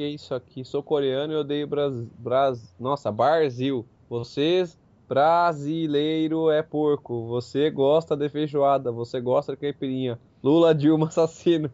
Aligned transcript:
que 0.00 0.04
é 0.04 0.08
isso 0.08 0.34
aqui? 0.34 0.64
Sou 0.64 0.82
coreano 0.82 1.34
e 1.34 1.36
odeio 1.36 1.66
Brasil. 1.66 2.08
Bras... 2.16 2.74
Nossa, 2.80 3.12
Brasil. 3.12 3.84
Vocês, 4.08 4.78
brasileiro 5.06 6.50
é 6.50 6.62
porco. 6.62 7.26
Você 7.26 7.70
gosta 7.70 8.16
de 8.16 8.30
feijoada. 8.30 8.90
Você 8.90 9.20
gosta 9.20 9.52
de 9.52 9.58
caipirinha. 9.58 10.18
Lula 10.42 10.74
Dilma 10.74 11.08
assassino. 11.08 11.70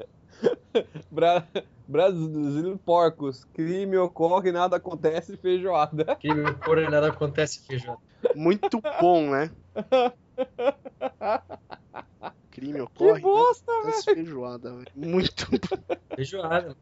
Bra... 1.12 1.46
Brasil 1.86 2.80
porcos. 2.82 3.44
Crime 3.52 3.98
ocorre, 3.98 4.50
nada 4.50 4.76
acontece, 4.76 5.36
feijoada. 5.36 6.16
Crime 6.16 6.48
ocorre, 6.48 6.88
nada 6.88 7.08
acontece, 7.08 7.60
feijoada. 7.66 8.00
Muito 8.34 8.80
bom, 9.02 9.30
né? 9.30 9.50
Crime 12.50 12.80
ocorre. 12.80 13.16
Que 13.16 13.20
bosta, 13.20 13.70
nada 13.70 13.82
acontece, 13.82 14.14
feijoada, 14.14 14.72
velho. 14.72 14.92
Muito 14.96 15.46
bom. 15.50 15.58
Feijoada. 16.16 16.74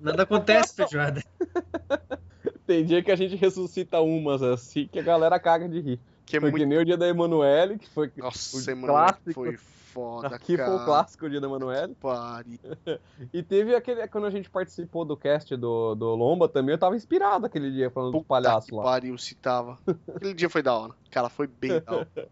Nada 0.00 0.22
acontece, 0.24 0.74
feijoada. 0.74 1.22
Tem 2.66 2.84
dia 2.84 3.02
que 3.02 3.12
a 3.12 3.16
gente 3.16 3.36
ressuscita 3.36 4.00
umas 4.00 4.42
assim 4.42 4.88
que 4.90 4.98
a 4.98 5.02
galera 5.02 5.38
caga 5.38 5.68
de 5.68 5.80
rir. 5.80 6.00
Que 6.24 6.36
é 6.36 6.40
foi 6.40 6.50
muito... 6.50 6.62
que 6.62 6.66
nem 6.68 6.78
o 6.78 6.84
dia 6.84 6.96
da 6.96 7.06
Emanuele, 7.06 7.78
que 7.78 7.88
foi 7.88 8.10
Nossa, 8.16 8.56
o 8.56 8.60
Emanuele 8.60 8.86
clássico. 8.86 9.32
foi 9.32 9.56
foda, 9.56 10.26
Aqui 10.34 10.56
cara. 10.56 10.70
foi 10.72 10.80
o 10.80 10.84
clássico 10.84 11.26
o 11.26 11.30
dia 11.30 11.40
da 11.40 11.46
Emanuele. 11.46 11.94
Pare. 11.94 12.58
E 13.32 13.42
teve 13.42 13.74
aquele. 13.74 14.06
Quando 14.08 14.26
a 14.26 14.30
gente 14.30 14.50
participou 14.50 15.04
do 15.04 15.16
cast 15.16 15.56
do, 15.56 15.94
do 15.94 16.14
Lomba 16.16 16.48
também, 16.48 16.74
eu 16.74 16.78
tava 16.78 16.96
inspirado 16.96 17.46
aquele 17.46 17.70
dia 17.70 17.88
falando 17.90 18.12
dos 18.12 18.18
Puta 18.22 18.28
palhaços 18.28 18.68
que 18.70 18.74
lá. 18.74 18.82
pariu, 18.82 19.16
se 19.16 19.34
tava. 19.36 19.78
Aquele 20.14 20.34
dia 20.34 20.50
foi 20.50 20.62
da 20.62 20.74
hora. 20.76 20.92
Cara, 21.10 21.28
foi 21.28 21.46
bem 21.46 21.80
da 21.80 21.92
hora. 21.92 22.08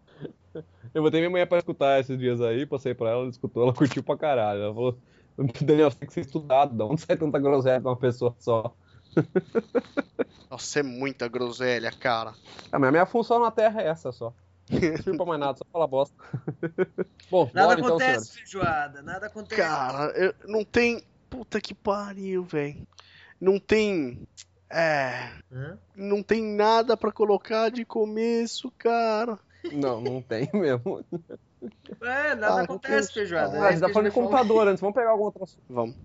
Eu 0.93 1.01
botei 1.01 1.19
minha 1.19 1.29
mãe 1.29 1.45
pra 1.45 1.57
escutar 1.57 1.99
esses 1.99 2.17
dias 2.17 2.39
aí, 2.39 2.65
passei 2.65 2.93
pra 2.93 3.09
ela, 3.09 3.21
ela 3.21 3.29
escutou, 3.29 3.63
ela 3.63 3.73
curtiu 3.73 4.01
pra 4.01 4.15
caralho. 4.15 4.61
Ela 4.61 4.73
falou, 4.73 4.97
Daniel, 5.61 5.91
você 5.91 5.97
tem 5.97 6.07
que 6.07 6.13
ser 6.13 6.21
estudado, 6.21 6.75
da 6.75 6.85
onde 6.85 7.01
sai 7.01 7.17
tanta 7.17 7.39
groselha 7.39 7.79
de 7.79 7.87
uma 7.87 7.95
pessoa 7.97 8.35
só? 8.39 8.73
Nossa, 10.49 10.79
é 10.79 10.83
muita 10.83 11.27
groselha, 11.27 11.91
cara. 11.91 12.33
Ah, 12.71 12.79
mas 12.79 12.89
a 12.89 12.91
minha 12.91 13.05
função 13.05 13.39
na 13.39 13.51
Terra 13.51 13.81
é 13.81 13.87
essa 13.87 14.11
só. 14.11 14.33
Não 14.69 14.79
sirvo 14.79 15.17
pra 15.17 15.25
mais 15.25 15.39
nada, 15.39 15.57
só 15.57 15.65
falar 15.71 15.87
bosta. 15.87 16.15
Bom, 17.29 17.49
Nada 17.53 17.67
bora 17.67 17.79
então, 17.79 17.89
acontece, 17.89 18.25
senhores. 18.25 18.29
feijoada. 18.29 19.01
Nada 19.01 19.25
acontece. 19.27 19.61
Cara, 19.61 20.11
eu- 20.17 20.33
não 20.47 20.63
tem. 20.63 21.03
Puta 21.29 21.59
que 21.59 21.73
pariu, 21.75 22.43
velho. 22.43 22.87
Não 23.41 23.59
tem. 23.59 24.25
É. 24.69 25.31
Hã? 25.51 25.77
Não 25.95 26.23
tem 26.23 26.41
nada 26.41 26.95
pra 26.95 27.11
colocar 27.11 27.69
de 27.69 27.83
começo, 27.85 28.71
cara. 28.77 29.37
Não, 29.71 29.99
não 30.01 30.21
tem 30.21 30.49
mesmo. 30.53 31.03
É, 32.01 32.35
nada 32.35 32.61
Ah, 32.61 32.63
acontece, 32.63 33.13
feijoada. 33.13 33.53
Ah, 33.53 33.71
É 33.71 33.77
falando 33.79 34.07
a 34.07 34.09
de 34.09 34.15
computador 34.15 34.67
antes, 34.67 34.81
vamos 34.81 34.95
pegar 34.95 35.11
algum 35.11 35.23
outro 35.23 35.43
assunto. 35.43 35.63
Vamos. 35.69 35.95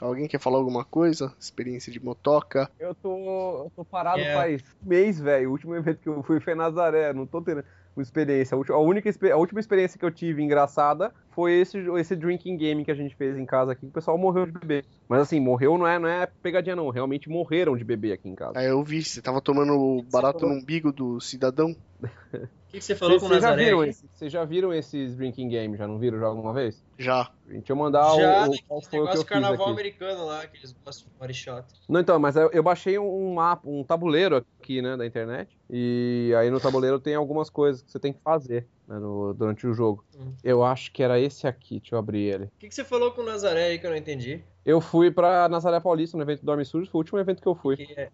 Alguém 0.00 0.26
quer 0.26 0.40
falar 0.40 0.56
alguma 0.58 0.84
coisa? 0.84 1.34
Experiência 1.38 1.92
de 1.92 2.02
motoca? 2.02 2.70
Eu 2.78 2.94
tô, 2.94 3.16
eu 3.64 3.72
tô 3.76 3.84
parado 3.84 4.22
É. 4.22 4.32
faz 4.32 4.62
mês, 4.82 5.20
velho. 5.20 5.50
O 5.50 5.52
último 5.52 5.74
evento 5.76 6.00
que 6.00 6.08
eu 6.08 6.22
fui 6.22 6.40
foi 6.40 6.54
em 6.54 6.56
Nazaré. 6.56 7.12
Não 7.12 7.26
tô 7.26 7.42
tendo 7.42 7.62
uma 7.94 8.02
experiência. 8.02 8.54
A 8.54 8.58
ulti- 8.58 8.72
a 8.72 8.78
única 8.78 9.10
a 9.30 9.36
última 9.36 9.60
experiência 9.60 9.98
que 9.98 10.04
eu 10.04 10.10
tive 10.10 10.42
engraçada 10.42 11.12
foi 11.30 11.52
esse, 11.60 11.76
esse 11.98 12.16
drinking 12.16 12.56
game 12.56 12.82
que 12.82 12.90
a 12.90 12.94
gente 12.94 13.14
fez 13.14 13.36
em 13.36 13.44
casa 13.44 13.72
aqui. 13.72 13.82
que 13.82 13.88
O 13.88 13.92
pessoal 13.92 14.16
morreu 14.16 14.46
de 14.46 14.52
beber. 14.52 14.86
Mas 15.06 15.20
assim, 15.20 15.38
morreu 15.38 15.76
não 15.76 15.86
é, 15.86 15.98
não 15.98 16.08
é 16.08 16.26
pegadinha, 16.42 16.74
não. 16.76 16.88
Realmente 16.88 17.28
morreram 17.28 17.76
de 17.76 17.84
beber 17.84 18.12
aqui 18.12 18.26
em 18.28 18.34
casa. 18.34 18.58
Aí 18.58 18.66
eu 18.66 18.82
vi, 18.82 19.04
você 19.04 19.20
tava 19.20 19.42
tomando 19.42 20.02
barato 20.10 20.46
no 20.46 20.54
umbigo 20.54 20.92
do 20.92 21.20
cidadão? 21.20 21.76
O 22.70 22.72
que, 22.72 22.78
que 22.78 22.84
você 22.84 22.94
falou 22.94 23.18
Vocês 23.18 23.28
com 23.32 23.36
o 23.36 23.40
já, 23.40 23.48
Nazaré? 23.48 23.64
viram 23.64 23.80
aqui? 23.80 23.90
esse- 23.90 24.08
vocês 24.14 24.32
já 24.32 24.44
viram 24.44 24.72
esses 24.72 25.16
drinking 25.16 25.48
games? 25.48 25.76
Já 25.76 25.88
não 25.88 25.98
viram 25.98 26.20
já 26.20 26.26
alguma 26.26 26.52
vez? 26.52 26.84
Já. 26.96 27.28
Deixa 27.44 27.72
eu 27.72 27.74
mandar 27.76 28.04
Já, 28.04 28.12
o, 28.12 28.16
o 28.16 28.40
naquele 28.42 28.62
qual 28.68 28.80
foi 28.82 29.00
o 29.00 29.02
que 29.02 29.08
eu 29.08 29.12
fiz 29.16 29.24
carnaval 29.24 29.62
aqui. 29.62 29.72
americano 29.72 30.24
lá, 30.24 30.46
que 30.46 30.56
eles 30.56 30.72
gostam 30.84 31.10
de 31.10 31.18
body 31.18 31.34
shot. 31.34 31.64
Não, 31.88 31.98
então, 31.98 32.16
mas 32.20 32.36
eu, 32.36 32.48
eu 32.52 32.62
baixei 32.62 32.96
um 32.96 33.34
mapa, 33.34 33.68
um 33.68 33.82
tabuleiro 33.82 34.36
aqui, 34.60 34.80
né, 34.80 34.96
da 34.96 35.04
internet. 35.04 35.58
E 35.68 36.32
aí 36.38 36.48
no 36.48 36.60
tabuleiro 36.60 37.00
tem 37.00 37.16
algumas 37.16 37.50
coisas 37.50 37.82
que 37.82 37.90
você 37.90 37.98
tem 37.98 38.12
que 38.12 38.20
fazer 38.22 38.68
né, 38.86 39.00
no- 39.00 39.34
durante 39.34 39.66
o 39.66 39.74
jogo. 39.74 40.04
Hum. 40.16 40.32
Eu 40.44 40.62
acho 40.62 40.92
que 40.92 41.02
era 41.02 41.18
esse 41.18 41.48
aqui, 41.48 41.80
deixa 41.80 41.96
eu 41.96 41.98
abrir 41.98 42.22
ele. 42.22 42.44
O 42.44 42.50
que, 42.56 42.68
que 42.68 42.74
você 42.74 42.84
falou 42.84 43.10
com 43.10 43.22
o 43.22 43.24
Nazaré 43.24 43.64
aí 43.64 43.78
que 43.80 43.86
eu 43.86 43.90
não 43.90 43.96
entendi? 43.96 44.44
Eu 44.64 44.80
fui 44.80 45.10
pra 45.10 45.48
Nazaré 45.48 45.80
Paulista 45.80 46.16
no 46.16 46.22
evento 46.22 46.40
do 46.40 46.46
Dorme 46.46 46.64
Sujo, 46.64 46.90
foi 46.90 46.98
o 46.98 47.00
último 47.00 47.18
evento 47.18 47.40
que 47.40 47.48
eu 47.48 47.54
fui. 47.54 47.76
É, 47.96 48.10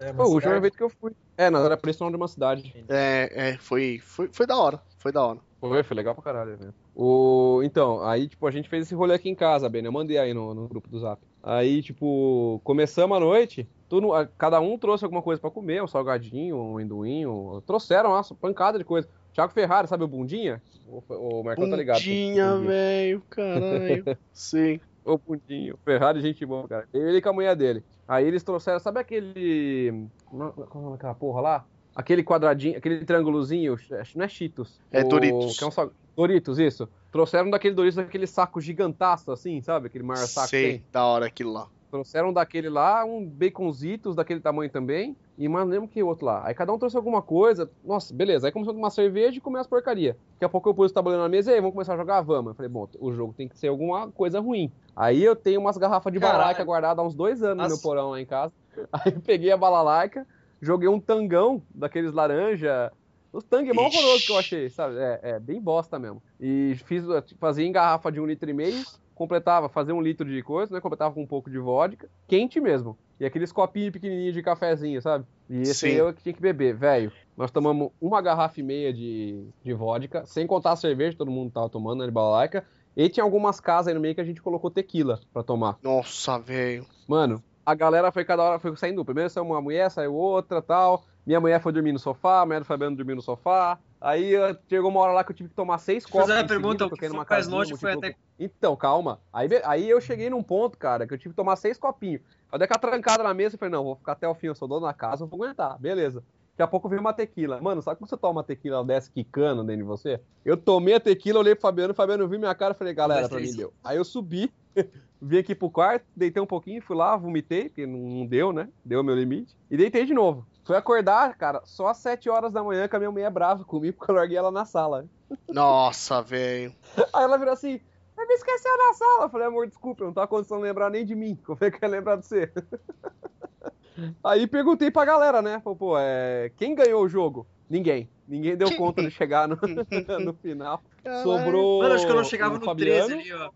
é 0.00 0.10
uma 0.10 0.14
Foi 0.14 0.24
o 0.24 0.28
último 0.28 0.40
cidade? 0.40 0.56
evento 0.56 0.76
que 0.76 0.82
eu 0.82 0.90
fui. 0.90 1.12
É, 1.36 1.50
Nazaré 1.50 1.76
Paulista 1.76 2.04
é 2.04 2.08
uma 2.08 2.28
cidade. 2.28 2.84
É, 2.88 3.50
é, 3.50 3.56
foi, 3.58 4.00
foi, 4.02 4.28
foi 4.32 4.46
da 4.46 4.56
hora. 4.56 4.82
Foi 4.98 5.12
da 5.12 5.24
hora. 5.24 5.38
Foi, 5.60 5.82
foi 5.82 5.96
legal 5.96 6.14
pra 6.14 6.24
caralho 6.24 6.52
evento. 6.52 6.74
O... 6.94 7.60
Então, 7.62 8.04
aí, 8.04 8.28
tipo, 8.28 8.46
a 8.46 8.50
gente 8.50 8.68
fez 8.68 8.86
esse 8.86 8.94
rolê 8.94 9.14
aqui 9.14 9.28
em 9.28 9.34
casa, 9.34 9.68
bem, 9.68 9.82
né? 9.82 9.88
Eu 9.88 9.92
mandei 9.92 10.18
aí 10.18 10.34
no, 10.34 10.52
no 10.52 10.68
grupo 10.68 10.88
do 10.88 10.98
Zap. 10.98 11.22
Aí, 11.42 11.82
tipo, 11.82 12.60
começamos 12.64 13.16
a 13.16 13.20
noite, 13.20 13.68
tudo, 13.88 14.08
cada 14.36 14.60
um 14.60 14.76
trouxe 14.78 15.04
alguma 15.04 15.22
coisa 15.22 15.40
pra 15.40 15.50
comer, 15.50 15.82
um 15.82 15.86
salgadinho, 15.86 16.56
um 16.56 16.74
amendoim, 16.74 17.24
trouxeram, 17.66 18.10
nossa, 18.10 18.34
pancada 18.34 18.78
de 18.78 18.84
coisa. 18.84 19.08
Thiago 19.32 19.52
Ferrari, 19.52 19.88
sabe 19.88 20.04
o 20.04 20.08
Bundinha? 20.08 20.62
O, 20.86 21.02
o 21.08 21.42
Marcão 21.42 21.68
tá 21.68 21.76
ligado. 21.76 21.98
Bundinha, 21.98 22.56
velho, 22.58 23.22
caralho. 23.28 24.18
Sim. 24.32 24.80
O 25.04 25.18
Bundinho. 25.18 25.76
Ferrari, 25.84 26.20
gente 26.20 26.44
boa, 26.46 26.66
cara. 26.66 26.88
Ele 26.92 27.20
com 27.20 27.28
a 27.28 27.32
mulher 27.32 27.54
dele. 27.54 27.84
Aí 28.08 28.26
eles 28.26 28.42
trouxeram, 28.42 28.78
sabe 28.80 29.00
aquele. 29.00 30.06
Como 30.24 30.44
é 30.44 30.88
é 30.88 30.90
daquela 30.92 31.14
porra 31.14 31.40
lá? 31.40 31.66
Aquele 31.94 32.24
quadradinho, 32.24 32.76
aquele 32.78 33.04
triângulozinho, 33.04 33.76
não 34.16 34.24
é 34.24 34.28
Cheetos. 34.28 34.80
É 34.90 35.02
O- 35.02 35.08
Doritos. 35.08 35.60
É 35.62 35.66
um 35.66 35.70
sal- 35.70 35.92
Doritos, 36.16 36.58
isso. 36.58 36.88
Trouxeram 37.12 37.50
daquele 37.50 37.74
Doritos, 37.74 37.96
daquele 37.96 38.26
saco 38.26 38.60
gigantaço 38.60 39.30
assim, 39.30 39.60
sabe? 39.60 39.86
Aquele 39.86 40.02
maior 40.04 40.26
saco 40.26 40.48
Sei, 40.48 40.78
tem. 40.78 40.84
da 40.90 41.04
hora 41.04 41.26
aquilo 41.26 41.52
lá. 41.52 41.68
Trouxeram 41.94 42.32
daquele 42.32 42.68
lá, 42.68 43.04
um 43.04 43.24
baconzitos 43.24 44.16
daquele 44.16 44.40
tamanho 44.40 44.68
também. 44.68 45.16
E 45.38 45.48
mais 45.48 45.68
lembro 45.68 45.86
que 45.86 46.02
outro 46.02 46.26
lá. 46.26 46.42
Aí 46.44 46.52
cada 46.52 46.72
um 46.72 46.78
trouxe 46.78 46.96
alguma 46.96 47.22
coisa. 47.22 47.70
Nossa, 47.84 48.12
beleza. 48.12 48.48
Aí 48.48 48.52
começou 48.52 48.72
a 48.72 48.74
tomar 48.74 48.90
cerveja 48.90 49.38
e 49.38 49.40
comer 49.40 49.60
as 49.60 49.68
porcaria. 49.68 50.16
Daqui 50.32 50.44
a 50.44 50.48
pouco 50.48 50.68
eu 50.68 50.74
pus 50.74 50.90
o 50.90 50.94
tabuleiro 50.94 51.22
na 51.22 51.28
mesa 51.28 51.52
e 51.52 51.54
aí, 51.54 51.60
vamos 51.60 51.72
começar 51.72 51.94
a 51.94 51.96
jogar? 51.96 52.20
Vamos. 52.22 52.50
Eu 52.50 52.54
falei, 52.56 52.68
bom, 52.68 52.88
o 52.98 53.12
jogo 53.12 53.32
tem 53.32 53.46
que 53.46 53.56
ser 53.56 53.68
alguma 53.68 54.10
coisa 54.10 54.40
ruim. 54.40 54.72
Aí 54.96 55.22
eu 55.22 55.36
tenho 55.36 55.60
umas 55.60 55.78
garrafas 55.78 56.12
de 56.12 56.18
Caralho. 56.18 56.40
balaica 56.40 56.64
guardadas 56.64 56.98
há 56.98 57.06
uns 57.06 57.14
dois 57.14 57.44
anos 57.44 57.58
no 57.58 57.62
meu 57.62 57.70
Nossa. 57.70 57.82
porão 57.82 58.10
lá 58.10 58.20
em 58.20 58.26
casa. 58.26 58.52
Aí 58.92 59.12
peguei 59.12 59.52
a 59.52 59.56
balalaica, 59.56 60.26
joguei 60.60 60.88
um 60.88 60.98
tangão 60.98 61.62
daqueles 61.72 62.12
laranja. 62.12 62.90
Os 63.32 63.44
tangue 63.44 63.72
mó 63.72 63.82
horroroso 63.82 64.26
que 64.26 64.32
eu 64.32 64.38
achei, 64.38 64.68
sabe? 64.68 64.96
É, 64.98 65.20
é 65.22 65.38
bem 65.38 65.60
bosta 65.60 65.96
mesmo. 65.96 66.20
E 66.40 66.74
fiz, 66.86 67.04
fazia 67.38 67.64
em 67.64 67.70
garrafa 67.70 68.10
de 68.10 68.20
um 68.20 68.26
litro 68.26 68.50
e 68.50 68.52
meio, 68.52 68.82
completava, 69.14 69.68
fazia 69.68 69.94
um 69.94 70.00
litro 70.00 70.28
de 70.28 70.42
coisa, 70.42 70.74
né? 70.74 70.80
Completava 70.80 71.14
com 71.14 71.22
um 71.22 71.26
pouco 71.26 71.50
de 71.50 71.58
vodka, 71.58 72.08
quente 72.26 72.60
mesmo. 72.60 72.98
E 73.18 73.24
aqueles 73.24 73.52
copinhos 73.52 73.92
pequenininhos 73.92 74.34
de 74.34 74.42
cafezinho, 74.42 75.00
sabe? 75.00 75.24
E 75.48 75.62
esse 75.62 75.74
Sim. 75.74 75.88
eu 75.88 76.12
que 76.12 76.22
tinha 76.22 76.32
que 76.32 76.40
beber, 76.40 76.74
velho. 76.74 77.12
Nós 77.36 77.50
tomamos 77.50 77.90
uma 78.00 78.20
garrafa 78.20 78.58
e 78.60 78.62
meia 78.62 78.92
de, 78.92 79.46
de 79.62 79.72
vodka, 79.72 80.24
sem 80.26 80.46
contar 80.46 80.72
a 80.72 80.76
cerveja, 80.76 81.16
todo 81.16 81.30
mundo 81.30 81.52
tava 81.52 81.68
tomando, 81.68 82.00
né, 82.00 82.06
de 82.06 82.12
balaica. 82.12 82.64
E 82.96 83.08
tinha 83.08 83.24
algumas 83.24 83.60
casas 83.60 83.88
aí 83.88 83.94
no 83.94 84.00
meio 84.00 84.14
que 84.14 84.20
a 84.20 84.24
gente 84.24 84.42
colocou 84.42 84.70
tequila 84.70 85.20
pra 85.32 85.42
tomar. 85.42 85.78
Nossa, 85.82 86.38
velho. 86.38 86.86
Mano, 87.08 87.42
a 87.66 87.74
galera 87.74 88.12
foi 88.12 88.24
cada 88.24 88.42
hora, 88.42 88.58
foi 88.58 88.76
saindo. 88.76 89.04
Primeiro 89.04 89.30
saiu 89.30 89.44
uma 89.44 89.60
mulher, 89.60 89.90
saiu 89.90 90.14
outra 90.14 90.62
tal. 90.62 91.04
Minha 91.26 91.40
mulher 91.40 91.60
foi 91.60 91.72
dormir 91.72 91.92
no 91.92 91.98
sofá, 91.98 92.42
a 92.42 92.46
mulher 92.46 92.60
do 92.60 92.66
Fabiano 92.66 92.96
dormiu 92.96 93.16
no 93.16 93.22
sofá. 93.22 93.78
Aí 94.00 94.34
eh, 94.34 94.56
chegou 94.68 94.90
uma 94.90 95.00
hora 95.00 95.12
lá 95.12 95.24
que 95.24 95.32
eu 95.32 95.36
tive 95.36 95.48
que 95.48 95.54
tomar 95.54 95.78
seis 95.78 96.04
copos. 96.04 96.28
fazer 96.28 96.34
uma 96.34 96.44
em 96.44 96.46
pergunta, 96.46 96.84
seguida, 96.84 96.94
o 96.94 96.98
que 96.98 97.08
foi 97.08 97.16
mais 97.16 97.28
casinha, 97.28 97.56
longe 97.56 97.76
foi 97.76 97.92
até... 97.92 98.14
Então, 98.38 98.76
calma. 98.76 99.18
Aí, 99.32 99.48
aí 99.64 99.88
eu 99.88 100.00
cheguei 100.00 100.28
num 100.28 100.42
ponto, 100.42 100.76
cara, 100.76 101.06
que 101.06 101.14
eu 101.14 101.18
tive 101.18 101.30
que 101.30 101.36
tomar 101.36 101.56
seis 101.56 101.78
copinhos. 101.78 102.20
Eu 102.52 102.58
dei 102.58 102.66
aquela 102.66 102.78
trancada 102.78 103.22
na 103.22 103.32
mesa 103.32 103.56
e 103.56 103.58
falei, 103.58 103.72
não, 103.72 103.84
vou 103.84 103.96
ficar 103.96 104.12
até 104.12 104.28
o 104.28 104.34
fim, 104.34 104.48
eu 104.48 104.54
sou 104.54 104.68
dono 104.68 104.84
da 104.84 104.92
casa, 104.92 105.24
eu 105.24 105.26
vou 105.26 105.42
aguentar, 105.42 105.78
beleza. 105.78 106.22
Daqui 106.56 106.62
a 106.62 106.66
pouco 106.68 106.88
veio 106.88 107.00
uma 107.00 107.12
tequila. 107.12 107.60
Mano, 107.60 107.82
sabe 107.82 107.98
quando 107.98 108.10
você 108.10 108.16
toma 108.16 108.34
uma 108.34 108.44
tequila 108.44 108.76
ela 108.76 108.84
desce 108.84 109.10
quicando 109.10 109.64
dentro 109.64 109.82
de 109.82 109.88
você? 109.88 110.20
Eu 110.44 110.56
tomei 110.56 110.94
a 110.94 111.00
tequila, 111.00 111.40
olhei 111.40 111.54
pro 111.54 111.62
Fabiano, 111.62 111.92
o 111.92 111.96
Fabiano 111.96 112.28
viu 112.28 112.38
minha 112.38 112.54
cara 112.54 112.74
e 112.74 112.76
falei, 112.76 112.94
galera, 112.94 113.28
pra 113.28 113.40
mim 113.40 113.56
deu. 113.56 113.72
Aí 113.82 113.96
eu 113.96 114.04
subi, 114.04 114.52
vim 115.20 115.38
aqui 115.38 115.54
pro 115.54 115.70
quarto, 115.70 116.04
deitei 116.14 116.40
um 116.40 116.46
pouquinho, 116.46 116.80
fui 116.80 116.94
lá, 116.94 117.16
vomitei, 117.16 117.70
porque 117.70 117.86
não 117.86 117.98
não 117.98 118.26
deu, 118.26 118.52
né? 118.52 118.68
Deu 118.84 119.00
o 119.00 119.04
meu 119.04 119.16
limite. 119.16 119.56
E 119.68 119.76
deitei 119.76 120.04
de 120.04 120.14
novo. 120.14 120.46
Fui 120.64 120.76
acordar, 120.76 121.36
cara, 121.36 121.60
só 121.64 121.88
às 121.88 121.98
7 121.98 122.30
horas 122.30 122.52
da 122.52 122.64
manhã 122.64 122.88
que 122.88 122.96
a 122.96 122.98
minha 122.98 123.10
mulher 123.10 123.26
é 123.26 123.30
brava 123.30 123.64
comigo, 123.64 123.96
porque 123.98 124.10
eu 124.10 124.16
larguei 124.16 124.36
ela 124.36 124.50
na 124.50 124.64
sala. 124.64 125.06
Nossa, 125.48 126.22
velho. 126.22 126.74
Aí 127.12 127.24
ela 127.24 127.36
virou 127.36 127.52
assim, 127.52 127.80
você 128.14 128.26
me 128.26 128.34
esqueceu 128.34 128.76
na 128.76 128.94
sala. 128.94 129.24
Eu 129.24 129.30
falei, 129.30 129.46
amor, 129.46 129.66
desculpa, 129.66 130.02
eu 130.02 130.06
não 130.06 130.14
tava 130.14 130.26
conseguindo 130.26 130.62
lembrar 130.62 130.90
nem 130.90 131.04
de 131.04 131.14
mim. 131.14 131.38
Como 131.44 131.58
é 131.60 131.70
que 131.70 131.76
eu 131.76 131.88
ia 131.88 131.94
lembrar 131.94 132.16
de 132.16 132.26
você? 132.26 132.50
Aí 134.24 134.46
perguntei 134.46 134.90
pra 134.90 135.04
galera, 135.04 135.42
né? 135.42 135.60
Falei, 135.62 135.78
pô, 135.78 135.98
é... 135.98 136.50
quem 136.56 136.74
ganhou 136.74 137.04
o 137.04 137.08
jogo? 137.08 137.46
Ninguém. 137.68 138.08
Ninguém 138.26 138.56
deu 138.56 138.74
conta 138.76 139.02
de 139.02 139.10
chegar 139.10 139.46
no, 139.46 139.58
no 140.24 140.34
final. 140.34 140.82
Sobrou. 141.22 141.82
Mano, 141.82 141.94
acho 141.94 142.06
que 142.06 142.12
eu 142.12 142.16
não 142.16 142.24
chegava 142.24 142.58
no 142.58 142.64
Fabiano, 142.64 143.06
13 143.06 143.20
ali, 143.20 143.32
ó. 143.32 143.50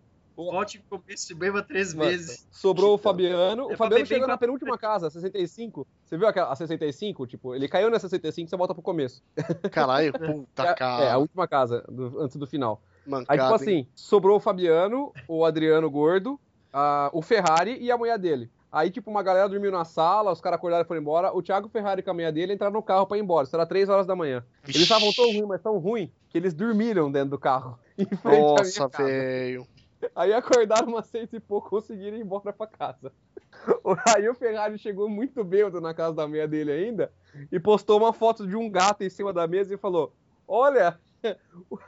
Volte 0.45 0.79
e 0.79 0.81
começo 0.89 1.33
e 1.33 1.35
beba 1.35 1.63
três 1.63 1.93
Mano, 1.93 2.11
vezes. 2.11 2.47
Sobrou 2.53 2.95
o 2.95 2.99
Fabiano. 2.99 3.71
É 3.71 3.75
O 3.75 3.77
Fabiano 3.77 4.07
chegou 4.07 4.29
na 4.29 4.39
penúltima 4.39 4.79
casa, 4.79 5.11
65. 5.11 5.85
Você 6.05 6.17
viu 6.17 6.29
aquela, 6.29 6.53
a 6.53 6.55
65? 6.55 7.27
Tipo, 7.27 7.55
ele 7.57 7.67
caiu 7.67 7.91
na 7.91 7.99
65 7.99 8.49
você 8.49 8.57
volta 8.57 8.73
pro 8.73 8.83
começo. 8.83 9.21
Caralho, 9.73 10.13
puta 10.13 10.63
é, 10.63 10.67
é, 10.67 10.71
a 10.71 10.75
cara. 10.75 11.19
última 11.19 11.49
casa, 11.49 11.85
do- 11.89 12.21
antes 12.21 12.37
do 12.37 12.47
final. 12.47 12.81
Aí, 13.05 13.11
Mancada, 13.11 13.43
tipo 13.59 13.71
hein? 13.71 13.81
assim, 13.81 13.89
sobrou 13.97 14.37
o 14.37 14.41
Fabiano, 14.41 15.13
o 15.27 15.45
Adriano 15.45 15.91
gordo, 15.91 16.39
a- 16.73 17.11
o 17.13 17.21
Ferrari 17.21 17.77
e 17.81 17.91
a 17.91 17.99
mulher 17.99 18.17
dele. 18.19 18.49
Aí, 18.71 18.91
tipo, 18.91 19.11
uma 19.11 19.23
galera 19.23 19.49
dormiu 19.49 19.73
na 19.73 19.85
sala, 19.85 20.31
os 20.31 20.41
caras 20.43 20.59
acordaram 20.59 20.85
e 20.85 20.87
foram 20.87 21.01
embora. 21.01 21.33
O 21.35 21.43
Thiago 21.43 21.69
Ferrari 21.71 22.03
com 22.03 22.11
a 22.11 22.15
mulher 22.15 22.31
dele 22.31 22.53
entraram 22.53 22.75
no 22.75 22.83
carro 22.83 23.07
pra 23.07 23.17
ir 23.17 23.23
embora. 23.23 23.45
Isso 23.47 23.57
era 23.57 23.65
3 23.67 23.89
horas 23.89 24.07
da 24.07 24.15
manhã. 24.15 24.45
Eles 24.63 24.83
estavam 24.83 25.11
tão 25.13 25.25
ruins, 25.33 25.47
mas 25.49 25.63
tão 25.63 25.79
ruins, 25.79 26.11
que 26.29 26.37
eles 26.39 26.53
dormiram 26.53 27.11
dentro 27.11 27.31
do 27.31 27.39
carro. 27.39 27.79
Em 27.99 28.05
frente 28.05 28.21
à 28.27 28.31
minha 28.31 28.41
Nossa, 28.59 28.89
casa. 28.91 29.05
velho. 29.09 29.67
Aí 30.15 30.33
acordaram 30.33 30.89
umas 30.89 31.07
seis 31.07 31.33
e 31.33 31.41
pouco, 31.41 31.71
conseguiram 31.71 32.17
ir 32.17 32.21
embora 32.21 32.53
pra 32.53 32.67
casa. 32.67 33.13
Aí 34.15 34.29
o 34.29 34.35
Ferrari 34.35 34.79
chegou 34.79 35.09
muito 35.09 35.43
bêbado 35.43 35.81
na 35.81 35.93
casa 35.93 36.15
da 36.15 36.27
mulher 36.27 36.47
dele 36.47 36.71
ainda 36.71 37.13
e 37.51 37.59
postou 37.59 37.99
uma 37.99 38.13
foto 38.13 38.47
de 38.47 38.57
um 38.57 38.71
gato 38.71 39.03
em 39.03 39.11
cima 39.11 39.33
da 39.33 39.47
mesa 39.47 39.75
e 39.75 39.79
falou: 39.79 40.13
Olha, 40.47 40.99
o, 41.71 41.79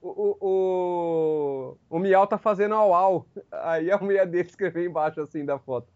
o, 0.00 0.36
o, 0.40 1.76
o 1.90 1.98
Miau 1.98 2.26
tá 2.26 2.38
fazendo 2.38 2.74
au-au. 2.74 3.26
Aí 3.50 3.90
a 3.90 3.98
mulher 3.98 4.26
dele 4.26 4.48
escreveu 4.48 4.84
embaixo 4.84 5.20
assim 5.20 5.44
da 5.44 5.58
foto: 5.58 5.88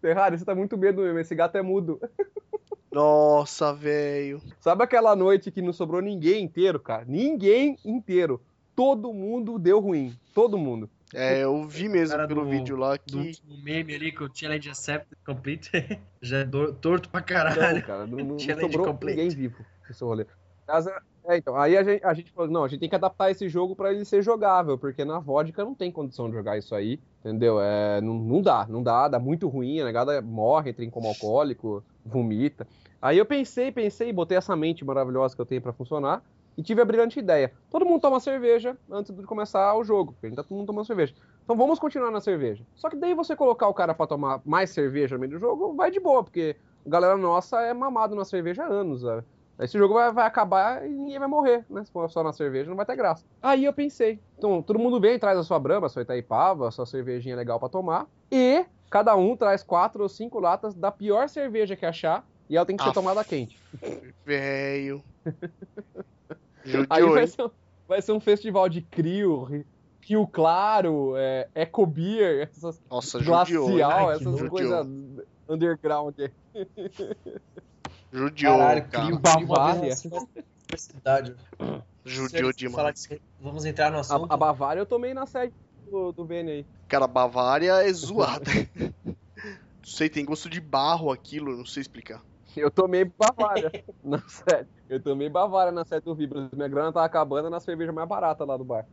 Ferrari, 0.00 0.38
você 0.38 0.44
tá 0.44 0.54
muito 0.54 0.76
bêbado 0.76 1.02
mesmo, 1.02 1.18
esse 1.18 1.34
gato 1.34 1.56
é 1.56 1.62
mudo. 1.62 2.00
Nossa, 2.90 3.72
velho. 3.72 4.42
Sabe 4.58 4.82
aquela 4.82 5.14
noite 5.14 5.52
que 5.52 5.62
não 5.62 5.72
sobrou 5.72 6.02
ninguém 6.02 6.42
inteiro, 6.42 6.80
cara? 6.80 7.04
Ninguém 7.06 7.76
inteiro. 7.84 8.40
Todo 8.74 9.12
mundo 9.12 9.60
deu 9.60 9.78
ruim. 9.78 10.12
Todo 10.34 10.58
mundo. 10.58 10.90
É, 11.12 11.42
eu 11.42 11.66
vi 11.66 11.88
mesmo 11.88 12.14
Cara 12.16 12.28
pelo 12.28 12.44
do- 12.44 12.50
vídeo 12.50 12.76
lá 12.76 12.96
Do 12.96 13.02
que. 13.04 13.16
último 13.16 13.56
meme 13.62 13.94
ali 13.94 14.12
que 14.12 14.22
o 14.22 14.30
Challenge 14.32 14.68
Accepted 14.70 15.18
Complete 15.26 15.70
já 16.22 16.38
é 16.38 16.44
do- 16.44 16.72
torto 16.74 17.08
pra 17.08 17.20
Não, 17.20 17.26
caralho. 17.26 17.82
cara, 17.82 18.06
não, 18.06 18.18
não- 18.18 18.24
não 18.36 18.38
Challenge 18.38 18.60
sobrou 18.72 18.86
complete. 18.86 19.16
ninguém 19.16 19.28
vivo 19.34 19.64
nesse 19.88 20.04
rolê. 20.04 20.24
Mas, 20.68 20.86
é, 20.86 21.36
então, 21.36 21.56
aí 21.56 21.76
a 21.76 21.82
gente, 21.82 22.04
a 22.04 22.14
gente 22.14 22.30
falou, 22.30 22.48
não, 22.50 22.62
a 22.64 22.68
gente 22.68 22.78
tem 22.80 22.88
que 22.88 22.94
adaptar 22.94 23.28
esse 23.30 23.48
jogo 23.48 23.74
pra 23.74 23.92
ele 23.92 24.04
ser 24.04 24.22
jogável, 24.22 24.78
porque 24.78 25.04
na 25.04 25.18
vodka 25.18 25.64
não 25.64 25.74
tem 25.74 25.90
condição 25.90 26.28
de 26.30 26.36
jogar 26.36 26.56
isso 26.56 26.74
aí, 26.76 27.00
entendeu? 27.24 27.60
É, 27.60 28.00
não, 28.00 28.14
não 28.14 28.40
dá, 28.40 28.66
não 28.68 28.80
dá, 28.82 29.08
dá 29.08 29.18
muito 29.18 29.48
ruim, 29.48 29.80
a 29.80 29.84
negada 29.84 30.22
morre, 30.22 30.70
entra 30.70 30.84
em 30.84 30.90
coma 30.90 31.08
alcoólico, 31.08 31.84
vomita. 32.04 32.66
Aí 33.02 33.18
eu 33.18 33.26
pensei, 33.26 33.72
pensei, 33.72 34.12
botei 34.12 34.38
essa 34.38 34.54
mente 34.54 34.84
maravilhosa 34.84 35.34
que 35.34 35.40
eu 35.40 35.46
tenho 35.46 35.60
pra 35.60 35.72
funcionar, 35.72 36.22
e 36.56 36.62
tive 36.62 36.82
a 36.82 36.84
brilhante 36.84 37.18
ideia. 37.18 37.52
Todo 37.70 37.86
mundo 37.86 38.00
toma 38.00 38.20
cerveja 38.20 38.76
antes 38.90 39.14
de 39.14 39.22
começar 39.24 39.74
o 39.76 39.84
jogo, 39.84 40.12
porque 40.12 40.26
a 40.26 40.28
gente 40.28 40.36
tá 40.36 40.42
todo 40.42 40.56
mundo 40.56 40.66
tomando 40.66 40.86
cerveja. 40.86 41.14
Então 41.44 41.56
vamos 41.56 41.78
continuar 41.78 42.10
na 42.10 42.20
cerveja. 42.20 42.64
Só 42.74 42.88
que 42.88 42.96
daí 42.96 43.14
você 43.14 43.34
colocar 43.34 43.68
o 43.68 43.74
cara 43.74 43.94
pra 43.94 44.06
tomar 44.06 44.40
mais 44.44 44.70
cerveja 44.70 45.16
no 45.16 45.20
meio 45.20 45.32
do 45.32 45.38
jogo, 45.38 45.74
vai 45.74 45.90
de 45.90 46.00
boa, 46.00 46.22
porque 46.22 46.56
a 46.84 46.88
galera 46.88 47.16
nossa 47.16 47.60
é 47.62 47.72
mamado 47.72 48.14
na 48.14 48.24
cerveja 48.24 48.64
há 48.64 48.66
anos. 48.66 49.02
sabe? 49.02 49.24
Esse 49.58 49.76
jogo 49.76 49.92
vai, 49.92 50.10
vai 50.10 50.26
acabar 50.26 50.86
e 50.86 50.88
ninguém 50.88 51.18
vai 51.18 51.28
morrer, 51.28 51.66
né? 51.68 51.84
Se 51.84 51.92
for 51.92 52.08
só 52.10 52.22
na 52.22 52.32
cerveja, 52.32 52.70
não 52.70 52.76
vai 52.76 52.86
ter 52.86 52.96
graça. 52.96 53.24
Aí 53.42 53.64
eu 53.64 53.72
pensei, 53.74 54.18
então 54.38 54.62
todo 54.62 54.78
mundo 54.78 54.98
vem, 54.98 55.18
traz 55.18 55.38
a 55.38 55.42
sua 55.42 55.58
brama, 55.58 55.86
a 55.86 55.90
sua 55.90 56.02
Itaipava, 56.02 56.68
a 56.68 56.70
sua 56.70 56.86
cervejinha 56.86 57.36
legal 57.36 57.60
pra 57.60 57.68
tomar, 57.68 58.06
e 58.32 58.64
cada 58.90 59.14
um 59.14 59.36
traz 59.36 59.62
quatro 59.62 60.02
ou 60.02 60.08
cinco 60.08 60.40
latas 60.40 60.74
da 60.74 60.90
pior 60.90 61.28
cerveja 61.28 61.76
que 61.76 61.84
achar, 61.84 62.26
e 62.48 62.56
ela 62.56 62.64
tem 62.64 62.76
que 62.76 62.82
ser 62.82 62.92
tomada 62.92 63.22
quente. 63.22 63.58
Velho. 64.24 65.02
Aí 66.88 67.00
Judiou, 67.02 67.12
vai 67.14 67.26
ser, 67.26 67.42
um, 67.42 67.50
vai 67.88 68.02
ser 68.02 68.12
um 68.12 68.20
festival 68.20 68.68
de 68.68 68.82
Crio, 68.82 69.44
Ri- 69.44 69.66
Rio 70.02 70.26
Claro, 70.26 71.14
é, 71.16 71.48
Eco 71.54 71.86
Beer, 71.86 72.42
essas 72.52 72.80
Nossa, 72.90 73.18
judiou. 73.18 73.66
glacial, 73.66 73.90
Ai, 73.90 74.06
que 74.16 74.22
essas 74.22 74.32
judiou. 74.38 74.50
coisas 74.50 74.86
underground 75.48 76.14
aí. 76.18 76.30
Judiou, 78.12 78.58
Caralho, 78.58 78.88
cara. 78.88 79.06
crio 79.06 79.18
Bavária. 79.18 79.94
Universidade. 80.68 81.36
Judiou 82.04 82.52
demais. 82.52 83.08
Vamos 83.40 83.64
entrar 83.64 83.90
no 83.90 83.98
assunto. 83.98 84.30
A, 84.30 84.34
a 84.34 84.36
Bavária 84.36 84.80
eu 84.80 84.86
tomei 84.86 85.14
na 85.14 85.26
sede 85.26 85.52
do, 85.90 86.12
do 86.12 86.24
Vene 86.24 86.50
aí. 86.50 86.66
Cara, 86.88 87.06
Bavária 87.06 87.72
é 87.88 87.92
zoada. 87.92 88.50
não 89.04 89.14
sei, 89.84 90.08
tem 90.08 90.24
gosto 90.24 90.48
de 90.50 90.60
barro 90.60 91.10
aquilo, 91.12 91.56
não 91.56 91.66
sei 91.66 91.82
explicar. 91.82 92.22
Eu 92.56 92.70
tomei 92.70 93.04
Bavária 93.04 93.70
na 94.02 94.20
sede. 94.28 94.68
Eu 94.88 95.00
tomei 95.00 95.28
Bavária 95.28 95.72
na 95.72 95.84
sede 95.84 96.04
do 96.04 96.14
Vibras. 96.14 96.48
Minha 96.52 96.68
grana 96.68 96.92
tava 96.92 97.06
acabando 97.06 97.48
na 97.50 97.60
cerveja 97.60 97.92
mais 97.92 98.08
barata 98.08 98.44
lá 98.44 98.56
do 98.56 98.64
bar. 98.64 98.86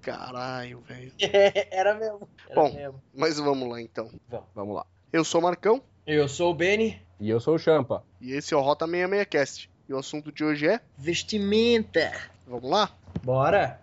Caralho, 0.00 0.80
velho. 0.80 1.12
Era 1.70 1.94
mesmo. 1.94 2.28
Era 2.48 2.60
Bom. 2.60 2.72
mesmo. 2.72 3.02
Mas 3.14 3.38
vamos 3.38 3.68
lá 3.68 3.80
então. 3.80 4.10
Vamos 4.54 4.74
lá. 4.74 4.86
Eu 5.12 5.24
sou 5.24 5.40
o 5.40 5.44
Marcão 5.44 5.82
Eu 6.06 6.28
sou 6.28 6.50
o 6.50 6.54
Benny. 6.54 7.00
E 7.20 7.30
eu 7.30 7.38
sou 7.38 7.54
o 7.54 7.58
Champa. 7.58 8.02
e 8.20 8.32
esse 8.32 8.52
é 8.52 8.56
o 8.56 8.60
Rota 8.60 8.86
66 8.86 9.26
Cast. 9.28 9.70
E 9.88 9.92
o 9.92 9.98
assunto 9.98 10.32
de 10.32 10.44
hoje 10.44 10.66
é. 10.66 10.80
Vestimenta. 10.98 12.10
Vamos 12.46 12.68
lá? 12.70 12.90
Bora. 13.22 13.80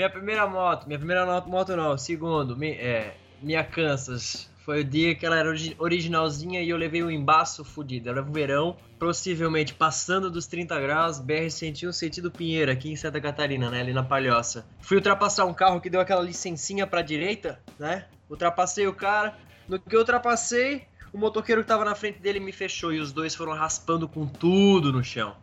Minha 0.00 0.08
primeira 0.08 0.46
moto, 0.46 0.86
minha 0.86 0.98
primeira 0.98 1.26
moto 1.42 1.76
não, 1.76 1.98
segundo, 1.98 2.56
mi- 2.56 2.70
é, 2.72 3.14
minha 3.42 3.62
Kansas. 3.62 4.48
Foi 4.64 4.80
o 4.80 4.84
dia 4.84 5.14
que 5.14 5.26
ela 5.26 5.36
era 5.36 5.48
origi- 5.50 5.76
originalzinha 5.78 6.62
e 6.62 6.70
eu 6.70 6.76
levei 6.78 7.02
um 7.02 7.10
embaço 7.10 7.62
fudido. 7.62 8.08
Era 8.08 8.22
um 8.22 8.32
verão, 8.32 8.78
possivelmente 8.98 9.74
passando 9.74 10.30
dos 10.30 10.46
30 10.46 10.80
graus, 10.80 11.20
BR-101 11.20 11.92
sentido 11.92 12.30
Pinheiro, 12.30 12.72
aqui 12.72 12.90
em 12.90 12.96
Santa 12.96 13.20
Catarina, 13.20 13.68
né, 13.70 13.80
ali 13.80 13.92
na 13.92 14.02
Palhoça. 14.02 14.64
Fui 14.80 14.96
ultrapassar 14.96 15.44
um 15.44 15.52
carro 15.52 15.82
que 15.82 15.90
deu 15.90 16.00
aquela 16.00 16.22
licencinha 16.22 16.86
pra 16.86 17.02
direita, 17.02 17.60
né? 17.78 18.06
Ultrapassei 18.30 18.86
o 18.86 18.94
cara. 18.94 19.36
No 19.68 19.78
que 19.78 19.94
eu 19.94 20.00
ultrapassei, 20.00 20.86
o 21.12 21.18
motoqueiro 21.18 21.60
que 21.60 21.68
tava 21.68 21.84
na 21.84 21.94
frente 21.94 22.20
dele 22.20 22.40
me 22.40 22.52
fechou 22.52 22.90
e 22.90 23.00
os 23.00 23.12
dois 23.12 23.34
foram 23.34 23.52
raspando 23.52 24.08
com 24.08 24.26
tudo 24.26 24.92
no 24.92 25.04
chão. 25.04 25.34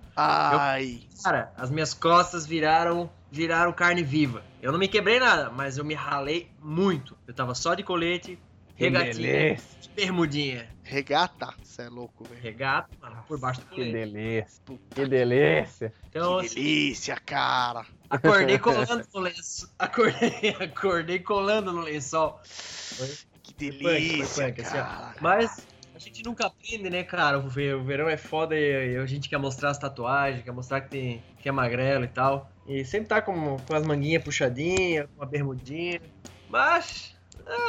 Ai. 0.59 1.01
Cara, 1.24 1.51
as 1.57 1.69
minhas 1.69 1.94
costas 1.94 2.45
viraram 2.48 3.07
viraram 3.32 3.72
carne 3.74 4.04
viva. 4.04 4.44
Eu 4.62 4.72
não 4.72 4.80
me 4.80 4.88
quebrei 4.88 5.20
nada, 5.20 5.50
mas 5.50 5.78
eu 5.78 5.86
me 5.86 5.94
ralei 5.94 6.50
muito. 6.62 7.18
Eu 7.28 7.34
tava 7.34 7.54
só 7.56 7.74
de 7.74 7.84
colete, 7.84 8.40
regatinha, 8.76 9.56
de 9.82 9.90
bermudinha. 9.96 10.68
Regata? 10.84 11.54
Você 11.62 11.82
é 11.84 11.90
louco, 11.90 12.24
velho. 12.24 12.42
Regata, 12.42 12.90
mano, 13.02 13.24
por 13.28 13.38
baixo 13.40 13.60
do 13.62 13.68
Que 13.68 13.76
colete. 13.76 13.92
delícia. 13.92 14.62
Que 14.92 15.06
delícia. 15.06 15.94
Então, 16.10 16.40
Que 16.40 16.46
assim, 16.46 16.56
delícia, 16.56 17.16
cara. 17.26 17.86
acordei 18.10 18.57
colando 18.60 19.04
no 19.14 19.19
lençol. 19.19 19.69
Acordei, 19.78 20.56
acordei 20.64 21.19
colando 21.19 21.74
no 21.74 21.81
lençol. 21.81 22.40
Que 23.44 23.72
Foi 23.72 23.94
delícia, 23.94 24.54
foi 24.56 24.64
assim, 24.66 24.78
ó. 24.78 24.84
cara. 24.84 25.16
Mas 25.22 25.68
a 25.97 25.99
gente 25.99 26.23
nunca 26.23 26.45
aprende, 26.45 26.89
né, 26.89 27.04
cara? 27.04 27.39
O 27.39 27.49
ve- 27.49 27.73
o 27.73 27.83
verão 27.83 28.07
é 28.07 28.18
foda 28.18 28.56
e 28.56 28.95
a 28.97 29.06
gente 29.06 29.27
quer 29.27 29.37
mostrar 29.39 29.71
as 29.71 29.77
tatuagens, 29.80 30.44
quer 30.44 30.51
mostrar 30.51 30.81
que, 30.81 30.89
tem, 30.89 31.23
que 31.39 31.49
é 31.49 31.51
magrelo 31.51 32.06
e 32.06 32.07
tal. 32.07 32.49
E 32.68 32.85
sempre 32.85 33.07
tá 33.09 33.21
com, 33.21 33.57
com 33.61 33.73
as 33.73 33.83
manguinhas 33.83 34.23
puxadinhas, 34.23 35.07
com 35.07 35.19
uma 35.21 35.25
bermudinha. 35.25 35.99
Mas, 36.47 37.16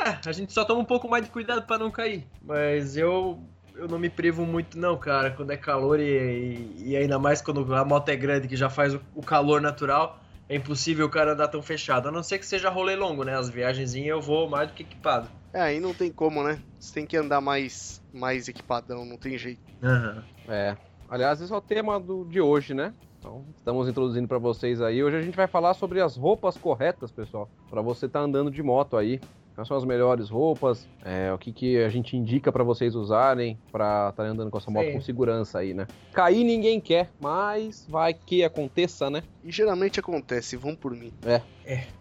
é, 0.07 0.19
a 0.29 0.33
gente 0.33 0.53
só 0.53 0.65
toma 0.65 0.81
um 0.81 0.85
pouco 0.85 1.09
mais 1.09 1.25
de 1.25 1.31
cuidado 1.31 1.63
pra 1.67 1.79
não 1.79 1.91
cair. 1.91 2.27
Mas 2.43 2.97
eu, 2.97 3.43
eu 3.75 3.89
não 3.89 3.99
me 3.99 4.11
privo 4.11 4.45
muito, 4.45 4.79
não, 4.79 4.97
cara. 4.99 5.31
Quando 5.31 5.51
é 5.53 5.57
calor 5.57 5.99
e, 5.99 6.05
e- 6.05 6.91
e 6.91 6.97
ainda 6.97 7.19
mais 7.19 7.41
quando 7.41 7.75
a 7.75 7.85
moto 7.85 8.09
é 8.11 8.17
grande, 8.17 8.49
que 8.49 8.57
já 8.57 8.69
faz 8.69 8.95
o, 8.95 9.01
o 9.15 9.23
calor 9.23 9.61
natural. 9.61 10.21
É 10.49 10.57
impossível 10.57 11.07
o 11.07 11.11
cara 11.11 11.33
andar 11.33 11.49
tão 11.49 11.63
fechado. 11.63 12.09
A 12.09 12.13
não 12.13 12.23
ser 12.23 12.39
que 12.39 12.47
seja 12.47 12.71
rolê 12.71 12.97
longo, 12.97 13.23
né? 13.25 13.35
As 13.37 13.49
viagenzinhas 13.51 14.09
eu 14.11 14.21
vou 14.21 14.49
mais 14.49 14.69
do 14.69 14.75
que 14.75 14.83
equipado. 14.83 15.31
É, 15.53 15.61
aí 15.61 15.81
não 15.81 15.95
tem 15.95 16.13
como, 16.13 16.43
né? 16.43 16.61
Você 16.79 16.93
tem 16.95 17.07
que 17.07 17.17
andar 17.17 17.41
mais, 17.41 18.03
mais 18.13 18.49
equipadão, 18.49 19.05
não 19.05 19.17
tem 19.17 19.39
jeito. 19.39 19.61
Aham. 19.83 20.25
É. 20.49 20.77
Aliás, 21.09 21.41
esse 21.41 21.53
é 21.53 21.57
o 21.57 21.61
tema 21.61 21.99
do, 21.99 22.25
de 22.25 22.41
hoje, 22.41 22.75
né? 22.75 22.93
Então, 23.19 23.47
estamos 23.57 23.89
introduzindo 23.89 24.29
pra 24.29 24.39
vocês 24.39 24.81
aí. 24.81 25.03
Hoje 25.03 25.17
a 25.17 25.23
gente 25.23 25.37
vai 25.37 25.47
falar 25.47 25.75
sobre 25.75 26.01
as 26.01 26.17
roupas 26.17 26.57
corretas, 26.57 27.11
pessoal. 27.11 27.51
Pra 27.69 27.81
você 27.83 28.07
estar 28.07 28.21
andando 28.21 28.51
de 28.51 28.63
moto 28.63 28.97
aí. 28.97 29.21
Quais 29.59 29.67
são 29.67 29.77
as 29.77 29.85
melhores 29.85 30.31
roupas? 30.31 30.87
É, 31.05 31.33
o 31.33 31.37
que, 31.37 31.53
que 31.53 31.79
a 31.79 31.89
gente 31.89 32.17
indica 32.17 32.53
pra 32.53 32.63
vocês 32.63 32.95
usarem 32.95 33.59
pra 33.73 34.11
estar 34.11 34.23
andando 34.23 34.53
com 34.53 34.59
essa 34.59 34.71
moto 34.71 34.87
Sim. 34.87 34.93
com 34.93 35.01
segurança 35.01 35.59
aí, 35.59 35.75
né? 35.75 35.89
Cair 36.13 36.45
ninguém 36.45 36.81
quer, 36.81 37.11
mas 37.21 37.85
vai 37.89 38.15
que 38.15 38.45
aconteça, 38.45 39.11
né? 39.11 39.25
E 39.43 39.51
geralmente 39.51 39.99
acontece, 39.99 40.57
vão 40.57 40.77
por 40.77 40.93
mim. 40.95 41.13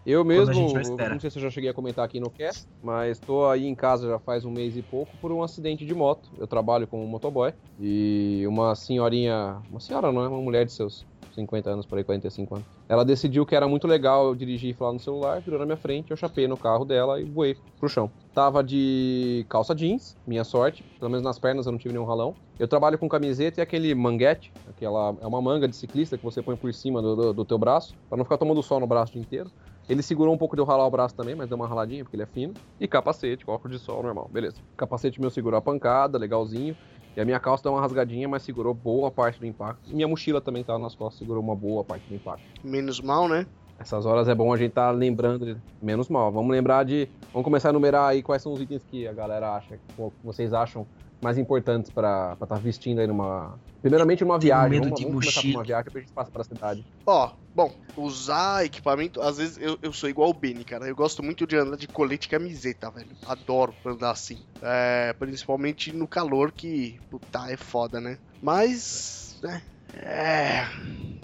Eu 0.06 0.20
a 0.20 0.24
mesmo, 0.24 0.54
gente 0.54 0.72
não 0.72 0.98
eu 1.00 1.10
não 1.10 1.18
sei 1.18 1.30
se 1.30 1.38
eu 1.38 1.42
já 1.42 1.50
cheguei 1.50 1.68
a 1.68 1.74
comentar 1.74 2.04
aqui 2.04 2.20
no 2.20 2.30
cast, 2.30 2.64
mas 2.80 3.18
tô 3.18 3.48
aí 3.48 3.66
em 3.66 3.74
casa 3.74 4.06
já 4.06 4.20
faz 4.20 4.44
um 4.44 4.52
mês 4.52 4.76
e 4.76 4.82
pouco 4.82 5.16
por 5.16 5.32
um 5.32 5.42
acidente 5.42 5.84
de 5.84 5.94
moto. 5.96 6.30
Eu 6.38 6.46
trabalho 6.46 6.86
como 6.86 7.04
motoboy 7.08 7.52
e 7.80 8.44
uma 8.46 8.76
senhorinha, 8.76 9.60
uma 9.68 9.80
senhora 9.80 10.12
não 10.12 10.24
é, 10.24 10.28
uma 10.28 10.40
mulher 10.40 10.64
de 10.64 10.70
seus 10.70 11.04
50 11.38 11.70
anos, 11.70 11.86
por 11.86 11.98
aí, 11.98 12.04
45 12.04 12.56
anos. 12.56 12.66
Ela 12.88 13.04
decidiu 13.04 13.46
que 13.46 13.54
era 13.54 13.68
muito 13.68 13.86
legal 13.86 14.26
eu 14.26 14.34
dirigir 14.34 14.70
e 14.70 14.74
falar 14.74 14.92
no 14.92 15.00
celular, 15.00 15.40
virou 15.40 15.58
na 15.58 15.66
minha 15.66 15.76
frente, 15.76 16.10
eu 16.10 16.16
chapei 16.16 16.46
no 16.48 16.56
carro 16.56 16.84
dela 16.84 17.20
e 17.20 17.24
voei 17.24 17.56
pro 17.78 17.88
chão. 17.88 18.10
Tava 18.34 18.62
de 18.62 19.44
calça 19.48 19.74
jeans, 19.74 20.16
minha 20.26 20.44
sorte, 20.44 20.84
pelo 20.98 21.10
menos 21.10 21.24
nas 21.24 21.38
pernas 21.38 21.66
eu 21.66 21.72
não 21.72 21.78
tive 21.78 21.94
nenhum 21.94 22.06
ralão. 22.06 22.34
Eu 22.58 22.66
trabalho 22.66 22.98
com 22.98 23.08
camiseta 23.08 23.60
e 23.60 23.62
aquele 23.62 23.94
manguete, 23.94 24.52
aquela 24.68 25.14
é 25.20 25.26
uma 25.26 25.40
manga 25.40 25.68
de 25.68 25.76
ciclista 25.76 26.18
que 26.18 26.24
você 26.24 26.42
põe 26.42 26.56
por 26.56 26.72
cima 26.74 27.00
do, 27.00 27.14
do, 27.14 27.32
do 27.32 27.44
teu 27.44 27.58
braço, 27.58 27.94
para 28.08 28.18
não 28.18 28.24
ficar 28.24 28.36
tomando 28.36 28.62
sol 28.62 28.80
no 28.80 28.86
braço 28.86 29.12
o 29.12 29.14
dia 29.14 29.22
inteiro. 29.22 29.50
Ele 29.88 30.02
segurou 30.02 30.34
um 30.34 30.38
pouco 30.38 30.54
de 30.54 30.60
eu 30.60 30.66
ralar 30.66 30.86
o 30.86 30.90
braço 30.90 31.14
também, 31.14 31.34
mas 31.34 31.48
deu 31.48 31.56
uma 31.56 31.66
raladinha, 31.66 32.04
porque 32.04 32.14
ele 32.14 32.22
é 32.22 32.26
fino. 32.26 32.52
E 32.78 32.86
capacete, 32.86 33.44
óculos 33.48 33.78
de 33.78 33.82
sol 33.82 34.02
normal, 34.02 34.28
beleza. 34.30 34.56
Capacete 34.76 35.18
meu 35.18 35.30
segurou 35.30 35.56
a 35.56 35.62
pancada, 35.62 36.18
legalzinho. 36.18 36.76
E 37.18 37.20
a 37.20 37.24
minha 37.24 37.40
calça 37.40 37.64
deu 37.64 37.72
uma 37.72 37.80
rasgadinha, 37.80 38.28
mas 38.28 38.44
segurou 38.44 38.72
boa 38.72 39.10
parte 39.10 39.40
do 39.40 39.44
impacto. 39.44 39.90
E 39.90 39.92
minha 39.92 40.06
mochila 40.06 40.40
também 40.40 40.62
tava 40.62 40.78
nas 40.78 40.94
costas, 40.94 41.18
segurou 41.18 41.42
uma 41.42 41.56
boa 41.56 41.82
parte 41.82 42.08
do 42.08 42.14
impacto. 42.14 42.44
Menos 42.62 43.00
mal, 43.00 43.26
né? 43.26 43.44
Essas 43.76 44.06
horas 44.06 44.28
é 44.28 44.34
bom 44.36 44.52
a 44.52 44.56
gente 44.56 44.70
tá 44.70 44.88
lembrando, 44.92 45.44
de... 45.44 45.56
menos 45.82 46.08
mal. 46.08 46.30
Vamos 46.30 46.52
lembrar 46.52 46.84
de. 46.84 47.08
Vamos 47.32 47.42
começar 47.42 47.70
a 47.70 47.72
numerar 47.72 48.08
aí 48.08 48.22
quais 48.22 48.40
são 48.40 48.52
os 48.52 48.60
itens 48.60 48.84
que 48.88 49.08
a 49.08 49.12
galera 49.12 49.52
acha, 49.56 49.76
que 49.76 50.12
vocês 50.22 50.52
acham 50.52 50.86
mais 51.20 51.38
importantes 51.38 51.90
para 51.90 52.32
estar 52.34 52.46
tá 52.46 52.56
vestindo 52.56 53.00
aí 53.00 53.06
numa. 53.06 53.58
Primeiramente 53.80 54.24
numa 54.24 54.38
viagem. 54.38 54.70
medo 54.70 54.84
vamos, 54.84 54.98
de 54.98 55.04
vamos 55.04 55.20
começar 55.20 55.38
mochila. 55.38 55.52
com 55.52 55.58
uma 55.58 55.64
viagem 55.64 55.84
depois 55.84 56.02
a 56.02 56.06
gente 56.06 56.14
passa 56.14 56.30
pra 56.30 56.44
cidade. 56.44 56.86
Ó, 57.06 57.32
bom, 57.54 57.72
usar 57.96 58.64
equipamento, 58.64 59.20
às 59.20 59.38
vezes 59.38 59.58
eu, 59.58 59.78
eu 59.82 59.92
sou 59.92 60.08
igual 60.08 60.30
o 60.30 60.34
Benny, 60.34 60.64
cara. 60.64 60.86
Eu 60.86 60.96
gosto 60.96 61.22
muito 61.22 61.46
de 61.46 61.56
andar 61.56 61.76
de 61.76 61.86
colete 61.86 62.26
e 62.26 62.30
camiseta, 62.30 62.90
velho. 62.90 63.10
Adoro 63.24 63.74
andar 63.84 64.10
assim. 64.10 64.38
É, 64.60 65.12
principalmente 65.18 65.92
no 65.92 66.08
calor, 66.08 66.52
que, 66.52 66.98
puta, 67.10 67.50
é 67.50 67.56
foda, 67.56 68.00
né? 68.00 68.18
Mas, 68.42 69.38
né? 69.42 69.62
É. 69.94 70.64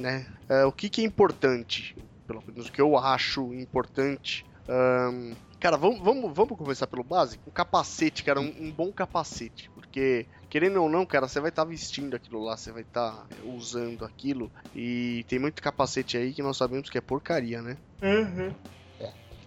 Né? 0.00 0.26
É, 0.48 0.64
o 0.64 0.72
que, 0.72 0.88
que 0.88 1.02
é 1.02 1.04
importante? 1.04 1.96
Pelo 2.26 2.42
menos 2.46 2.68
o 2.68 2.72
que 2.72 2.80
eu 2.80 2.96
acho 2.96 3.52
importante. 3.54 4.44
ahn, 4.68 5.34
cara, 5.64 5.78
vamos, 5.78 5.98
vamos, 6.00 6.30
vamos 6.34 6.58
começar 6.58 6.86
pelo 6.86 7.02
básico? 7.02 7.48
Um 7.48 7.50
capacete, 7.50 8.22
cara, 8.22 8.38
um, 8.38 8.54
um 8.60 8.70
bom 8.70 8.92
capacete. 8.92 9.70
Porque, 9.70 10.26
querendo 10.50 10.82
ou 10.82 10.90
não, 10.90 11.06
cara, 11.06 11.26
você 11.26 11.40
vai 11.40 11.48
estar 11.48 11.64
vestindo 11.64 12.14
aquilo 12.14 12.44
lá, 12.44 12.54
você 12.54 12.70
vai 12.70 12.82
estar 12.82 13.26
usando 13.42 14.04
aquilo. 14.04 14.52
E 14.76 15.24
tem 15.26 15.38
muito 15.38 15.62
capacete 15.62 16.18
aí 16.18 16.34
que 16.34 16.42
nós 16.42 16.58
sabemos 16.58 16.90
que 16.90 16.98
é 16.98 17.00
porcaria, 17.00 17.62
né? 17.62 17.78
Uhum. 18.02 18.52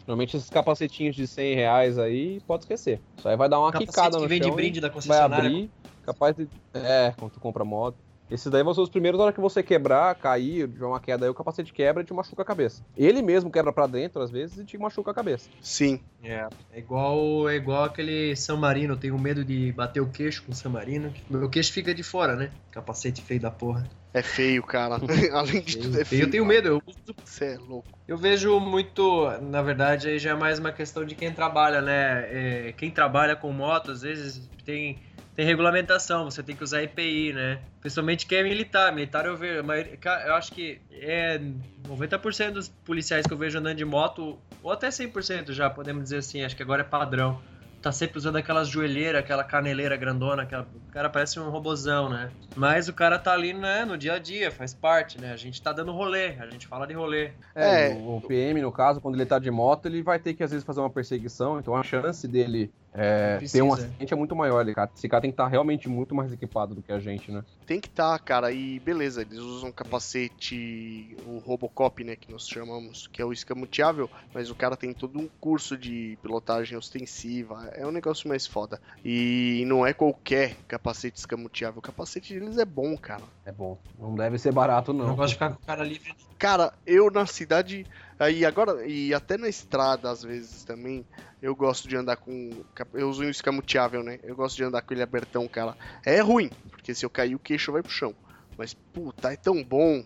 Normalmente 0.07 0.37
esses 0.37 0.49
capacetinhos 0.49 1.15
de 1.15 1.27
100 1.27 1.53
reais 1.53 1.99
aí, 1.99 2.39
pode 2.47 2.63
esquecer. 2.63 2.99
Isso 3.15 3.27
aí 3.27 3.35
vai 3.35 3.47
dar 3.47 3.59
uma 3.59 3.71
Capacete 3.71 3.91
quicada 3.91 4.15
que 4.15 4.23
no 4.23 4.27
vem 4.27 4.39
de 4.39 4.47
chão 4.47 4.53
e 4.53 4.55
brinde 4.55 4.81
da 4.81 4.87
vai 4.87 4.95
concessionária. 4.95 5.49
abrir, 5.49 5.69
capaz 6.03 6.35
de... 6.35 6.47
É, 6.73 7.13
quando 7.15 7.33
tu 7.33 7.39
compra 7.39 7.63
moto. 7.63 7.97
Esses 8.29 8.51
daí 8.51 8.61
vão 8.63 8.73
ser 8.73 8.81
os 8.81 8.89
primeiros, 8.89 9.17
na 9.17 9.25
hora 9.25 9.33
que 9.33 9.39
você 9.39 9.63
quebrar, 9.63 10.13
cair, 10.15 10.67
tiver 10.67 10.85
uma 10.85 10.99
queda 10.99 11.25
aí, 11.25 11.29
o 11.29 11.33
capacete 11.33 11.71
quebra 11.71 12.03
e 12.03 12.05
te 12.05 12.13
machuca 12.13 12.41
a 12.41 12.45
cabeça. 12.45 12.83
Ele 12.95 13.21
mesmo 13.21 13.49
quebra 13.49 13.71
pra 13.71 13.87
dentro, 13.87 14.21
às 14.21 14.29
vezes, 14.29 14.57
e 14.57 14.65
te 14.65 14.77
machuca 14.77 15.11
a 15.11 15.13
cabeça. 15.13 15.49
Sim. 15.61 16.01
É, 16.21 16.45
é 16.71 16.79
igual, 16.79 17.47
é 17.47 17.55
igual 17.55 17.85
aquele 17.85 18.35
San 18.35 18.57
Marino, 18.57 18.93
eu 18.95 18.99
tenho 18.99 19.17
medo 19.17 19.45
de 19.45 19.71
bater 19.71 20.01
o 20.01 20.09
queixo 20.11 20.43
com 20.43 20.51
o 20.51 20.55
San 20.55 20.69
Marino. 20.69 21.13
Meu 21.29 21.49
queixo 21.49 21.71
fica 21.71 21.93
de 21.93 22.03
fora, 22.03 22.35
né? 22.35 22.51
Capacete 22.71 23.21
feio 23.21 23.39
da 23.39 23.51
porra. 23.51 23.87
É 24.13 24.21
feio, 24.21 24.63
cara. 24.63 24.99
Além 25.31 25.61
de 25.61 25.77
tudo, 25.77 25.97
é 25.97 26.01
Eu, 26.01 26.05
feio. 26.05 26.23
eu 26.23 26.31
tenho 26.31 26.45
medo, 26.45 26.67
eu 26.67 26.81
uso 26.85 27.15
Você 27.23 27.53
é 27.53 27.57
louco. 27.57 27.97
Eu 28.07 28.17
vejo 28.17 28.59
muito, 28.59 29.29
na 29.41 29.61
verdade, 29.61 30.07
aí 30.07 30.17
já 30.17 30.31
é 30.31 30.33
mais 30.33 30.59
uma 30.59 30.71
questão 30.71 31.05
de 31.05 31.13
quem 31.13 31.33
trabalha, 31.33 31.81
né? 31.81 32.69
É, 32.69 32.73
quem 32.73 32.89
trabalha 32.89 33.35
com 33.35 33.51
moto, 33.51 33.91
às 33.91 34.01
vezes 34.01 34.49
tem, 34.65 35.01
tem 35.37 35.45
regulamentação, 35.45 36.25
você 36.25 36.41
tem 36.41 36.55
que 36.55 36.63
usar 36.63 36.81
EPI, 36.81 37.31
né? 37.31 37.59
Principalmente 37.79 38.25
quem 38.25 38.39
é 38.39 38.43
militar. 38.43 38.91
Militar 38.91 39.27
eu 39.27 39.37
vejo, 39.37 39.63
maioria- 39.63 39.97
eu 40.25 40.33
acho 40.33 40.51
que 40.51 40.81
é 40.91 41.39
90% 41.87 42.53
dos 42.53 42.67
policiais 42.69 43.27
que 43.27 43.31
eu 43.33 43.37
vejo 43.37 43.59
andando 43.59 43.77
de 43.77 43.85
moto, 43.85 44.39
ou 44.63 44.71
até 44.71 44.89
100% 44.89 45.53
já, 45.53 45.69
podemos 45.69 46.03
dizer 46.05 46.17
assim, 46.17 46.43
acho 46.43 46.55
que 46.55 46.63
agora 46.63 46.81
é 46.81 46.83
padrão. 46.83 47.39
Tá 47.79 47.91
sempre 47.91 48.17
usando 48.17 48.37
aquelas 48.37 48.67
joelheiras, 48.67 49.19
aquela 49.23 49.43
caneleira 49.43 49.95
grandona, 49.95 50.41
aquela... 50.41 50.63
o 50.63 50.91
cara 50.91 51.07
parece 51.07 51.39
um 51.39 51.47
robozão, 51.51 52.09
né? 52.09 52.31
Mas 52.55 52.89
o 52.89 52.93
cara 52.93 53.19
tá 53.19 53.31
ali, 53.31 53.53
né, 53.53 53.85
no 53.85 53.95
dia 53.95 54.13
a 54.13 54.19
dia, 54.19 54.49
faz 54.51 54.73
parte, 54.73 55.21
né? 55.21 55.31
A 55.31 55.37
gente 55.37 55.61
tá 55.61 55.71
dando 55.71 55.91
rolê, 55.91 56.29
a 56.39 56.47
gente 56.49 56.65
fala 56.65 56.87
de 56.87 56.95
rolê. 56.95 57.29
É, 57.53 57.91
É. 57.91 57.93
o, 57.93 58.17
o 58.17 58.21
PM, 58.21 58.59
no 58.63 58.71
caso, 58.71 58.99
quando 58.99 59.13
ele 59.13 59.27
tá 59.27 59.37
de 59.37 59.51
moto, 59.51 59.85
ele 59.85 60.01
vai 60.01 60.17
ter 60.17 60.33
que, 60.33 60.43
às 60.43 60.49
vezes, 60.49 60.65
fazer 60.65 60.79
uma 60.79 60.89
perseguição, 60.89 61.59
então 61.59 61.75
a 61.75 61.83
chance 61.83 62.27
dele 62.27 62.71
é, 62.99 63.37
ter 63.37 63.61
um 63.61 63.71
acidente 63.71 64.11
é 64.11 64.17
muito 64.17 64.35
maior. 64.35 64.61
Ele, 64.61 64.73
cara. 64.73 64.89
Esse 64.95 65.07
cara 65.07 65.21
tem 65.21 65.29
que 65.29 65.35
estar 65.35 65.47
realmente 65.47 65.87
muito 65.87 66.15
mais 66.15 66.33
equipado 66.33 66.73
do 66.73 66.81
que 66.81 66.91
a 66.91 66.99
gente, 66.99 67.31
né? 67.31 67.43
Tem 67.67 67.79
que 67.79 67.87
estar, 67.87 68.17
cara. 68.19 68.51
E 68.51 68.79
beleza, 68.79 69.21
eles 69.21 69.37
usam 69.37 69.71
capacete, 69.71 71.15
o 71.25 71.37
Robocop, 71.37 72.03
né, 72.03 72.15
que 72.15 72.31
nós 72.31 72.47
chamamos, 72.47 73.05
que 73.05 73.21
é 73.21 73.25
o 73.25 73.31
escamoteável, 73.31 74.09
mas 74.33 74.49
o 74.49 74.55
cara 74.55 74.75
tem 74.75 74.93
todo 74.93 75.19
um 75.19 75.29
curso 75.39 75.77
de 75.77 76.17
pilotagem 76.23 76.75
ostensiva. 76.75 77.69
É 77.73 77.85
um 77.85 77.91
negócio 77.91 78.27
mais 78.27 78.47
foda. 78.47 78.81
E 79.05 79.63
não 79.67 79.85
é 79.85 79.93
qualquer 79.93 80.55
capacete 80.67 81.19
escamoteável. 81.19 81.77
O 81.77 81.81
capacete 81.83 82.33
deles 82.33 82.57
é 82.57 82.65
bom, 82.65 82.97
cara. 82.97 83.23
É 83.45 83.51
bom. 83.51 83.77
Não 83.99 84.15
deve 84.15 84.39
ser 84.39 84.51
barato, 84.51 84.91
não. 84.91 85.07
não 85.07 85.15
gosto 85.15 85.29
de 85.29 85.33
ficar 85.35 85.49
com 85.51 85.61
o 85.61 85.65
cara 85.65 85.83
livre. 85.83 86.15
Cara, 86.37 86.71
eu 86.85 87.09
na 87.09 87.25
cidade, 87.25 87.85
aí 88.19 88.45
agora 88.45 88.85
e 88.85 89.13
até 89.13 89.37
na 89.37 89.49
estrada 89.49 90.09
às 90.09 90.21
vezes 90.21 90.63
também, 90.63 91.05
eu 91.41 91.55
gosto 91.55 91.87
de 91.87 91.95
andar 91.95 92.17
com, 92.17 92.63
eu 92.93 93.09
uso 93.09 93.23
um 93.23 93.29
escamoteável, 93.29 94.03
né? 94.03 94.19
Eu 94.23 94.35
gosto 94.35 94.55
de 94.55 94.63
andar 94.63 94.81
com 94.81 94.93
ele 94.93 95.01
abertão, 95.01 95.47
cara. 95.47 95.75
É 96.05 96.19
ruim, 96.21 96.49
porque 96.69 96.93
se 96.93 97.05
eu 97.05 97.09
cair 97.09 97.35
o 97.35 97.39
queixo 97.39 97.71
vai 97.71 97.81
pro 97.81 97.91
chão. 97.91 98.13
Mas 98.57 98.73
puta, 98.93 99.33
é 99.33 99.35
tão 99.35 99.63
bom. 99.63 100.03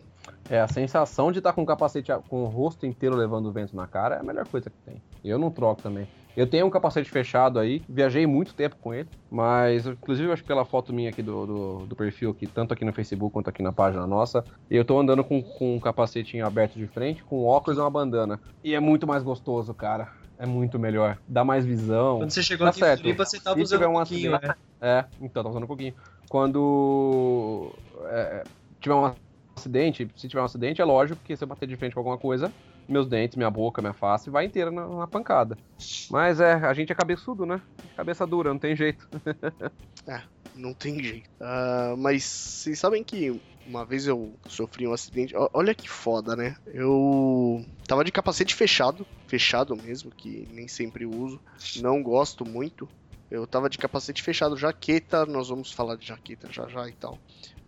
É, 0.49 0.59
a 0.59 0.67
sensação 0.67 1.31
de 1.31 1.39
estar 1.39 1.53
com 1.53 1.63
o 1.63 1.65
capacete, 1.65 2.11
com 2.29 2.43
o 2.43 2.47
rosto 2.47 2.85
inteiro 2.85 3.15
levando 3.15 3.47
o 3.47 3.51
vento 3.51 3.75
na 3.75 3.87
cara 3.87 4.15
é 4.15 4.19
a 4.19 4.23
melhor 4.23 4.47
coisa 4.47 4.69
que 4.69 4.77
tem. 4.85 5.01
E 5.23 5.29
eu 5.29 5.39
não 5.39 5.51
troco 5.51 5.81
também. 5.81 6.07
Eu 6.35 6.47
tenho 6.47 6.65
um 6.65 6.69
capacete 6.69 7.09
fechado 7.09 7.59
aí, 7.59 7.81
viajei 7.89 8.25
muito 8.25 8.53
tempo 8.53 8.75
com 8.79 8.93
ele, 8.93 9.07
mas 9.29 9.85
inclusive 9.85 10.29
eu 10.29 10.33
acho 10.33 10.41
que 10.41 10.47
pela 10.47 10.63
foto 10.63 10.93
minha 10.93 11.09
aqui 11.09 11.21
do, 11.21 11.45
do, 11.45 11.77
do 11.87 11.95
perfil, 11.95 12.31
aqui, 12.31 12.47
tanto 12.47 12.73
aqui 12.73 12.85
no 12.85 12.93
Facebook 12.93 13.33
quanto 13.33 13.49
aqui 13.49 13.61
na 13.61 13.73
página 13.73 14.07
nossa, 14.07 14.43
eu 14.69 14.85
tô 14.85 14.97
andando 14.99 15.23
com, 15.23 15.41
com 15.43 15.75
um 15.75 15.79
capacetinho 15.79 16.45
aberto 16.45 16.77
de 16.79 16.87
frente, 16.87 17.21
com 17.23 17.43
óculos 17.45 17.77
e 17.77 17.81
uma 17.81 17.89
bandana. 17.89 18.39
E 18.63 18.73
é 18.73 18.79
muito 18.79 19.05
mais 19.05 19.23
gostoso, 19.23 19.73
cara. 19.73 20.09
É 20.39 20.45
muito 20.45 20.79
melhor. 20.79 21.19
Dá 21.27 21.43
mais 21.43 21.63
visão. 21.65 22.17
Quando 22.19 22.31
você 22.31 22.41
chegou 22.41 22.65
Tá 22.65 22.71
aqui 22.71 22.79
certo. 22.79 22.99
em 22.99 23.03
Floripa, 23.03 23.25
você 23.25 23.39
tava 23.39 23.57
Se 23.57 23.61
usando 23.63 23.79
tiver 23.79 23.87
um 23.87 23.91
um 23.91 23.95
pouquinho, 23.95 24.35
acidente- 24.35 24.47
né? 24.47 24.55
É, 24.81 25.05
então, 25.21 25.43
tá 25.43 25.49
usando 25.49 25.63
um 25.63 25.67
pouquinho. 25.67 25.93
Quando 26.29 27.71
é, 28.05 28.43
tiver 28.79 28.95
um 28.95 29.13
acidente, 29.57 30.07
se 30.15 30.27
tiver 30.27 30.41
um 30.41 30.45
acidente, 30.45 30.81
é 30.81 30.85
lógico 30.85 31.19
que 31.23 31.35
se 31.35 31.43
eu 31.43 31.47
bater 31.47 31.67
de 31.67 31.75
frente 31.75 31.93
com 31.93 31.99
alguma 31.99 32.17
coisa, 32.17 32.51
meus 32.91 33.07
dentes, 33.07 33.35
minha 33.35 33.49
boca, 33.49 33.81
minha 33.81 33.93
face 33.93 34.29
vai 34.29 34.45
inteira 34.45 34.71
na, 34.71 34.87
na 34.87 35.07
pancada. 35.07 35.57
Mas 36.09 36.39
é, 36.39 36.53
a 36.53 36.73
gente 36.73 36.91
é 36.91 36.95
cabeçudo, 36.95 37.45
né? 37.45 37.61
Cabeça 37.95 38.25
dura, 38.27 38.51
não 38.51 38.59
tem 38.59 38.75
jeito. 38.75 39.07
Não 40.53 40.73
tem 40.73 41.01
jeito. 41.01 41.29
Ah, 41.39 41.95
mas 41.97 42.23
vocês 42.23 42.77
sabem 42.77 43.03
que 43.03 43.39
uma 43.65 43.85
vez 43.85 44.07
eu 44.07 44.33
sofri 44.47 44.87
um 44.87 44.93
acidente. 44.93 45.33
Olha 45.53 45.73
que 45.73 45.89
foda, 45.89 46.35
né? 46.35 46.55
Eu 46.65 47.65
tava 47.87 48.03
de 48.03 48.11
capacete 48.11 48.53
fechado, 48.53 49.05
fechado 49.27 49.75
mesmo, 49.75 50.11
que 50.11 50.47
nem 50.51 50.67
sempre 50.67 51.05
uso. 51.05 51.39
Não 51.81 52.01
gosto 52.03 52.45
muito. 52.45 52.87
Eu 53.29 53.47
tava 53.47 53.69
de 53.69 53.77
capacete 53.77 54.21
fechado, 54.21 54.57
jaqueta, 54.57 55.25
nós 55.25 55.47
vamos 55.47 55.71
falar 55.71 55.95
de 55.95 56.05
jaqueta 56.05 56.51
já 56.51 56.67
já 56.67 56.87
e 56.89 56.91
tal. 56.91 57.17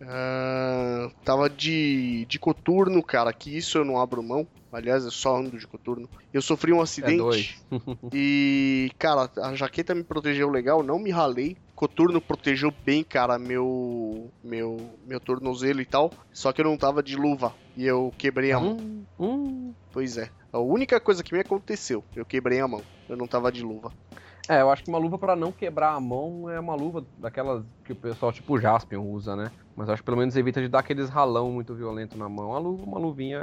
Ah, 0.08 1.10
tava 1.24 1.48
de, 1.48 2.24
de 2.26 2.38
coturno, 2.38 3.02
cara, 3.02 3.32
que 3.32 3.56
isso 3.56 3.78
eu 3.78 3.84
não 3.84 4.00
abro 4.00 4.22
mão. 4.22 4.46
Aliás, 4.72 5.04
eu 5.04 5.10
só 5.10 5.36
ando 5.36 5.56
de 5.56 5.66
coturno. 5.66 6.08
Eu 6.32 6.42
sofri 6.42 6.72
um 6.72 6.80
acidente. 6.80 7.18
dois. 7.18 7.54
e, 8.12 8.90
cara, 8.98 9.30
a 9.42 9.54
jaqueta 9.54 9.94
me 9.94 10.02
protegeu 10.02 10.50
legal, 10.50 10.82
não 10.82 10.98
me 10.98 11.10
ralei. 11.10 11.56
Coturno 11.76 12.20
protegeu 12.20 12.72
bem, 12.84 13.04
cara, 13.04 13.38
meu 13.38 14.30
meu 14.42 14.98
meu 15.06 15.20
tornozelo 15.20 15.80
e 15.80 15.86
tal. 15.86 16.12
Só 16.32 16.52
que 16.52 16.60
eu 16.60 16.64
não 16.64 16.76
tava 16.76 17.02
de 17.02 17.16
luva 17.16 17.54
e 17.76 17.84
eu 17.86 18.12
quebrei 18.18 18.52
a 18.52 18.60
mão. 18.60 18.76
Hum, 18.76 19.04
hum. 19.18 19.74
Pois 19.92 20.16
é. 20.16 20.28
A 20.52 20.58
única 20.58 21.00
coisa 21.00 21.22
que 21.22 21.34
me 21.34 21.40
aconteceu, 21.40 22.04
eu 22.14 22.24
quebrei 22.24 22.60
a 22.60 22.68
mão. 22.68 22.82
Eu 23.08 23.16
não 23.16 23.26
tava 23.26 23.50
de 23.50 23.62
luva. 23.62 23.92
É, 24.48 24.60
eu 24.60 24.70
acho 24.70 24.84
que 24.84 24.90
uma 24.90 24.98
luva 24.98 25.18
pra 25.18 25.34
não 25.34 25.50
quebrar 25.50 25.92
a 25.94 26.00
mão 26.00 26.50
é 26.50 26.60
uma 26.60 26.74
luva 26.74 27.06
daquelas 27.16 27.64
que 27.84 27.92
o 27.92 27.96
pessoal 27.96 28.30
tipo 28.32 28.58
Jaspion 28.60 29.02
usa, 29.02 29.34
né? 29.34 29.50
Mas 29.74 29.88
eu 29.88 29.94
acho 29.94 30.02
que 30.02 30.06
pelo 30.06 30.18
menos 30.18 30.36
evita 30.36 30.60
de 30.60 30.68
dar 30.68 30.80
aqueles 30.80 31.08
ralão 31.08 31.50
muito 31.50 31.74
violento 31.74 32.16
na 32.18 32.28
mão. 32.28 32.54
A 32.54 32.58
luva, 32.58 32.82
uma 32.84 32.98
luvinha 32.98 33.38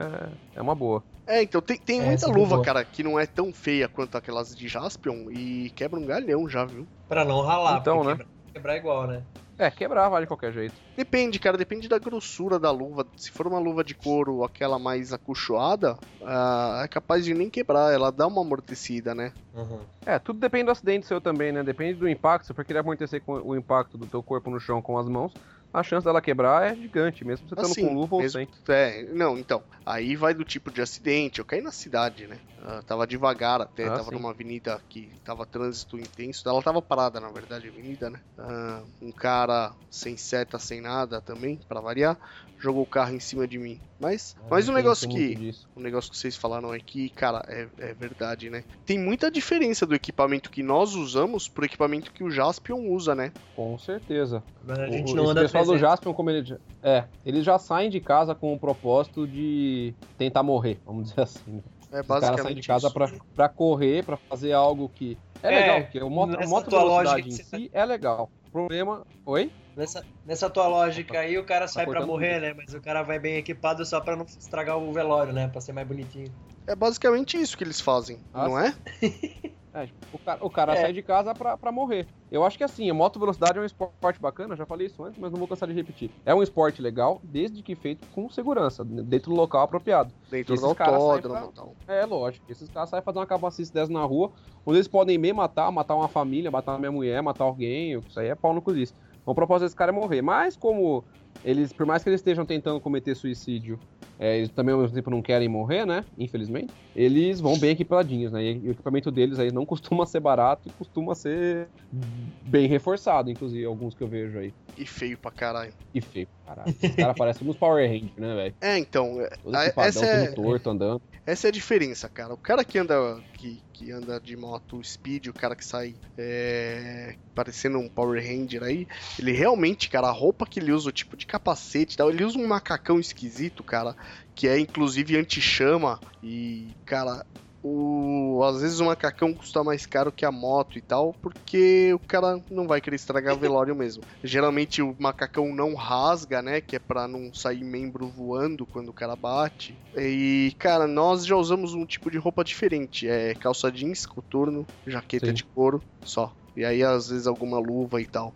é, 0.53 0.59
é 0.59 0.61
uma 0.61 0.75
boa. 0.75 1.03
É, 1.27 1.41
então 1.41 1.61
tem, 1.61 1.77
tem 1.77 2.01
É, 2.01 2.05
muita 2.05 2.27
é 2.27 2.29
luva, 2.29 2.55
boa. 2.55 2.65
cara, 2.65 2.85
que 2.85 3.03
não 3.03 3.19
é 3.19 3.25
tão 3.25 3.51
feia 3.51 3.87
quanto 3.87 4.15
aquelas 4.15 4.55
de 4.55 4.67
Jaspion 4.67 5.31
e 5.31 5.71
quebra 5.71 5.99
um 5.99 6.05
galhão 6.05 6.47
já, 6.47 6.65
viu? 6.65 6.87
Pra 7.07 7.25
não 7.25 7.41
ralar, 7.41 7.79
Então, 7.81 7.97
porque 7.97 8.09
né? 8.09 8.15
Quebrar, 8.17 8.29
quebrar 8.53 8.77
igual, 8.77 9.07
né? 9.07 9.23
É, 9.61 9.69
quebrar 9.69 10.09
vale 10.09 10.25
de 10.25 10.27
qualquer 10.27 10.51
jeito. 10.51 10.73
Depende, 10.97 11.37
cara, 11.37 11.55
depende 11.55 11.87
da 11.87 11.99
grossura 11.99 12.57
da 12.57 12.71
luva. 12.71 13.05
Se 13.15 13.29
for 13.29 13.45
uma 13.45 13.59
luva 13.59 13.83
de 13.83 13.93
couro, 13.93 14.43
aquela 14.43 14.79
mais 14.79 15.13
acolchoada, 15.13 15.99
ah, 16.23 16.81
é 16.83 16.87
capaz 16.87 17.23
de 17.23 17.35
nem 17.35 17.47
quebrar, 17.47 17.93
ela 17.93 18.11
dá 18.11 18.25
uma 18.25 18.41
amortecida, 18.41 19.13
né? 19.13 19.31
Uhum. 19.53 19.81
É, 20.03 20.17
tudo 20.17 20.39
depende 20.39 20.65
do 20.65 20.71
acidente 20.71 21.05
seu 21.05 21.21
também, 21.21 21.51
né? 21.51 21.61
Depende 21.61 21.99
do 21.99 22.09
impacto. 22.09 22.47
Se 22.47 22.55
for 22.55 22.65
querer 22.65 22.79
amortecer 22.79 23.21
com 23.21 23.33
o 23.33 23.55
impacto 23.55 23.99
do 23.99 24.07
teu 24.07 24.23
corpo 24.23 24.49
no 24.49 24.59
chão 24.59 24.81
com 24.81 24.97
as 24.97 25.07
mãos, 25.07 25.31
a 25.73 25.83
chance 25.83 26.03
dela 26.05 26.21
quebrar 26.21 26.71
é 26.71 26.75
gigante, 26.75 27.23
mesmo 27.25 27.47
você 27.47 27.53
estando 27.53 27.71
Assim, 27.71 27.87
com 27.87 27.93
luva 27.93 28.15
ou 28.15 28.21
mesmo- 28.21 28.39
sem. 28.39 28.47
É, 28.69 29.03
não, 29.13 29.37
então. 29.37 29.63
Aí 29.85 30.15
vai 30.15 30.33
do 30.33 30.43
tipo 30.43 30.71
de 30.71 30.81
acidente. 30.81 31.39
Eu 31.39 31.45
caí 31.45 31.61
na 31.61 31.71
cidade, 31.71 32.27
né? 32.27 32.37
Ah, 32.63 32.81
tava 32.85 33.07
devagar 33.07 33.61
até, 33.61 33.87
Ah, 33.87 33.91
tava 33.97 34.09
sim. 34.09 34.15
numa 34.15 34.29
avenida 34.29 34.79
que 34.89 35.11
tava 35.23 35.45
trânsito 35.45 35.97
intenso. 35.97 36.47
Ela 36.47 36.61
tava 36.61 36.81
parada, 36.81 37.19
na 37.19 37.31
verdade, 37.31 37.67
a 37.67 37.71
avenida, 37.71 38.09
né? 38.09 38.19
Ah, 38.37 38.83
um 39.01 39.11
cara 39.11 39.71
sem 39.89 40.15
seta, 40.17 40.59
sem 40.59 40.79
nada 40.81 41.19
também, 41.19 41.59
pra 41.67 41.81
variar, 41.81 42.17
jogou 42.59 42.83
o 42.83 42.87
carro 42.87 43.15
em 43.15 43.19
cima 43.19 43.47
de 43.47 43.57
mim. 43.57 43.79
Mas, 43.99 44.35
mas 44.49 44.67
um 44.67 44.71
Não 44.71 44.77
negócio 44.77 45.09
que. 45.09 45.51
O 45.75 45.79
negócio 45.79 46.11
que 46.11 46.17
vocês 46.17 46.35
falaram 46.35 46.71
aqui, 46.71 47.09
cara, 47.09 47.43
é, 47.47 47.67
é 47.79 47.93
verdade, 47.93 48.49
né? 48.51 48.63
Tem 48.85 48.97
muita 48.99 49.31
diferença 49.31 49.85
do 49.85 49.95
equipamento 49.95 50.49
que 50.51 50.61
nós 50.63 50.93
usamos 50.95 51.47
pro 51.47 51.65
equipamento 51.65 52.11
que 52.11 52.23
o 52.23 52.29
Jaspion 52.29 52.87
usa, 52.89 53.15
né? 53.15 53.31
Com 53.55 53.77
certeza. 53.79 54.43
Mas 54.63 54.79
a 54.79 54.87
O- 54.87 54.91
gente 54.91 55.11
o- 55.13 55.15
não 55.15 55.29
anda 55.29 55.41
pessoal 55.61 55.65
do 55.65 55.79
300. 55.79 55.81
Jaspion, 55.89 56.13
como 56.13 56.29
ele. 56.29 56.57
É, 56.83 57.03
eles 57.25 57.43
já 57.45 57.57
saem 57.59 57.89
de 57.89 57.99
casa 57.99 58.33
com 58.35 58.53
o 58.53 58.59
propósito 58.59 59.27
de 59.27 59.93
tentar 60.17 60.43
morrer, 60.43 60.79
vamos 60.85 61.09
dizer 61.09 61.21
assim. 61.21 61.51
né? 61.51 61.61
É 61.91 62.01
Os 62.01 62.07
caras 62.07 62.21
saem 62.21 62.31
basicamente 62.31 62.61
de 62.61 62.67
casa 62.67 62.91
pra, 62.91 63.11
pra 63.35 63.49
correr, 63.49 64.03
pra 64.03 64.17
fazer 64.29 64.53
algo 64.53 64.89
que. 64.89 65.17
É, 65.43 65.47
É, 65.51 65.59
legal, 65.61 65.81
porque 65.81 66.01
o 66.01 66.09
moto, 66.09 66.39
a 66.39 66.47
moto 66.47 66.69
tua 66.69 66.83
lógica 66.83 67.15
velocidade 67.15 67.27
em 67.27 67.31
você 67.31 67.43
tá 67.51 67.57
si 67.57 67.69
é 67.73 67.85
legal. 67.85 68.31
O 68.47 68.51
problema. 68.51 69.05
Oi? 69.25 69.51
Nessa, 69.75 70.05
nessa 70.25 70.49
tua 70.49 70.67
lógica 70.67 71.17
aí, 71.19 71.37
o 71.37 71.45
cara 71.45 71.67
sai 71.67 71.85
pra 71.85 71.93
cortando 71.93 72.07
morrer, 72.09 72.41
né? 72.41 72.53
Mas 72.53 72.73
o 72.73 72.81
cara 72.81 73.03
vai 73.03 73.19
bem 73.19 73.37
equipado 73.37 73.85
só 73.85 74.01
pra 74.01 74.15
não 74.15 74.25
estragar 74.25 74.77
o 74.77 74.91
velório, 74.91 75.31
né? 75.31 75.47
Pra 75.47 75.61
ser 75.61 75.71
mais 75.71 75.87
bonitinho. 75.87 76.31
É 76.67 76.75
basicamente 76.75 77.37
isso 77.37 77.57
que 77.57 77.63
eles 77.63 77.79
fazem, 77.81 78.19
Ah, 78.33 78.47
não 78.47 78.59
é? 78.59 78.73
É, 79.73 79.87
o 80.11 80.19
cara, 80.19 80.45
o 80.45 80.49
cara 80.49 80.73
É. 80.73 80.81
sai 80.81 80.93
de 80.93 81.01
casa 81.01 81.33
pra, 81.33 81.57
pra 81.57 81.71
morrer. 81.71 82.07
Eu 82.29 82.43
acho 82.43 82.57
que 82.57 82.63
assim, 82.63 82.89
a 82.89 82.93
moto 82.93 83.19
velocidade 83.19 83.57
é 83.57 83.61
um 83.61 83.65
esporte 83.65 84.19
bacana, 84.19 84.55
já 84.55 84.65
falei 84.65 84.87
isso 84.87 85.03
antes, 85.03 85.17
mas 85.17 85.31
não 85.31 85.39
vou 85.39 85.47
cansar 85.47 85.67
de 85.67 85.75
repetir. 85.75 86.11
É 86.25 86.35
um 86.35 86.43
esporte 86.43 86.81
legal, 86.81 87.19
desde 87.23 87.63
que 87.63 87.75
feito 87.75 88.05
com 88.11 88.29
segurança, 88.29 88.83
dentro 88.83 89.31
do 89.31 89.35
local 89.37 89.61
apropriado. 89.61 90.13
Dentro 90.29 90.53
Esses 90.55 90.67
do 90.67 90.75
caras 90.75 91.03
saem 91.03 91.15
autódromo 91.15 91.51
e 91.51 91.53
tal. 91.53 91.77
É 91.87 92.05
lógico, 92.05 92.45
esses 92.51 92.69
caras 92.69 92.89
saem 92.89 93.03
fazer 93.03 93.19
uma 93.19 93.25
capacice 93.27 93.71
dessa 93.71 93.91
na 93.91 94.03
rua, 94.03 94.31
onde 94.65 94.77
eles 94.77 94.87
podem 94.87 95.17
me 95.17 95.31
matar, 95.33 95.71
matar 95.71 95.95
uma 95.95 96.09
família, 96.09 96.51
matar 96.51 96.77
minha 96.77 96.91
mulher, 96.91 97.21
matar 97.21 97.45
alguém, 97.45 97.97
isso 98.07 98.19
aí 98.19 98.27
é 98.27 98.35
pau 98.35 98.53
no 98.53 98.61
disso. 98.73 98.93
Então, 99.21 99.31
o 99.33 99.35
propósito 99.35 99.65
desse 99.65 99.75
cara 99.75 99.91
é 99.91 99.95
morrer. 99.95 100.21
Mas 100.21 100.57
como 100.57 101.05
eles, 101.43 101.73
por 101.73 101.85
mais 101.85 102.03
que 102.03 102.09
eles 102.09 102.19
estejam 102.19 102.45
tentando 102.45 102.79
cometer 102.81 103.15
suicídio, 103.15 103.81
é, 104.19 104.37
eles 104.37 104.49
também 104.51 104.73
ao 104.73 104.81
mesmo 104.81 104.95
tempo 104.95 105.09
não 105.09 105.21
querem 105.21 105.49
morrer, 105.49 105.85
né? 105.85 106.05
Infelizmente, 106.17 106.71
eles 106.93 107.39
vão 107.39 107.57
bem 107.57 107.71
equipadinhos, 107.71 108.31
né? 108.31 108.43
E 108.43 108.67
o 108.69 108.71
equipamento 108.71 109.09
deles 109.11 109.39
aí 109.39 109.51
não 109.51 109.65
costuma 109.65 110.05
ser 110.05 110.19
barato 110.19 110.67
e 110.67 110.71
costuma 110.71 111.15
ser 111.15 111.69
bem 111.91 112.67
reforçado, 112.67 113.29
inclusive, 113.31 113.65
alguns 113.65 113.95
que 113.95 114.03
eu 114.03 114.07
vejo 114.07 114.37
aí. 114.37 114.53
E 114.77 114.85
feio 114.85 115.17
pra 115.17 115.31
caralho. 115.31 115.73
E 115.93 115.99
feio, 115.99 116.27
caralho. 116.45 116.69
Esses 116.69 116.95
caras 116.95 117.17
parecem 117.17 117.47
uns 117.47 117.57
Power 117.57 117.85
Rangers, 117.89 118.15
né, 118.15 118.35
velho? 118.35 118.55
É, 118.61 118.77
então, 118.77 119.19
é- 119.19 119.29
Todo 119.41 119.55
a- 119.55 119.73
essa 119.85 120.05
é, 120.05 120.31
torto, 120.31 120.69
andando. 120.69 121.01
essa 121.25 121.47
é 121.47 121.49
a 121.49 121.51
diferença, 121.51 122.07
cara. 122.07 122.33
O 122.33 122.37
cara 122.37 122.63
que 122.63 122.77
anda 122.77 122.95
que, 123.41 123.63
que 123.73 123.91
anda 123.91 124.19
de 124.19 124.37
moto 124.37 124.79
speed, 124.83 125.27
o 125.27 125.33
cara 125.33 125.55
que 125.55 125.65
sai 125.65 125.95
é, 126.15 127.15
parecendo 127.33 127.79
um 127.79 127.89
Power 127.89 128.23
Ranger 128.23 128.61
aí, 128.61 128.87
ele 129.17 129.31
realmente, 129.31 129.89
cara, 129.89 130.07
a 130.07 130.11
roupa 130.11 130.45
que 130.45 130.59
ele 130.59 130.71
usa, 130.71 130.89
o 130.89 130.91
tipo 130.91 131.17
de 131.17 131.25
capacete 131.25 131.97
tal, 131.97 132.11
ele 132.11 132.23
usa 132.23 132.37
um 132.37 132.47
macacão 132.47 132.99
esquisito, 132.99 133.63
cara, 133.63 133.95
que 134.35 134.47
é 134.47 134.59
inclusive 134.59 135.17
anti-chama 135.17 135.99
e, 136.21 136.75
cara, 136.85 137.25
o, 137.63 138.41
às 138.43 138.61
vezes 138.61 138.79
o 138.79 138.85
macacão 138.85 139.33
custa 139.33 139.63
mais 139.63 139.85
caro 139.85 140.11
que 140.11 140.25
a 140.25 140.31
moto 140.31 140.77
e 140.77 140.81
tal, 140.81 141.13
porque 141.21 141.93
o 141.93 141.99
cara 141.99 142.43
não 142.49 142.67
vai 142.67 142.81
querer 142.81 142.95
estragar 142.95 143.35
o 143.35 143.39
velório 143.39 143.75
mesmo. 143.75 144.03
Geralmente 144.23 144.81
o 144.81 144.95
macacão 144.99 145.53
não 145.53 145.75
rasga, 145.75 146.41
né? 146.41 146.59
Que 146.59 146.77
é 146.77 146.79
pra 146.79 147.07
não 147.07 147.31
sair 147.33 147.63
membro 147.63 148.09
voando 148.09 148.65
quando 148.65 148.89
o 148.89 148.93
cara 148.93 149.15
bate. 149.15 149.79
E, 149.95 150.55
cara, 150.57 150.87
nós 150.87 151.25
já 151.25 151.35
usamos 151.35 151.73
um 151.73 151.85
tipo 151.85 152.09
de 152.09 152.17
roupa 152.17 152.43
diferente. 152.43 153.07
É 153.07 153.35
calça 153.35 153.71
jeans, 153.71 154.05
coturno, 154.05 154.67
jaqueta 154.87 155.27
Sim. 155.27 155.33
de 155.33 155.43
couro, 155.45 155.83
só. 156.03 156.35
E 156.55 156.65
aí, 156.65 156.83
às 156.83 157.09
vezes, 157.09 157.27
alguma 157.27 157.59
luva 157.59 158.01
e 158.01 158.05
tal. 158.07 158.33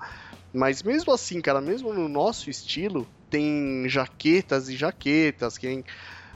Mas 0.53 0.83
mesmo 0.83 1.11
assim, 1.11 1.41
cara, 1.41 1.59
mesmo 1.59 1.93
no 1.93 2.07
nosso 2.07 2.49
estilo, 2.49 3.09
tem 3.29 3.89
jaquetas 3.89 4.69
e 4.69 4.75
jaquetas, 4.77 5.57
que 5.57 5.67
tem 5.67 5.83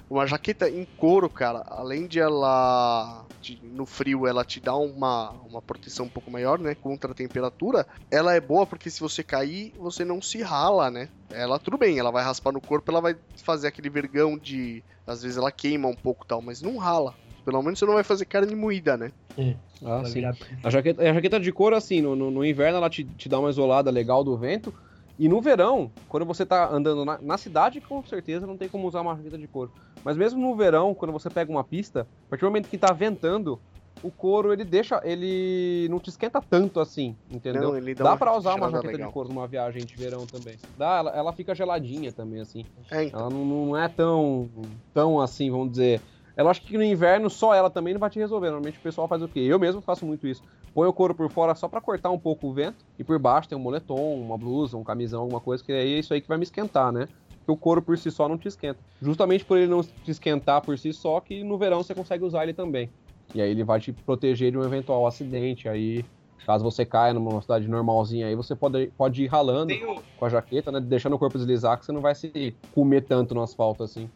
uma 0.10 0.26
jaqueta 0.26 0.70
em 0.70 0.86
couro, 0.98 1.30
cara, 1.30 1.64
além 1.68 2.08
de 2.08 2.20
ela 2.20 3.28
de- 3.40 3.60
no 3.64 3.86
frio 3.86 4.26
ela 4.28 4.44
te 4.44 4.60
dá 4.60 4.76
uma, 4.76 5.32
uma 5.44 5.62
proteção 5.62 6.08
um 6.08 6.10
pouco 6.10 6.32
maior, 6.32 6.60
né, 6.60 6.76
contra 6.76 7.12
a 7.12 7.16
temperatura, 7.16 7.86
ela 8.12 8.34
é 8.34 8.42
boa 8.42 8.66
porque 8.66 8.90
se 8.90 9.00
você 9.00 9.24
cair, 9.24 9.74
você 9.78 10.04
não 10.04 10.22
se 10.22 10.42
rala, 10.42 10.90
né? 10.90 11.10
Ela 11.32 11.60
tudo 11.60 11.78
bem, 11.78 12.00
ela 12.00 12.12
vai 12.12 12.24
raspar 12.24 12.52
no 12.52 12.62
corpo, 12.62 12.90
ela 12.92 13.02
vai 13.02 13.16
fazer 13.46 13.68
aquele 13.68 13.90
vergão 13.90 14.38
de 14.38 14.84
às 15.06 15.22
vezes 15.22 15.38
ela 15.38 15.52
queima 15.52 15.88
um 15.88 15.96
pouco 15.96 16.24
e 16.26 16.28
tal, 16.28 16.42
mas 16.42 16.62
não 16.62 16.78
rala. 16.78 17.16
Pelo 17.46 17.62
menos 17.62 17.78
você 17.80 17.86
não 17.86 17.94
vai 17.94 18.04
fazer 18.04 18.26
carne 18.26 18.56
moída, 18.56 18.98
né? 18.98 19.12
Ah, 19.82 20.02
Vai 20.02 20.06
sim. 20.12 20.22
A 20.64 20.70
jaqueta, 20.70 21.02
a 21.02 21.14
jaqueta 21.14 21.40
de 21.40 21.52
couro, 21.52 21.76
assim, 21.76 22.02
no, 22.02 22.16
no, 22.16 22.30
no 22.32 22.46
inverno 22.46 22.78
ela 22.78 22.90
te, 22.90 23.06
te 23.16 23.30
dá 23.30 23.40
uma 23.40 23.50
isolada 23.50 23.90
legal 23.92 24.24
do 24.24 24.38
vento. 24.38 24.74
E 25.20 25.28
no 25.28 25.42
verão, 25.42 25.92
quando 26.08 26.26
você 26.26 26.46
tá 26.46 26.70
andando 26.72 27.04
na, 27.04 27.20
na 27.22 27.38
cidade, 27.38 27.82
com 27.82 28.02
certeza 28.06 28.48
não 28.48 28.56
tem 28.56 28.70
como 28.70 28.88
usar 28.88 29.02
uma 29.02 29.18
jaqueta 29.18 29.38
de 29.38 29.48
couro. 29.48 29.70
Mas 30.02 30.16
mesmo 30.16 30.40
no 30.40 30.56
verão, 30.56 30.96
quando 30.96 31.12
você 31.12 31.30
pega 31.30 31.52
uma 31.52 31.64
pista, 31.64 32.08
a 32.28 32.30
partir 32.30 32.46
do 32.46 32.48
momento 32.48 32.70
que 32.70 32.78
tá 32.78 32.94
ventando, 32.94 33.60
o 34.02 34.10
couro 34.10 34.54
ele 34.54 34.64
deixa. 34.64 35.02
ele 35.04 35.88
não 35.90 36.00
te 36.00 36.10
esquenta 36.10 36.42
tanto 36.42 36.80
assim, 36.80 37.18
entendeu? 37.30 37.64
Não, 37.64 37.78
ele 37.78 37.94
dá 37.94 38.06
Dá 38.06 38.10
uma 38.12 38.18
pra 38.18 38.38
usar 38.38 38.56
uma 38.56 38.70
jaqueta 38.72 38.94
legal. 38.94 39.08
de 39.10 39.14
couro 39.14 39.28
numa 39.28 39.46
viagem 39.46 39.84
de 39.84 39.94
verão 39.96 40.26
também. 40.26 40.56
Dá, 40.78 41.00
ela, 41.00 41.12
ela 41.12 41.34
fica 41.34 41.54
geladinha 41.54 42.14
também, 42.14 42.40
assim. 42.40 42.66
É, 42.90 43.04
então. 43.04 43.20
Ela 43.20 43.30
não, 43.30 43.46
não 43.46 43.78
é 43.78 43.90
tão, 43.90 44.50
tão 44.94 45.20
assim, 45.20 45.52
vamos 45.52 45.72
dizer. 45.72 46.02
É 46.40 46.42
lógico 46.42 46.68
que 46.68 46.78
no 46.78 46.84
inverno 46.86 47.30
só 47.30 47.54
ela 47.54 47.70
também 47.70 47.94
não 47.94 48.00
vai 48.00 48.10
te 48.10 48.18
resolver. 48.18 48.48
Normalmente 48.48 48.80
o 48.80 48.82
pessoal 48.82 49.10
faz 49.10 49.22
o 49.22 49.28
quê? 49.28 49.42
Eu 49.42 49.60
mesmo 49.60 49.82
faço 49.82 50.06
muito 50.06 50.26
isso. 50.26 50.42
Põe 50.74 50.88
o 50.88 50.94
couro 50.94 51.14
por 51.14 51.30
fora 51.30 51.54
só 51.54 51.68
pra 51.68 51.82
cortar 51.82 52.12
um 52.12 52.18
pouco 52.18 52.48
o 52.48 52.54
vento. 52.54 52.78
E 52.98 53.04
por 53.04 53.20
baixo 53.20 53.50
tem 53.50 53.58
um 53.58 53.62
moletom, 53.62 54.16
uma 54.22 54.38
blusa, 54.38 54.78
um 54.78 54.84
camisão, 54.86 55.20
alguma 55.20 55.42
coisa, 55.42 55.62
que 55.62 55.74
aí 55.74 55.96
é 55.96 56.00
isso 56.00 56.14
aí 56.14 56.22
que 56.22 56.30
vai 56.30 56.38
me 56.38 56.46
esquentar, 56.46 56.94
né? 56.94 57.10
Porque 57.40 57.52
o 57.52 57.58
couro 57.58 57.82
por 57.82 57.98
si 57.98 58.10
só 58.10 58.30
não 58.30 58.38
te 58.38 58.48
esquenta. 58.48 58.80
Justamente 59.02 59.44
por 59.44 59.58
ele 59.58 59.68
não 59.68 59.82
te 59.84 60.10
esquentar 60.10 60.62
por 60.62 60.80
si 60.80 60.94
só, 60.94 61.20
que 61.20 61.44
no 61.44 61.58
verão 61.58 61.84
você 61.84 61.94
consegue 61.94 62.24
usar 62.24 62.44
ele 62.44 62.54
também. 62.54 62.90
E 63.36 63.42
aí 63.42 63.52
ele 63.52 63.66
vai 63.66 63.82
te 63.82 63.92
proteger 63.92 64.50
de 64.50 64.58
um 64.58 64.64
eventual 64.64 65.06
acidente. 65.06 65.68
Aí, 65.68 66.06
caso 66.46 66.64
você 66.64 66.86
caia 66.86 67.14
numa 67.14 67.32
velocidade 67.32 67.68
normalzinha 67.68 68.28
aí, 68.28 68.36
você 68.36 68.56
pode, 68.56 68.88
pode 68.98 69.22
ir 69.22 69.28
ralando 69.28 69.74
com 70.16 70.26
a 70.26 70.30
jaqueta, 70.30 70.72
né? 70.72 70.80
Deixando 70.80 71.18
o 71.18 71.20
corpo 71.20 71.38
deslizar, 71.38 71.78
que 71.78 71.86
você 71.86 71.92
não 71.92 72.00
vai 72.00 72.16
se 72.16 72.56
comer 72.74 73.02
tanto 73.02 73.36
no 73.36 73.42
asfalto 73.42 73.84
assim. 73.84 74.10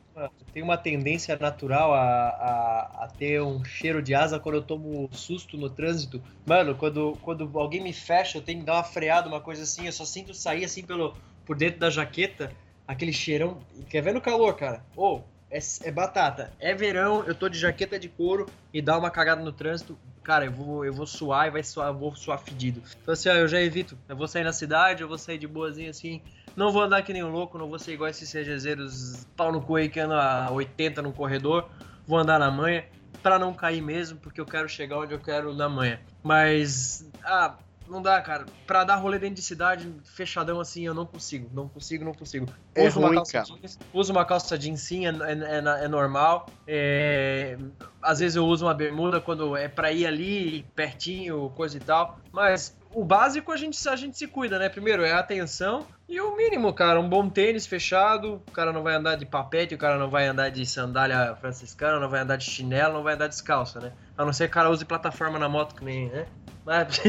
Tem 0.53 0.61
uma 0.61 0.77
tendência 0.77 1.35
natural 1.37 1.93
a, 1.93 2.01
a, 2.01 3.03
a 3.05 3.07
ter 3.07 3.41
um 3.41 3.63
cheiro 3.63 4.01
de 4.01 4.13
asa 4.13 4.39
quando 4.39 4.55
eu 4.55 4.61
tomo 4.61 5.09
susto 5.11 5.57
no 5.57 5.69
trânsito. 5.69 6.21
Mano, 6.45 6.75
quando, 6.75 7.17
quando 7.21 7.49
alguém 7.57 7.81
me 7.81 7.93
fecha, 7.93 8.37
eu 8.37 8.41
tenho 8.41 8.59
que 8.59 8.65
dar 8.65 8.73
uma 8.73 8.83
freada, 8.83 9.27
uma 9.27 9.41
coisa 9.41 9.63
assim. 9.63 9.85
Eu 9.85 9.91
só 9.91 10.05
sinto 10.05 10.33
sair 10.33 10.65
assim 10.65 10.83
pelo, 10.83 11.15
por 11.45 11.55
dentro 11.55 11.79
da 11.79 11.89
jaqueta, 11.89 12.51
aquele 12.87 13.13
cheirão. 13.13 13.57
Quer 13.89 14.01
ver 14.01 14.13
no 14.13 14.21
calor, 14.21 14.55
cara? 14.55 14.83
Ô, 14.95 15.21
é, 15.49 15.59
é 15.83 15.91
batata. 15.91 16.51
É 16.59 16.73
verão, 16.73 17.23
eu 17.25 17.35
tô 17.35 17.49
de 17.49 17.57
jaqueta 17.59 17.99
de 17.99 18.09
couro 18.09 18.47
e 18.73 18.81
dá 18.81 18.97
uma 18.97 19.11
cagada 19.11 19.43
no 19.43 19.51
trânsito. 19.51 19.97
Cara, 20.23 20.45
eu 20.45 20.51
vou, 20.51 20.85
eu 20.85 20.93
vou 20.93 21.05
suar 21.05 21.47
e 21.47 21.51
vai 21.51 21.63
suar, 21.63 21.93
vou 21.93 22.15
suar 22.15 22.39
fedido. 22.39 22.81
Então 23.01 23.13
assim, 23.13 23.29
ó, 23.29 23.33
eu 23.33 23.47
já 23.47 23.61
evito. 23.61 23.97
Eu 24.07 24.15
vou 24.15 24.27
sair 24.27 24.43
na 24.43 24.53
cidade, 24.53 25.01
eu 25.01 25.07
vou 25.07 25.17
sair 25.17 25.37
de 25.37 25.47
boazinha 25.47 25.89
assim. 25.89 26.21
Não 26.55 26.71
vou 26.71 26.83
andar 26.83 27.01
que 27.01 27.13
nem 27.13 27.23
um 27.23 27.31
louco, 27.31 27.57
não 27.57 27.67
vou 27.67 27.79
ser 27.79 27.93
igual 27.93 28.09
esses 28.09 28.31
CGZeros 28.31 29.25
pau 29.35 29.51
no 29.51 29.61
cu 29.61 29.75
aí 29.75 29.89
que 29.89 29.99
andam 29.99 30.19
a 30.19 30.51
80 30.51 31.01
no 31.01 31.11
corredor. 31.11 31.69
Vou 32.05 32.17
andar 32.17 32.39
na 32.39 32.51
manha 32.51 32.85
pra 33.23 33.39
não 33.39 33.53
cair 33.53 33.81
mesmo, 33.81 34.19
porque 34.19 34.39
eu 34.39 34.45
quero 34.45 34.67
chegar 34.69 34.99
onde 34.99 35.13
eu 35.13 35.19
quero 35.19 35.53
na 35.53 35.67
manha. 35.67 35.99
Mas, 36.21 37.09
ah, 37.23 37.55
não 37.87 38.01
dá, 38.01 38.21
cara. 38.21 38.45
Pra 38.65 38.83
dar 38.83 38.95
rolê 38.95 39.19
dentro 39.19 39.35
de 39.35 39.41
cidade, 39.41 39.91
fechadão 40.03 40.59
assim, 40.59 40.85
eu 40.85 40.93
não 40.93 41.05
consigo. 41.05 41.49
Não 41.53 41.67
consigo, 41.67 42.03
não 42.05 42.13
consigo. 42.13 42.47
É 42.75 42.87
uso 42.87 42.99
uma 42.99 43.07
ruim, 43.07 43.15
calça 43.17 43.31
cara. 43.33 43.45
jeans, 43.45 43.79
uso 43.93 44.11
uma 44.11 44.25
calça 44.25 44.57
jeans 44.57 44.81
sim, 44.81 45.05
é, 45.05 45.09
é- 45.09 45.83
é 45.85 45.87
normal. 45.87 46.49
É, 46.67 47.57
às 48.01 48.19
vezes 48.19 48.35
eu 48.35 48.45
uso 48.45 48.65
uma 48.65 48.73
bermuda 48.73 49.19
quando 49.21 49.55
é 49.55 49.67
pra 49.67 49.91
ir 49.91 50.05
ali, 50.05 50.65
pertinho, 50.75 51.49
coisa 51.55 51.77
e 51.77 51.79
tal. 51.79 52.17
Mas 52.31 52.75
o 52.91 53.03
básico 53.03 53.51
a 53.51 53.57
gente, 53.57 53.77
a 53.87 53.95
gente 53.95 54.17
se 54.17 54.27
cuida, 54.27 54.57
né? 54.57 54.69
Primeiro 54.69 55.03
é 55.03 55.11
a 55.11 55.19
atenção 55.19 55.85
e 56.07 56.19
o 56.21 56.35
mínimo, 56.35 56.73
cara. 56.73 56.99
Um 56.99 57.09
bom 57.09 57.27
tênis 57.29 57.65
fechado, 57.65 58.35
o 58.47 58.51
cara 58.51 58.71
não 58.71 58.81
vai 58.83 58.95
andar 58.95 59.15
de 59.15 59.25
papete, 59.25 59.75
o 59.75 59.77
cara 59.77 59.97
não 59.97 60.09
vai 60.09 60.27
andar 60.27 60.49
de 60.49 60.65
sandália 60.65 61.35
franciscana, 61.35 61.99
não 61.99 62.09
vai 62.09 62.21
andar 62.21 62.37
de 62.37 62.45
chinelo, 62.45 62.93
não 62.95 63.03
vai 63.03 63.15
andar 63.15 63.27
descalço, 63.27 63.79
né? 63.79 63.91
A 64.17 64.23
não 64.25 64.31
ser 64.33 64.45
que 64.47 64.51
o 64.51 64.53
cara 64.53 64.69
use 64.69 64.85
plataforma 64.85 65.37
na 65.37 65.49
moto 65.49 65.75
que 65.75 65.83
nem, 65.83 66.09
né? 66.09 66.25
Mas... 66.65 66.99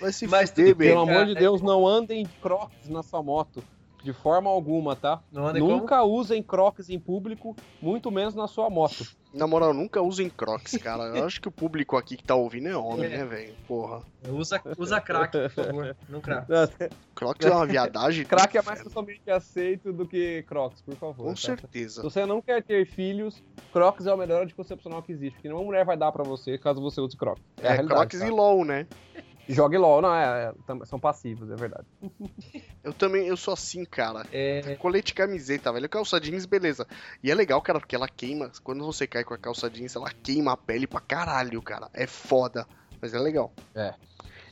Vai 0.00 0.12
se 0.12 0.26
Mas 0.26 0.50
fuder. 0.50 0.74
Pelo 0.76 1.06
cara, 1.06 1.18
amor 1.18 1.26
de 1.26 1.36
é- 1.36 1.40
Deus, 1.40 1.60
não 1.60 1.86
andem 1.86 2.24
de 2.24 2.32
crocs 2.36 2.88
na 2.88 3.02
sua 3.02 3.22
moto. 3.22 3.62
De 4.02 4.12
forma 4.12 4.48
alguma, 4.50 4.96
tá? 4.96 5.22
Nunca 5.32 6.02
usem 6.02 6.42
crocs 6.42 6.88
em 6.88 6.98
público, 6.98 7.54
muito 7.82 8.10
menos 8.10 8.34
na 8.34 8.46
sua 8.48 8.70
moto. 8.70 9.04
Na 9.32 9.46
moral, 9.46 9.72
nunca 9.72 10.02
usem 10.02 10.28
crocs, 10.28 10.76
cara. 10.78 11.04
Eu 11.16 11.24
acho 11.24 11.40
que 11.40 11.46
o 11.46 11.52
público 11.52 11.96
aqui 11.96 12.16
que 12.16 12.24
tá 12.24 12.34
ouvindo 12.34 12.68
é 12.68 12.76
homem, 12.76 13.04
É. 13.12 13.18
né, 13.18 13.24
velho? 13.24 13.54
Porra. 13.68 14.02
como? 14.24 14.38
Usa, 14.38 14.60
usa 14.76 15.00
crack, 15.00 15.30
por 15.38 15.50
favor. 15.50 15.96
Não 16.08 16.18
crack. 16.20 16.48
Crocs 17.14 17.46
é 17.46 17.50
uma 17.50 17.64
viadagem. 17.66 18.24
Crack 18.24 18.58
é 18.58 18.62
mais 18.62 18.82
socialmente 18.82 19.30
aceito 19.30 19.92
do 19.92 20.04
que 20.04 20.42
crocs, 20.48 20.82
por 20.82 20.96
favor. 20.96 21.26
Com 21.26 21.34
tá? 21.34 21.40
certeza. 21.40 22.00
Se 22.00 22.02
você 22.02 22.26
não 22.26 22.42
quer 22.42 22.60
ter 22.64 22.84
filhos, 22.86 23.40
Crocs 23.72 24.06
é 24.06 24.12
o 24.12 24.16
melhor 24.16 24.42
anticoncepcional 24.42 25.00
que 25.00 25.12
existe. 25.12 25.34
Porque 25.34 25.46
nenhuma 25.48 25.64
mulher 25.64 25.84
vai 25.84 25.96
dar 25.96 26.10
pra 26.10 26.24
você 26.24 26.58
caso 26.58 26.80
você 26.80 27.00
use 27.00 27.16
Crocs. 27.16 27.40
É, 27.58 27.68
realidade, 27.74 27.88
Crocs 27.88 28.18
tá? 28.18 28.26
e 28.26 28.30
LOL, 28.30 28.64
né? 28.64 28.86
Jogue 29.52 29.76
LOL, 29.76 30.00
não, 30.00 30.14
é, 30.14 30.52
é, 30.52 30.86
são 30.86 30.98
passivos, 30.98 31.50
é 31.50 31.56
verdade. 31.56 31.86
Eu 32.82 32.94
também, 32.94 33.26
eu 33.26 33.36
sou 33.36 33.52
assim, 33.52 33.84
cara. 33.84 34.26
É, 34.32 34.74
Colete 34.76 35.12
camiseta, 35.12 35.70
velho. 35.70 35.86
Calça 35.86 36.18
jeans, 36.18 36.46
beleza. 36.46 36.86
E 37.22 37.30
é 37.30 37.34
legal, 37.34 37.60
cara, 37.60 37.78
porque 37.78 37.94
ela 37.94 38.08
queima. 38.08 38.50
Quando 38.64 38.82
você 38.86 39.06
cai 39.06 39.22
com 39.22 39.34
a 39.34 39.38
calça 39.38 39.68
jeans, 39.68 39.94
ela 39.94 40.10
queima 40.10 40.52
a 40.52 40.56
pele 40.56 40.86
pra 40.86 40.98
caralho, 40.98 41.60
cara. 41.60 41.90
É 41.92 42.06
foda. 42.06 42.66
Mas 42.98 43.12
é 43.12 43.18
legal. 43.18 43.52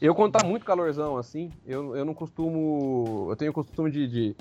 Eu, 0.01 0.15
quando 0.15 0.33
tá 0.33 0.43
muito 0.43 0.65
calorzão, 0.65 1.17
assim, 1.17 1.51
eu, 1.65 1.97
eu 1.97 2.05
não 2.05 2.15
costumo. 2.15 3.29
Eu 3.31 3.37
tenho 3.37 3.51
o 3.51 3.55
costume 3.55 3.91
de, 3.91 4.07
de 4.09 4.37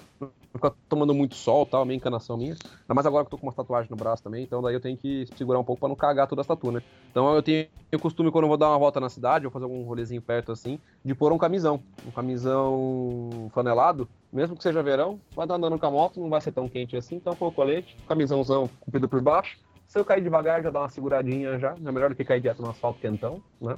ficar 0.53 0.71
tomando 0.87 1.13
muito 1.13 1.35
sol 1.35 1.65
tal, 1.65 1.85
meio 1.85 1.97
encanação 1.97 2.37
minha. 2.37 2.55
Mais 2.87 3.05
agora 3.05 3.23
que 3.23 3.27
eu 3.27 3.31
tô 3.31 3.37
com 3.39 3.47
uma 3.47 3.53
tatuagem 3.53 3.89
no 3.89 3.97
braço 3.97 4.23
também, 4.23 4.43
então 4.43 4.61
daí 4.61 4.73
eu 4.75 4.81
tenho 4.81 4.97
que 4.97 5.25
segurar 5.35 5.59
um 5.59 5.63
pouco 5.63 5.79
pra 5.79 5.89
não 5.89 5.95
cagar 5.95 6.27
toda 6.27 6.41
a 6.41 6.45
tatu, 6.45 6.71
né? 6.71 6.81
Então 7.09 7.33
eu 7.35 7.41
tenho 7.41 7.67
o 7.93 7.99
costume, 7.99 8.31
quando 8.31 8.43
eu 8.45 8.49
vou 8.49 8.57
dar 8.57 8.69
uma 8.69 8.77
volta 8.79 8.99
na 8.99 9.09
cidade, 9.09 9.45
ou 9.45 9.51
fazer 9.51 9.65
algum 9.65 9.83
rolezinho 9.83 10.21
perto 10.21 10.51
assim, 10.51 10.79
de 11.03 11.15
pôr 11.15 11.31
um 11.31 11.37
camisão. 11.37 11.83
Um 12.03 12.11
camisão 12.11 13.49
fanelado, 13.53 14.09
mesmo 14.31 14.55
que 14.55 14.63
seja 14.63 14.83
verão, 14.83 15.21
vai 15.35 15.45
estar 15.45 15.55
andando 15.55 15.79
com 15.79 15.85
a 15.85 15.91
moto, 15.91 16.19
não 16.19 16.29
vai 16.29 16.41
ser 16.41 16.51
tão 16.51 16.67
quente 16.69 16.95
assim, 16.97 17.15
então 17.15 17.35
o 17.39 17.51
colete, 17.51 17.97
camisãozão 18.07 18.67
comprido 18.79 19.07
por 19.07 19.21
baixo. 19.21 19.57
Se 19.87 19.97
eu 19.97 20.03
cair 20.03 20.21
devagar, 20.21 20.61
já 20.61 20.69
dá 20.69 20.81
uma 20.81 20.89
seguradinha 20.89 21.57
já. 21.57 21.73
É 21.73 21.91
melhor 21.91 22.09
do 22.09 22.15
que 22.15 22.25
cair 22.25 22.41
direto 22.41 22.61
no 22.61 22.69
asfalto 22.69 22.99
quentão, 22.99 23.41
né? 23.61 23.77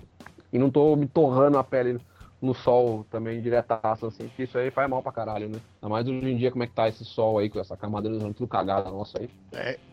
E 0.52 0.58
não 0.58 0.70
tô 0.70 0.96
me 0.96 1.08
torrando 1.08 1.58
a 1.58 1.64
pele 1.64 2.00
no 2.42 2.54
sol 2.54 3.06
também, 3.10 3.42
diretaço, 3.42 4.06
assim, 4.06 4.28
porque 4.28 4.44
isso 4.44 4.58
aí 4.58 4.72
faz 4.72 4.90
mal 4.90 5.04
pra 5.04 5.12
caralho, 5.12 5.50
né? 5.50 5.60
Ainda 5.82 5.90
mais 5.90 6.08
hoje 6.08 6.30
em 6.30 6.38
dia, 6.38 6.52
como 6.52 6.64
é 6.64 6.68
que 6.68 6.74
tá 6.74 6.88
esse 6.88 7.04
sol 7.04 7.38
aí, 7.38 7.50
com 7.50 7.60
essa 7.60 7.76
camada 7.76 8.10
de 8.10 8.34
tudo 8.34 8.48
cagada 8.48 8.90
nossa 8.90 9.20
aí. 9.20 9.30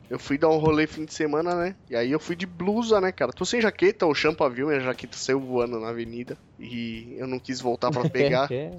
Eu 0.09 0.19
fui 0.19 0.39
dar 0.39 0.49
um 0.49 0.59
rolê 0.59 0.87
fim 0.87 1.05
de 1.05 1.13
semana, 1.13 1.55
né? 1.57 1.75
E 1.91 1.97
aí 1.97 2.13
eu 2.13 2.21
fui 2.21 2.37
de 2.37 2.47
blusa, 2.47 3.01
né, 3.01 3.11
cara? 3.11 3.33
Tô 3.33 3.45
sem 3.45 3.61
jaqueta, 3.61 4.07
o 4.07 4.15
Champa 4.15 4.49
viu, 4.49 4.69
minha 4.69 4.81
jaqueta 4.81 5.17
saiu 5.17 5.41
voando 5.41 5.81
na 5.81 5.89
avenida. 5.89 6.39
E 6.59 7.17
eu 7.19 7.27
não 7.27 7.41
quis 7.41 7.61
voltar 7.61 7.91
pra 7.91 8.07
pegar. 8.09 8.51
É, 8.53 8.71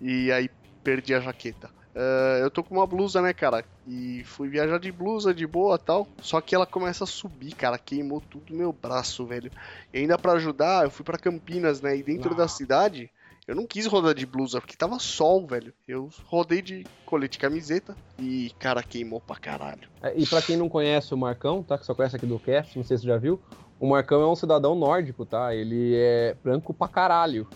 e 0.00 0.32
aí 0.32 0.48
perdi 0.82 1.14
a 1.14 1.20
jaqueta. 1.20 1.70
Ah, 1.94 2.38
eu 2.40 2.50
tô 2.50 2.62
com 2.64 2.74
uma 2.74 2.86
blusa, 2.86 3.22
né, 3.22 3.32
cara? 3.32 3.64
E 3.86 4.22
fui 4.24 4.48
viajar 4.48 4.78
de 4.78 4.90
blusa, 4.90 5.32
de 5.34 5.46
boa 5.46 5.78
tal. 5.78 6.08
Só 6.20 6.40
que 6.40 6.54
ela 6.54 6.66
começa 6.66 7.04
a 7.04 7.06
subir, 7.06 7.52
cara. 7.54 7.78
Queimou 7.78 8.20
tudo 8.20 8.54
meu 8.54 8.72
braço, 8.72 9.26
velho. 9.26 9.50
E 9.92 9.98
ainda 9.98 10.18
pra 10.18 10.32
ajudar, 10.32 10.84
eu 10.84 10.90
fui 10.90 11.04
pra 11.04 11.18
Campinas, 11.18 11.80
né? 11.80 11.96
E 11.96 12.02
dentro 12.02 12.34
da 12.34 12.48
cidade, 12.48 13.10
eu 13.46 13.54
não 13.54 13.66
quis 13.66 13.86
rodar 13.86 14.14
de 14.14 14.26
blusa, 14.26 14.60
porque 14.60 14.76
tava 14.76 14.98
sol, 14.98 15.46
velho. 15.46 15.72
Eu 15.86 16.08
rodei 16.24 16.62
de 16.62 16.86
colete 17.04 17.36
e 17.36 17.40
camiseta. 17.40 17.96
E, 18.18 18.50
cara, 18.58 18.82
queimou 18.82 19.20
pra 19.20 19.36
caralho. 19.36 19.88
É, 20.02 20.18
E 20.18 20.26
pra 20.26 20.40
quem 20.42 20.56
não 20.56 20.68
conhece 20.68 21.12
o 21.12 21.16
Marcão, 21.16 21.62
tá? 21.62 21.78
Que 21.78 21.84
só 21.84 21.94
conhece 21.94 22.16
aqui 22.16 22.26
do 22.26 22.38
cast, 22.38 22.76
não 22.76 22.84
sei 22.84 22.96
se 22.96 23.02
você 23.02 23.08
já 23.08 23.18
viu. 23.18 23.40
O 23.78 23.88
Marcão 23.88 24.22
é 24.22 24.26
um 24.28 24.36
cidadão 24.36 24.74
nórdico, 24.74 25.26
tá? 25.26 25.54
Ele 25.54 25.94
é 25.96 26.36
branco 26.42 26.72
pra 26.72 26.88
caralho. 26.88 27.46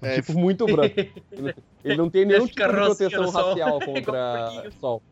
É, 0.00 0.20
tipo, 0.20 0.38
muito 0.38 0.66
branco. 0.66 0.94
Ele- 1.82 1.96
não 1.96 2.10
tem 2.10 2.24
nenhum 2.24 2.46
tipo 2.46 2.60
de 2.60 2.68
proteção 2.68 3.30
racial 3.30 3.80
contra 3.84 4.70
sol. 4.78 5.02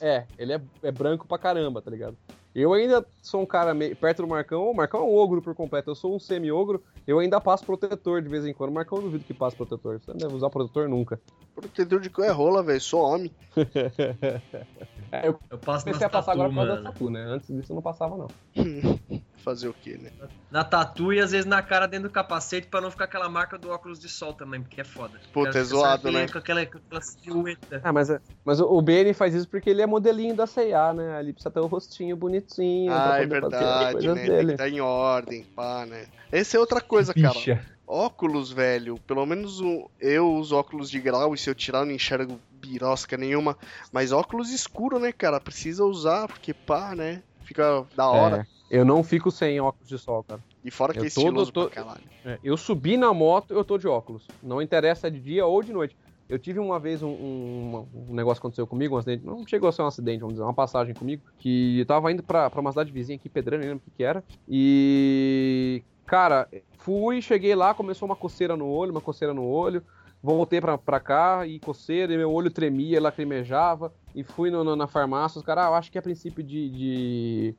É, 0.00 0.24
ele 0.38 0.52
é, 0.54 0.60
é 0.82 0.92
branco 0.92 1.26
pra 1.26 1.38
caramba, 1.38 1.82
tá 1.82 1.90
ligado? 1.90 2.16
Eu 2.60 2.72
ainda 2.72 3.06
sou 3.22 3.42
um 3.42 3.46
cara 3.46 3.72
meio, 3.72 3.94
perto 3.94 4.22
do 4.22 4.28
Marcão. 4.28 4.70
O 4.70 4.74
Marcão 4.74 5.00
é 5.00 5.04
um 5.04 5.14
ogro 5.14 5.40
por 5.40 5.54
completo. 5.54 5.90
Eu 5.90 5.94
sou 5.94 6.14
um 6.14 6.18
semi-ogro. 6.18 6.82
Eu 7.06 7.18
ainda 7.18 7.40
passo 7.40 7.64
protetor 7.64 8.20
de 8.20 8.28
vez 8.28 8.44
em 8.44 8.52
quando. 8.52 8.70
O 8.70 8.74
Marcão 8.74 8.98
eu 8.98 9.02
duvido 9.02 9.24
que 9.24 9.34
passe 9.34 9.56
protetor. 9.56 10.00
Você 10.00 10.10
não 10.10 10.18
deve 10.18 10.34
usar 10.34 10.50
protetor 10.50 10.88
nunca. 10.88 11.20
protetor 11.54 12.00
de 12.00 12.10
cu 12.10 12.22
é 12.22 12.30
rola, 12.30 12.62
velho. 12.62 12.80
Sou 12.80 13.02
homem. 13.02 13.30
É, 15.10 15.26
eu 15.26 15.40
eu 15.50 15.56
passo 15.56 15.86
comecei 15.86 16.06
a 16.06 16.10
passar 16.10 16.32
tatu, 16.32 16.42
agora 16.42 16.50
por 16.50 16.66
causa 16.66 16.82
da 16.82 16.90
tatu, 16.90 17.08
né? 17.08 17.22
Antes 17.22 17.48
disso 17.48 17.72
eu 17.72 17.76
não 17.76 17.82
passava, 17.82 18.14
não. 18.14 18.28
Fazer 19.44 19.68
o 19.68 19.74
quê, 19.74 19.96
né? 19.96 20.10
Na 20.50 20.64
tatu 20.64 21.12
e 21.12 21.20
às 21.20 21.30
vezes 21.30 21.46
na 21.46 21.62
cara 21.62 21.86
dentro 21.86 22.08
do 22.08 22.12
capacete 22.12 22.66
pra 22.68 22.80
não 22.80 22.90
ficar 22.90 23.04
aquela 23.04 23.28
marca 23.28 23.56
do 23.58 23.68
óculos 23.70 23.98
de 24.00 24.08
sol 24.08 24.32
também, 24.34 24.60
porque 24.62 24.80
é 24.80 24.84
foda. 24.84 25.18
Puta, 25.32 25.58
é 25.58 25.64
zoado, 25.64 26.10
né? 26.10 26.26
Com 26.26 26.38
aquela, 26.38 26.64
com 26.66 26.78
aquela 26.78 27.00
silhueta. 27.00 27.80
Ah, 27.84 27.92
mas, 27.92 28.08
mas 28.44 28.60
o 28.60 28.80
BN 28.82 29.12
faz 29.14 29.34
isso 29.34 29.48
porque 29.48 29.70
ele 29.70 29.82
é 29.82 29.86
modelinho 29.86 30.34
da 30.34 30.46
C&A, 30.46 30.92
né? 30.92 31.16
Ali 31.16 31.32
precisa 31.32 31.50
ter 31.50 31.60
o 31.60 31.66
rostinho 31.66 32.16
bonitinho. 32.16 32.92
Ah, 32.92 33.18
é 33.18 33.26
verdade, 33.26 34.06
né? 34.08 34.14
Tem 34.14 34.30
dele. 34.30 34.52
que 34.52 34.58
tá 34.58 34.68
em 34.68 34.80
ordem, 34.80 35.44
pá, 35.54 35.86
né? 35.86 36.06
Essa 36.32 36.56
é 36.56 36.60
outra 36.60 36.80
coisa, 36.80 37.14
cara. 37.14 37.34
Bicha. 37.34 37.64
Óculos, 37.86 38.52
velho. 38.52 38.98
Pelo 39.06 39.24
menos 39.24 39.60
o- 39.60 39.90
eu 39.98 40.30
uso 40.34 40.54
óculos 40.56 40.90
de 40.90 41.00
grau 41.00 41.34
e 41.34 41.38
se 41.38 41.48
eu 41.48 41.54
tirar 41.54 41.80
eu 41.80 41.86
não 41.86 41.92
enxergo 41.92 42.38
birosca 42.50 43.16
nenhuma. 43.16 43.56
Mas 43.90 44.12
óculos 44.12 44.50
escuro, 44.50 44.98
né, 44.98 45.10
cara? 45.10 45.40
Precisa 45.40 45.84
usar, 45.84 46.28
porque 46.28 46.52
pá, 46.52 46.94
né? 46.94 47.22
Fica 47.48 47.86
da 47.96 48.06
hora. 48.10 48.46
É, 48.70 48.78
eu 48.78 48.84
não 48.84 49.02
fico 49.02 49.30
sem 49.30 49.58
óculos 49.58 49.88
de 49.88 49.98
sol, 49.98 50.22
cara. 50.22 50.40
E 50.62 50.70
fora 50.70 50.92
que 50.92 50.98
Eu 50.98 51.04
é 51.04 51.08
tô- 51.10 51.20
estiloso 51.20 51.50
tô- 51.50 51.66
pra 51.70 51.82
caralho. 51.82 52.02
É, 52.26 52.38
eu 52.44 52.56
subi 52.58 52.98
na 52.98 53.12
moto, 53.14 53.52
eu 53.54 53.64
tô 53.64 53.78
de 53.78 53.88
óculos. 53.88 54.26
Não 54.42 54.60
interessa 54.60 55.10
de 55.10 55.18
dia 55.18 55.46
ou 55.46 55.62
de 55.62 55.72
noite. 55.72 55.96
Eu 56.28 56.38
tive 56.38 56.58
uma 56.58 56.78
vez 56.78 57.02
um, 57.02 57.08
um- 57.08 57.88
um 58.10 58.14
negócio 58.14 58.38
que 58.38 58.46
aconteceu 58.46 58.66
comigo, 58.66 58.94
um 58.94 58.98
acidente. 58.98 59.24
Não 59.24 59.46
chegou 59.46 59.66
a 59.66 59.72
ser 59.72 59.80
um 59.80 59.86
acidente, 59.86 60.20
vamos 60.20 60.34
dizer, 60.34 60.44
uma 60.44 60.52
passagem 60.52 60.94
comigo. 60.94 61.22
Que 61.38 61.78
eu 61.80 61.86
tava 61.86 62.12
indo 62.12 62.22
pra, 62.22 62.50
pra 62.50 62.60
uma 62.60 62.70
cidade 62.70 62.92
vizinha 62.92 63.16
aqui, 63.16 63.30
Pedreira, 63.30 63.62
nem 63.62 63.70
lembro 63.70 63.82
o 63.86 63.90
que, 63.90 63.96
que 63.96 64.04
era. 64.04 64.22
E. 64.46 65.82
Cara, 66.06 66.48
fui, 66.78 67.20
cheguei 67.20 67.54
lá, 67.54 67.74
começou 67.74 68.06
uma 68.06 68.16
coceira 68.16 68.56
no 68.56 68.66
olho, 68.66 68.90
uma 68.92 69.00
coceira 69.00 69.32
no 69.34 69.44
olho. 69.44 69.82
Voltei 70.22 70.60
pra, 70.60 70.76
pra 70.76 70.98
cá 70.98 71.46
e 71.46 71.60
coceira, 71.60 72.12
e 72.12 72.16
meu 72.16 72.32
olho 72.32 72.50
tremia, 72.50 73.00
lacrimejava. 73.00 73.92
E 74.14 74.24
fui 74.24 74.50
no- 74.50 74.64
no- 74.64 74.74
na 74.76 74.86
farmácia, 74.88 75.38
os 75.38 75.44
caras, 75.44 75.64
ah, 75.64 75.68
eu 75.68 75.74
acho 75.74 75.92
que 75.92 75.98
é 75.98 76.00
princípio 76.00 76.42
de, 76.42 76.70
de- 76.70 77.54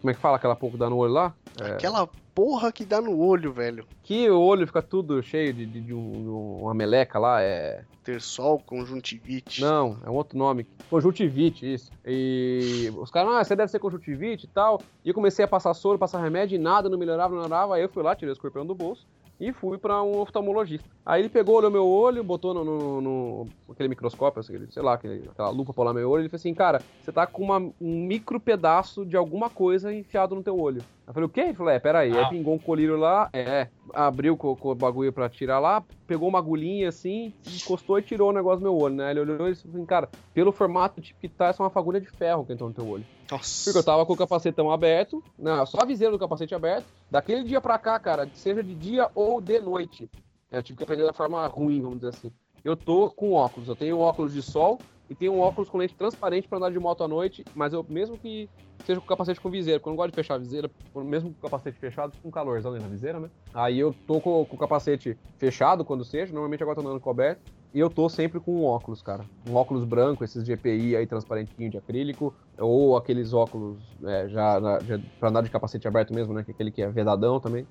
Como 0.00 0.10
é 0.10 0.14
que 0.14 0.20
fala 0.20 0.36
aquela 0.36 0.56
pouco 0.56 0.76
dá 0.76 0.90
no 0.90 0.96
olho 0.98 1.12
lá? 1.12 1.34
Aquela 1.58 2.06
porra 2.34 2.70
que 2.72 2.84
dá 2.84 3.00
no 3.00 3.18
olho, 3.18 3.52
velho. 3.52 3.86
Que 4.02 4.28
o 4.28 4.38
olho 4.40 4.66
fica 4.66 4.82
tudo 4.82 5.22
cheio 5.22 5.52
de, 5.54 5.64
de- 5.64 5.80
de 5.80 5.94
um- 5.94 6.12
de 6.12 6.28
uma 6.62 6.74
meleca 6.74 7.18
lá, 7.18 7.40
é. 7.40 7.84
Ter 8.04 8.20
sol, 8.20 8.58
conjuntivite. 8.66 9.60
Não, 9.62 9.98
é 10.04 10.10
um 10.10 10.14
outro 10.14 10.36
nome. 10.36 10.66
Conjuntivite, 10.90 11.72
isso. 11.72 11.90
E 12.04 12.92
os 12.98 13.10
caras, 13.10 13.32
ah, 13.32 13.44
você 13.44 13.54
deve 13.56 13.70
ser 13.70 13.78
conjuntivite 13.78 14.44
e 14.44 14.48
tal. 14.48 14.82
E 15.04 15.08
eu 15.08 15.14
comecei 15.14 15.44
a 15.44 15.48
passar 15.48 15.72
soro, 15.72 15.98
passar 15.98 16.20
remédio 16.20 16.56
e 16.56 16.58
nada, 16.58 16.88
não 16.88 16.98
melhorava, 16.98 17.32
não 17.34 17.42
melhorava. 17.42 17.76
Aí 17.76 17.82
eu 17.82 17.88
fui 17.88 18.02
lá, 18.02 18.14
tirei 18.16 18.32
o 18.32 18.34
escorpião 18.34 18.66
do 18.66 18.74
bolso 18.74 19.06
e 19.42 19.52
fui 19.52 19.76
pra 19.76 20.00
um 20.04 20.20
oftalmologista. 20.20 20.88
Aí 21.04 21.20
ele 21.20 21.28
pegou, 21.28 21.56
olhou 21.56 21.68
meu 21.70 21.84
olho, 21.84 22.22
botou 22.22 22.54
no, 22.54 22.62
no- 22.64 23.00
no- 23.00 23.46
aquele 23.70 23.88
microscópio, 23.88 24.38
assim, 24.38 24.54
sei 24.70 24.80
lá, 24.82 24.94
aquele- 24.94 25.28
aquela 25.28 25.48
lupa 25.50 25.72
pra 25.72 25.82
olhar 25.82 25.92
meu 25.94 26.08
olho, 26.08 26.22
ele 26.22 26.28
falou 26.28 26.38
assim, 26.38 26.54
cara, 26.54 26.80
você 27.02 27.10
tá 27.10 27.26
com 27.26 27.42
uma- 27.42 27.58
um 27.80 28.06
micro 28.06 28.38
pedaço 28.38 29.04
de 29.04 29.16
alguma 29.16 29.50
coisa 29.50 29.92
enfiado 29.92 30.36
no 30.36 30.44
teu 30.44 30.56
olho. 30.56 30.80
Eu 31.06 31.12
falei, 31.12 31.26
o 31.26 31.28
quê? 31.28 31.40
Ele 31.40 31.54
falou, 31.54 31.72
é, 31.72 31.78
peraí. 31.80 32.12
Aí 32.12 32.22
Ah. 32.24 32.28
pingou 32.28 32.54
um 32.54 32.58
colírio 32.58 32.96
lá, 32.96 33.28
é, 33.32 33.68
abriu 33.92 34.36
com, 34.36 34.54
com 34.54 34.70
o 34.70 34.74
bagulho 34.74 35.12
pra 35.12 35.28
tirar 35.28 35.58
lá, 35.58 35.82
pegou 36.06 36.28
uma 36.28 36.38
agulhinha 36.38 36.88
assim, 36.88 37.32
encostou 37.46 37.98
e 37.98 38.02
tirou 38.02 38.30
o 38.30 38.32
negócio 38.32 38.60
do 38.60 38.62
meu 38.62 38.76
olho, 38.76 38.94
né? 38.94 39.10
Ele 39.10 39.20
olhou 39.20 39.48
e 39.48 39.52
disse 39.52 39.66
assim, 39.68 39.84
cara, 39.84 40.08
pelo 40.32 40.52
formato 40.52 41.00
tipo 41.00 41.18
que 41.20 41.28
tá, 41.28 41.46
essa 41.48 41.60
é 41.62 41.64
uma 41.64 41.70
fagulha 41.70 42.00
de 42.00 42.06
ferro 42.06 42.44
que 42.46 42.52
entrou 42.52 42.68
no 42.68 42.74
teu 42.74 42.86
olho. 42.86 43.04
Nossa. 43.30 43.64
Porque 43.64 43.78
eu 43.78 43.84
tava 43.84 44.06
com 44.06 44.12
o 44.12 44.16
capacetão 44.16 44.70
aberto, 44.70 45.22
não, 45.38 45.66
só 45.66 45.78
a 45.80 45.84
viseira 45.84 46.12
do 46.12 46.18
capacete 46.18 46.54
aberto. 46.54 46.86
Daquele 47.10 47.42
dia 47.42 47.60
pra 47.60 47.78
cá, 47.78 47.98
cara, 47.98 48.28
seja 48.34 48.62
de 48.62 48.74
dia 48.74 49.10
ou 49.14 49.40
de 49.40 49.58
noite. 49.60 50.08
Eu 50.50 50.62
tive 50.62 50.76
que 50.78 50.84
aprender 50.84 51.04
da 51.04 51.12
forma 51.12 51.44
ruim, 51.46 51.80
vamos 51.80 51.96
dizer 51.96 52.10
assim. 52.10 52.30
Eu 52.64 52.76
tô 52.76 53.10
com 53.10 53.32
óculos, 53.32 53.68
eu 53.68 53.74
tenho 53.74 53.98
óculos 53.98 54.32
de 54.32 54.40
sol 54.40 54.78
e 55.08 55.14
tenho 55.14 55.32
um 55.32 55.40
óculos 55.40 55.68
com 55.68 55.78
lente 55.78 55.94
transparente 55.96 56.48
pra 56.48 56.58
andar 56.58 56.70
de 56.70 56.78
moto 56.78 57.04
à 57.04 57.08
noite, 57.08 57.44
mas 57.54 57.72
eu 57.72 57.84
mesmo 57.88 58.18
que 58.18 58.48
seja 58.84 59.00
com 59.00 59.06
capacete 59.06 59.40
com 59.40 59.50
viseira, 59.50 59.78
porque 59.78 59.88
eu 59.88 59.92
não 59.92 59.96
gosto 59.96 60.10
de 60.10 60.14
fechar 60.16 60.34
a 60.34 60.38
viseira, 60.38 60.70
mesmo 60.96 61.30
com 61.30 61.36
o 61.36 61.40
capacete 61.50 61.78
fechado, 61.78 62.12
um 62.24 62.30
calorzão 62.30 62.72
dentro 62.72 62.88
da 62.88 62.92
viseira, 62.94 63.20
né? 63.20 63.30
Aí 63.54 63.78
eu 63.78 63.94
tô 64.06 64.20
com, 64.20 64.44
com 64.44 64.56
o 64.56 64.58
capacete 64.58 65.16
fechado 65.38 65.84
quando 65.84 66.04
seja, 66.04 66.32
normalmente 66.32 66.62
agora 66.62 66.76
tô 66.76 66.86
andando 66.86 67.00
coberto, 67.00 67.40
e 67.74 67.78
eu 67.80 67.88
tô 67.88 68.06
sempre 68.08 68.38
com 68.38 68.52
um 68.52 68.64
óculos, 68.64 69.00
cara. 69.00 69.24
Um 69.46 69.54
óculos 69.54 69.84
branco, 69.84 70.22
esses 70.22 70.44
GPI 70.44 70.94
aí 70.94 71.06
transparentinho 71.06 71.70
de 71.70 71.78
acrílico, 71.78 72.34
ou 72.58 72.96
aqueles 72.98 73.32
óculos 73.32 73.80
é, 74.04 74.28
já, 74.28 74.60
já 74.84 75.00
pra 75.18 75.30
andar 75.30 75.42
de 75.42 75.48
capacete 75.48 75.88
aberto 75.88 76.12
mesmo, 76.12 76.34
né? 76.34 76.44
Que 76.44 76.50
é 76.50 76.54
aquele 76.54 76.70
que 76.70 76.82
é 76.82 76.90
vedadão 76.90 77.40
também. 77.40 77.66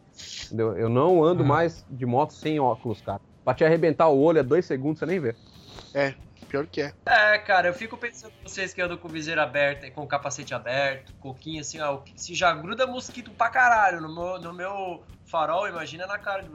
Entendeu? 0.48 0.76
Eu 0.76 0.90
não 0.90 1.24
ando 1.24 1.44
Ah. 1.44 1.48
mais 1.48 1.86
de 1.88 2.06
moto 2.06 2.34
sem 2.34 2.60
óculos, 2.60 3.00
cara. 3.02 3.22
Pra 3.44 3.54
te 3.54 3.64
arrebentar 3.64 4.08
o 4.08 4.20
olho 4.20 4.40
é 4.40 4.44
dois 4.44 4.66
segundos, 4.66 4.98
você 5.00 5.06
nem 5.06 5.20
vê. 5.20 5.36
Pior 6.52 6.68
que 6.68 6.82
é. 6.82 6.92
É, 7.06 7.38
cara, 7.38 7.70
eu 7.70 7.74
fico 7.74 7.96
pensando 7.96 8.34
em 8.38 8.44
vocês 8.44 8.74
que 8.74 8.82
andam 8.82 8.98
com 8.98 9.08
viseira 9.08 9.42
aberta 9.42 9.88
e 9.88 9.92
com 9.92 10.06
capacete 10.06 10.54
aberto, 10.54 11.14
coquinho 11.22 11.62
assim, 11.62 11.80
ó, 11.80 12.00
se 12.14 12.36
já 12.36 12.52
gruda 12.54 12.86
mosquito 12.86 13.32
pra 13.32 13.48
caralho 13.48 14.02
no 14.02 14.14
meu, 14.14 14.38
no 14.38 14.54
meu 14.54 15.02
farol, 15.26 15.66
imagina 15.70 16.06
na 16.06 16.18
cara 16.18 16.44
de 16.44 16.50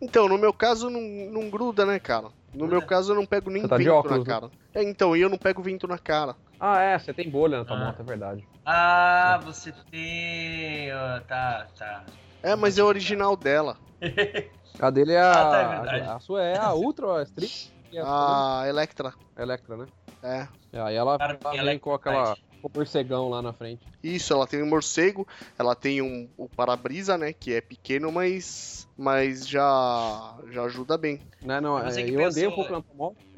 Então, 0.00 0.28
no 0.28 0.38
meu 0.38 0.52
caso, 0.52 0.88
não, 0.88 1.00
não 1.00 1.50
gruda, 1.50 1.84
né, 1.84 1.98
cara? 1.98 2.28
No 2.54 2.68
meu 2.68 2.80
caso, 2.80 3.10
eu 3.10 3.16
não 3.16 3.26
pego 3.26 3.50
nem 3.50 3.66
tá 3.66 3.76
vento 3.76 3.92
óculos, 3.92 4.18
na 4.18 4.24
né? 4.24 4.40
cara. 4.40 4.52
É, 4.72 4.84
então, 4.84 5.16
e 5.16 5.20
eu 5.20 5.28
não 5.28 5.36
pego 5.36 5.60
vento 5.64 5.88
na 5.88 5.98
cara. 5.98 6.36
Ah, 6.60 6.80
é, 6.80 6.96
você 6.96 7.12
tem 7.12 7.28
bolha 7.28 7.58
na 7.58 7.64
tua 7.64 7.76
Ah. 7.76 7.84
moto, 7.86 8.00
é 8.00 8.04
verdade. 8.04 8.48
Ah, 8.64 9.40
você 9.42 9.72
tem. 9.90 10.92
ó, 10.94 11.18
tá, 11.26 11.66
tá. 11.76 12.04
É, 12.40 12.54
mas 12.54 12.78
é 12.78 12.84
o 12.84 12.86
original 12.86 13.36
dela. 13.36 13.76
A 14.78 14.88
dele 14.88 15.12
é 15.12 15.20
a. 15.20 15.32
Ah, 15.32 15.50
tá, 15.50 15.58
é 15.60 15.68
verdade. 15.80 16.08
a, 16.08 16.20
sua 16.20 16.42
é 16.44 16.56
a 16.56 16.72
Ultra 16.72 17.18
a 17.18 17.22
Street 17.24 17.66
a 17.98 18.60
A 18.62 18.68
Electra. 18.68 19.14
Electra, 19.38 19.76
né? 19.76 19.86
É. 20.22 20.48
É, 20.72 20.80
Aí 20.80 20.94
ela, 20.94 21.18
Cara, 21.18 21.38
ela 21.42 21.64
vem 21.64 21.74
é 21.76 21.78
com 21.78 21.92
aquela 21.92 22.36
o 22.62 22.70
morcegão 22.72 23.28
lá 23.30 23.40
na 23.40 23.52
frente. 23.54 23.80
Isso, 24.04 24.32
ela 24.34 24.46
tem 24.46 24.62
um 24.62 24.66
morcego, 24.68 25.26
ela 25.58 25.74
tem 25.74 26.00
um, 26.02 26.28
o 26.36 26.46
para-brisa, 26.48 27.16
né? 27.16 27.32
Que 27.32 27.54
é 27.54 27.60
pequeno, 27.60 28.12
mas, 28.12 28.86
mas 28.96 29.48
já, 29.48 30.36
já 30.50 30.62
ajuda 30.64 30.96
bem. 30.98 31.20
Né, 31.42 31.58
não, 31.60 31.80
Você 31.82 32.02
é, 32.02 32.10
eu 32.10 32.24
andei 32.24 32.46
um 32.46 32.52
pouco 32.52 32.70
na. 32.70 32.82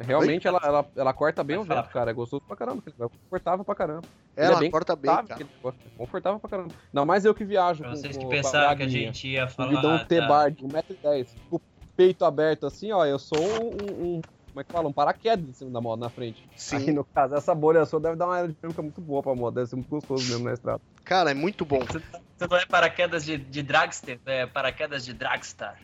Realmente 0.04 0.46
ela, 0.48 0.60
ela, 0.62 0.84
ela 0.96 1.12
corta 1.14 1.44
bem 1.44 1.56
Vai 1.56 1.64
o 1.64 1.68
falar. 1.68 1.82
vento, 1.82 1.92
cara. 1.92 2.10
É 2.10 2.14
gostoso 2.14 2.42
pra 2.46 2.56
caramba. 2.56 2.82
negócio, 2.84 3.16
Confortável 3.20 3.64
pra 3.64 3.74
caramba. 3.76 4.02
Ele 4.36 4.46
Ela 4.46 4.56
é 4.56 4.60
bem 4.60 4.70
corta 4.70 4.96
bem, 4.96 5.10
Confortável, 5.10 5.46
cara. 5.62 5.76
é 5.76 5.96
Confortável 5.96 6.40
pra 6.40 6.50
caramba. 6.50 6.74
Não, 6.92 7.06
mais 7.06 7.24
eu 7.24 7.34
que 7.34 7.44
viajo. 7.44 7.80
Pra 7.82 7.90
com, 7.90 7.96
vocês 7.96 8.16
com, 8.16 8.22
que 8.24 8.28
pensaram 8.28 8.76
que 8.76 8.82
a 8.82 8.88
gente 8.88 9.28
ia 9.28 9.44
O 9.44 9.48
falar. 9.48 9.98
tá. 10.00 10.04
T-bar 10.04 10.50
de 10.50 10.64
1,10m, 10.64 11.28
com 11.48 11.56
o 11.56 11.60
peito 11.96 12.24
aberto 12.24 12.66
assim, 12.66 12.90
ó. 12.90 13.06
Eu 13.06 13.18
sou 13.20 13.38
um, 13.38 13.68
um- 13.68 14.16
um- 14.16 14.20
Como 14.52 14.60
é 14.60 14.64
que 14.64 14.70
fala? 14.72 14.86
Um 14.86 14.92
paraquedas 14.92 15.48
em 15.48 15.52
cima 15.54 15.70
da 15.70 15.80
moto 15.80 16.00
na 16.00 16.10
frente. 16.10 16.46
Sim. 16.54 16.76
Aí, 16.76 16.92
no 16.92 17.04
caso, 17.04 17.34
essa 17.34 17.54
bolha 17.54 17.86
sua 17.86 17.98
deve 17.98 18.16
dar 18.16 18.26
uma 18.26 18.36
aerodinâmica 18.36 18.82
muito 18.82 19.00
boa 19.00 19.22
pra 19.22 19.34
moto. 19.34 19.54
Deve 19.54 19.66
ser 19.66 19.76
muito 19.76 19.88
gostoso 19.88 20.30
mesmo 20.30 20.44
na 20.44 20.52
estrada. 20.52 20.80
Cara, 21.04 21.30
é 21.30 21.34
muito 21.34 21.64
bom. 21.64 21.80
Você 21.80 22.02
não 22.46 22.56
é 22.58 22.66
paraquedas 22.66 23.24
de, 23.24 23.38
de 23.38 23.62
dragster, 23.62 24.20
é 24.26 24.46
paraquedas 24.46 25.06
de 25.06 25.14
dragstar. 25.14 25.78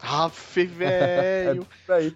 Aff, 0.00 0.64
velho. 0.66 1.64
Aí. 1.88 2.12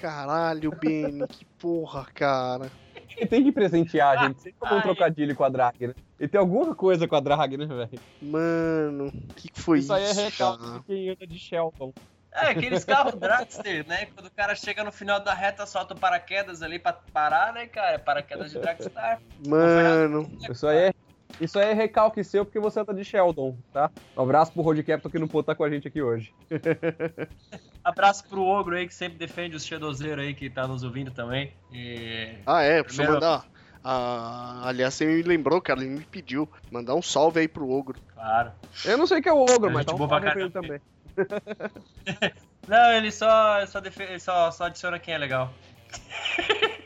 Caralho, 0.00 0.70
Benny, 0.80 1.28
que 1.28 1.44
porra, 1.58 2.06
cara. 2.14 2.70
E 3.18 3.26
tem 3.26 3.44
que 3.44 3.52
presentear 3.52 4.18
a 4.18 4.26
gente. 4.26 4.40
Sempre 4.40 4.66
um 4.66 4.76
Ai. 4.76 4.82
trocadilho 4.82 5.36
com 5.36 5.44
a 5.44 5.48
drag, 5.50 5.88
né? 5.88 5.94
E 6.18 6.26
tem 6.26 6.40
alguma 6.40 6.74
coisa 6.74 7.06
com 7.06 7.14
a 7.14 7.20
drag, 7.20 7.58
né, 7.58 7.66
velho? 7.66 8.00
Mano, 8.22 9.08
o 9.08 9.34
que, 9.34 9.50
que 9.50 9.60
foi 9.60 9.80
isso? 9.80 9.94
Isso 9.94 9.94
aí 9.94 10.04
é 10.04 10.24
recalque 10.24 10.70
de 10.70 10.80
quem 10.84 11.10
anda 11.10 11.26
de 11.26 11.38
Shelton. 11.38 11.92
É, 12.34 12.50
aqueles 12.50 12.84
carros 12.84 13.14
dragster, 13.14 13.86
né? 13.86 14.06
Quando 14.06 14.26
o 14.26 14.30
cara 14.30 14.54
chega 14.54 14.82
no 14.82 14.90
final 14.90 15.20
da 15.20 15.34
reta, 15.34 15.66
solta 15.66 15.92
o 15.94 15.98
paraquedas 15.98 16.62
ali 16.62 16.78
pra 16.78 16.92
parar, 16.94 17.52
né, 17.52 17.66
cara? 17.66 17.98
Paraquedas 17.98 18.50
de 18.50 18.58
dragstar. 18.58 19.20
Mano, 19.46 20.30
Isso 20.50 20.66
aí 20.66 20.78
é. 20.78 20.94
Isso 21.40 21.58
aí 21.58 21.70
é 21.70 21.72
recalque 21.72 22.22
seu 22.22 22.44
porque 22.44 22.58
você 22.60 22.80
anda 22.80 22.92
de 22.92 23.04
Sheldon, 23.04 23.56
tá? 23.72 23.90
Um 24.16 24.22
abraço 24.22 24.52
pro 24.52 24.62
Road 24.62 24.82
Captain 24.82 25.10
que 25.10 25.18
não 25.18 25.26
pôde 25.26 25.44
estar 25.44 25.54
com 25.54 25.64
a 25.64 25.70
gente 25.70 25.88
aqui 25.88 26.00
hoje. 26.02 26.32
Abraço 27.82 28.24
pro 28.28 28.42
Ogro 28.42 28.76
aí, 28.76 28.86
que 28.86 28.94
sempre 28.94 29.18
defende 29.18 29.56
os 29.56 29.64
shadowzeiros 29.66 30.24
aí 30.24 30.34
que 30.34 30.48
tá 30.48 30.66
nos 30.68 30.82
ouvindo 30.84 31.10
também. 31.10 31.52
E... 31.72 32.34
ah 32.46 32.62
é, 32.62 32.82
precisa 32.82 33.04
Primeiro- 33.04 33.26
mandar. 33.26 33.46
Ah, 33.84 34.62
aliás, 34.66 34.94
você 34.94 35.04
me 35.04 35.22
lembrou, 35.22 35.60
cara, 35.60 35.80
ele 35.80 35.90
me 35.90 36.04
pediu. 36.04 36.48
Mandar 36.70 36.94
um 36.94 37.02
salve 37.02 37.40
aí 37.40 37.48
pro 37.48 37.68
Ogro. 37.68 37.98
Claro. 38.14 38.52
Eu 38.84 38.96
não 38.96 39.06
sei 39.08 39.18
o 39.18 39.22
que 39.22 39.28
é 39.28 39.32
o 39.32 39.40
ogro, 39.42 39.70
É 39.70 39.72
mas 39.72 39.84
tá 39.86 39.94
um 39.94 39.98
salve 39.98 40.20
pra 40.20 40.40
ele 40.40 40.50
também. 40.50 40.80
Não, 42.66 42.92
ele 42.92 43.10
só, 43.10 43.64
só, 43.66 43.80
defe- 43.80 44.18
só, 44.20 44.50
só 44.50 44.64
adiciona 44.64 44.98
quem 44.98 45.14
é 45.14 45.18
legal. 45.18 45.52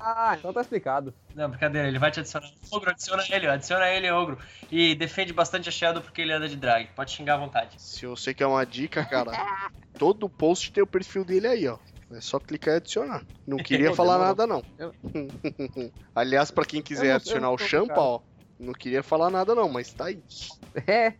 Ah, 0.00 0.34
então 0.38 0.50
tá 0.50 0.62
explicado. 0.62 1.12
Não, 1.34 1.50
brincadeira, 1.50 1.86
ele 1.86 1.98
vai 1.98 2.10
te 2.10 2.20
adicionar. 2.20 2.50
Ogro, 2.72 2.88
adiciona 2.90 3.22
ele, 3.30 3.46
adiciona 3.48 3.86
ele, 3.90 4.10
Ogro. 4.10 4.38
E 4.72 4.94
defende 4.94 5.30
bastante 5.34 5.68
a 5.68 5.72
Shadow 5.72 6.02
porque 6.02 6.22
ele 6.22 6.32
anda 6.32 6.48
de 6.48 6.56
drag. 6.56 6.88
Pode 6.96 7.10
xingar 7.10 7.34
à 7.34 7.36
vontade. 7.36 7.74
Se 7.76 8.06
você 8.06 8.32
quer 8.32 8.46
uma 8.46 8.64
dica, 8.64 9.04
cara, 9.04 9.30
todo 9.98 10.26
post 10.26 10.72
tem 10.72 10.82
o 10.82 10.86
perfil 10.86 11.22
dele 11.22 11.46
aí, 11.48 11.68
ó. 11.68 11.76
É 12.10 12.18
só 12.22 12.40
clicar 12.40 12.72
e 12.74 12.76
adicionar. 12.78 13.22
Não 13.46 13.58
queria 13.58 13.94
falar 13.94 14.14
demorou. 14.14 14.28
nada, 14.28 14.46
não. 14.46 14.64
Eu- 14.78 14.94
Aliás, 16.14 16.50
pra 16.50 16.64
quem 16.64 16.80
quiser 16.80 17.08
não- 17.08 17.16
adicionar 17.16 17.50
o 17.50 17.58
Champa, 17.58 18.00
ó. 18.00 18.20
Não 18.58 18.72
queria 18.72 19.02
falar 19.02 19.30
nada, 19.30 19.54
não, 19.54 19.68
mas 19.68 19.94
tá 19.94 20.06
aí. 20.06 20.22
É, 20.86 21.12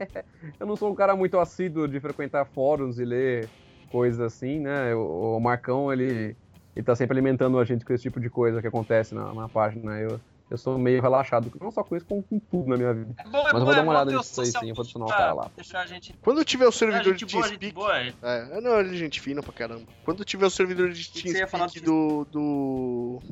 eu 0.60 0.66
não 0.66 0.76
sou 0.76 0.92
um 0.92 0.94
cara 0.94 1.16
muito 1.16 1.38
assíduo 1.38 1.88
de 1.88 2.00
frequentar 2.00 2.44
fóruns 2.46 2.98
e 2.98 3.04
ler 3.04 3.52
coisas 3.88 4.20
assim, 4.20 4.60
né? 4.60 4.94
O, 4.94 5.36
o 5.36 5.40
Marcão, 5.40 5.92
ele, 5.92 6.38
ele 6.76 6.84
tá 6.84 6.94
sempre 6.94 7.14
alimentando 7.14 7.58
a 7.58 7.64
gente 7.64 7.84
com 7.84 7.92
esse 7.92 8.02
tipo 8.04 8.20
de 8.20 8.30
coisa 8.30 8.60
que 8.60 8.66
acontece 8.68 9.14
na, 9.14 9.34
na 9.34 9.48
página. 9.48 9.98
Eu, 10.00 10.22
eu 10.50 10.56
sou 10.56 10.78
meio 10.78 11.02
relaxado, 11.02 11.52
não 11.60 11.70
só 11.70 11.82
com 11.82 11.96
isso, 11.96 12.06
como 12.06 12.22
com 12.22 12.38
tudo 12.38 12.68
na 12.68 12.76
minha 12.76 12.94
vida. 12.94 13.14
É 13.18 13.24
bom, 13.24 13.42
Mas 13.44 13.54
eu 13.54 13.64
vou 13.64 13.74
dar 13.74 13.82
uma 13.82 13.92
olhada 13.92 14.12
nisso 14.12 14.40
aí 14.40 14.46
sim, 14.46 14.68
eu 14.68 14.74
vou 14.74 14.82
adicionar 14.82 15.06
o 15.06 15.08
cara 15.08 15.32
lá. 15.34 15.50
Deixar 15.54 15.80
a 15.80 15.86
gente. 15.86 16.14
Quando 16.22 16.44
tiver 16.44 16.66
o 16.66 16.72
servidor 16.72 17.14
de 17.14 17.26
boa, 17.26 17.44
TeamSpeak. 17.44 17.74
boa. 17.74 17.98
É, 18.22 18.60
não, 18.60 18.80
ele 18.80 18.94
é 18.94 18.98
gente 18.98 19.20
fina 19.20 19.42
pra 19.42 19.52
caramba. 19.52 19.84
Quando 20.04 20.24
tiver 20.24 20.46
o 20.46 20.50
servidor 20.50 20.90
de 20.90 21.10
TeamSpeak 21.10 21.80
do, 21.80 22.26
do, 22.30 23.22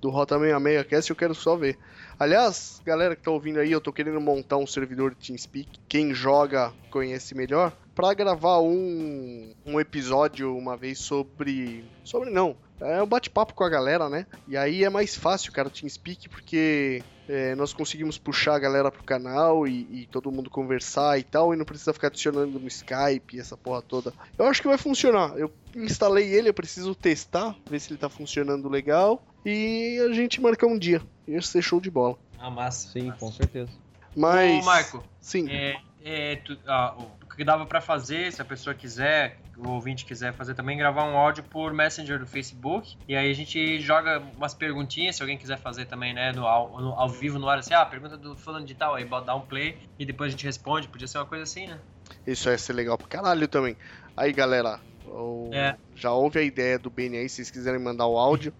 do 0.00 0.10
Rota 0.10 0.38
66 0.38 0.86
Cast, 0.86 1.10
eu 1.10 1.16
quero 1.16 1.34
só 1.34 1.56
ver. 1.56 1.78
Aliás, 2.18 2.80
galera 2.84 3.16
que 3.16 3.22
tá 3.22 3.30
ouvindo 3.30 3.58
aí, 3.58 3.72
eu 3.72 3.80
tô 3.80 3.92
querendo 3.92 4.20
montar 4.20 4.56
um 4.56 4.66
servidor 4.66 5.14
de 5.14 5.26
TeamSpeak. 5.26 5.80
Quem 5.88 6.14
joga 6.14 6.72
conhece 6.90 7.34
melhor. 7.34 7.72
Pra 7.94 8.14
gravar 8.14 8.60
um, 8.60 9.52
um 9.66 9.78
episódio 9.78 10.56
uma 10.56 10.76
vez 10.76 10.98
sobre. 10.98 11.84
Sobre 12.04 12.30
não. 12.30 12.56
É 12.84 13.02
um 13.02 13.06
bate-papo 13.06 13.54
com 13.54 13.64
a 13.64 13.68
galera, 13.68 14.08
né? 14.08 14.26
E 14.46 14.56
aí 14.56 14.84
é 14.84 14.90
mais 14.90 15.14
fácil, 15.16 15.52
cara, 15.52 15.68
o 15.68 15.70
TeamSpeak, 15.70 16.28
porque 16.28 17.02
é, 17.28 17.54
nós 17.54 17.72
conseguimos 17.72 18.18
puxar 18.18 18.54
a 18.56 18.58
galera 18.58 18.90
pro 18.90 19.02
canal 19.04 19.66
e, 19.66 20.02
e 20.02 20.06
todo 20.06 20.32
mundo 20.32 20.50
conversar 20.50 21.18
e 21.18 21.22
tal, 21.22 21.54
e 21.54 21.56
não 21.56 21.64
precisa 21.64 21.92
ficar 21.92 22.08
adicionando 22.08 22.58
no 22.58 22.66
Skype, 22.66 23.38
essa 23.38 23.56
porra 23.56 23.82
toda. 23.82 24.12
Eu 24.36 24.46
acho 24.46 24.60
que 24.60 24.68
vai 24.68 24.78
funcionar. 24.78 25.36
Eu 25.38 25.52
instalei 25.74 26.32
ele, 26.34 26.48
eu 26.48 26.54
preciso 26.54 26.94
testar, 26.94 27.54
ver 27.68 27.80
se 27.80 27.90
ele 27.92 27.98
tá 27.98 28.08
funcionando 28.08 28.68
legal. 28.68 29.24
E 29.44 29.98
a 30.08 30.12
gente 30.12 30.40
marca 30.40 30.66
um 30.66 30.78
dia. 30.78 31.02
Ia 31.26 31.42
ser 31.42 31.62
show 31.62 31.80
de 31.80 31.90
bola. 31.90 32.16
Ah, 32.38 32.50
massa. 32.50 32.90
Sim, 32.92 33.06
massa. 33.06 33.18
com 33.18 33.32
certeza. 33.32 33.70
Mas. 34.14 34.62
Ô, 34.62 34.66
Marco, 34.66 35.04
Sim. 35.20 35.48
é, 35.48 35.76
é, 36.04 36.36
tu- 36.36 36.58
ah, 36.66 36.94
o 36.98 37.34
que 37.34 37.44
dava 37.44 37.64
pra 37.66 37.80
fazer, 37.80 38.32
se 38.32 38.42
a 38.42 38.44
pessoa 38.44 38.74
quiser, 38.74 39.38
o 39.56 39.68
ouvinte 39.70 40.04
quiser 40.04 40.32
fazer 40.32 40.54
também, 40.54 40.76
gravar 40.76 41.04
um 41.04 41.16
áudio 41.16 41.44
por 41.44 41.72
Messenger 41.72 42.18
do 42.18 42.26
Facebook. 42.26 42.96
E 43.06 43.14
aí 43.16 43.30
a 43.30 43.34
gente 43.34 43.80
joga 43.80 44.18
umas 44.36 44.54
perguntinhas, 44.54 45.16
se 45.16 45.22
alguém 45.22 45.36
quiser 45.38 45.58
fazer 45.58 45.84
também, 45.86 46.14
né, 46.14 46.32
no, 46.32 46.46
ao, 46.46 46.80
no- 46.80 46.92
ao 46.94 47.08
vivo, 47.08 47.38
no 47.38 47.48
ar, 47.48 47.58
assim, 47.58 47.74
ah, 47.74 47.84
pergunta 47.84 48.16
do 48.16 48.34
fulano 48.36 48.64
de 48.66 48.74
tal, 48.74 48.94
aí 48.94 49.04
dá 49.04 49.34
um 49.34 49.42
play 49.42 49.78
e 49.98 50.04
depois 50.06 50.28
a 50.28 50.30
gente 50.32 50.44
responde. 50.44 50.88
Podia 50.88 51.06
ser 51.06 51.18
uma 51.18 51.26
coisa 51.26 51.44
assim, 51.44 51.66
né? 51.66 51.78
Isso 52.26 52.48
ia 52.48 52.58
ser 52.58 52.72
legal 52.72 52.96
pra 52.98 53.06
caralho 53.08 53.46
também. 53.48 53.76
Aí, 54.16 54.32
galera. 54.32 54.80
o- 55.04 55.50
É. 55.52 55.76
Já 55.94 56.12
ouve 56.12 56.38
a 56.38 56.42
ideia 56.42 56.78
do 56.78 56.88
Benny 56.88 57.18
aí, 57.18 57.28
se 57.28 57.36
vocês 57.36 57.50
quiserem 57.50 57.78
mandar 57.80 58.06
o 58.06 58.16
áudio, 58.16 58.52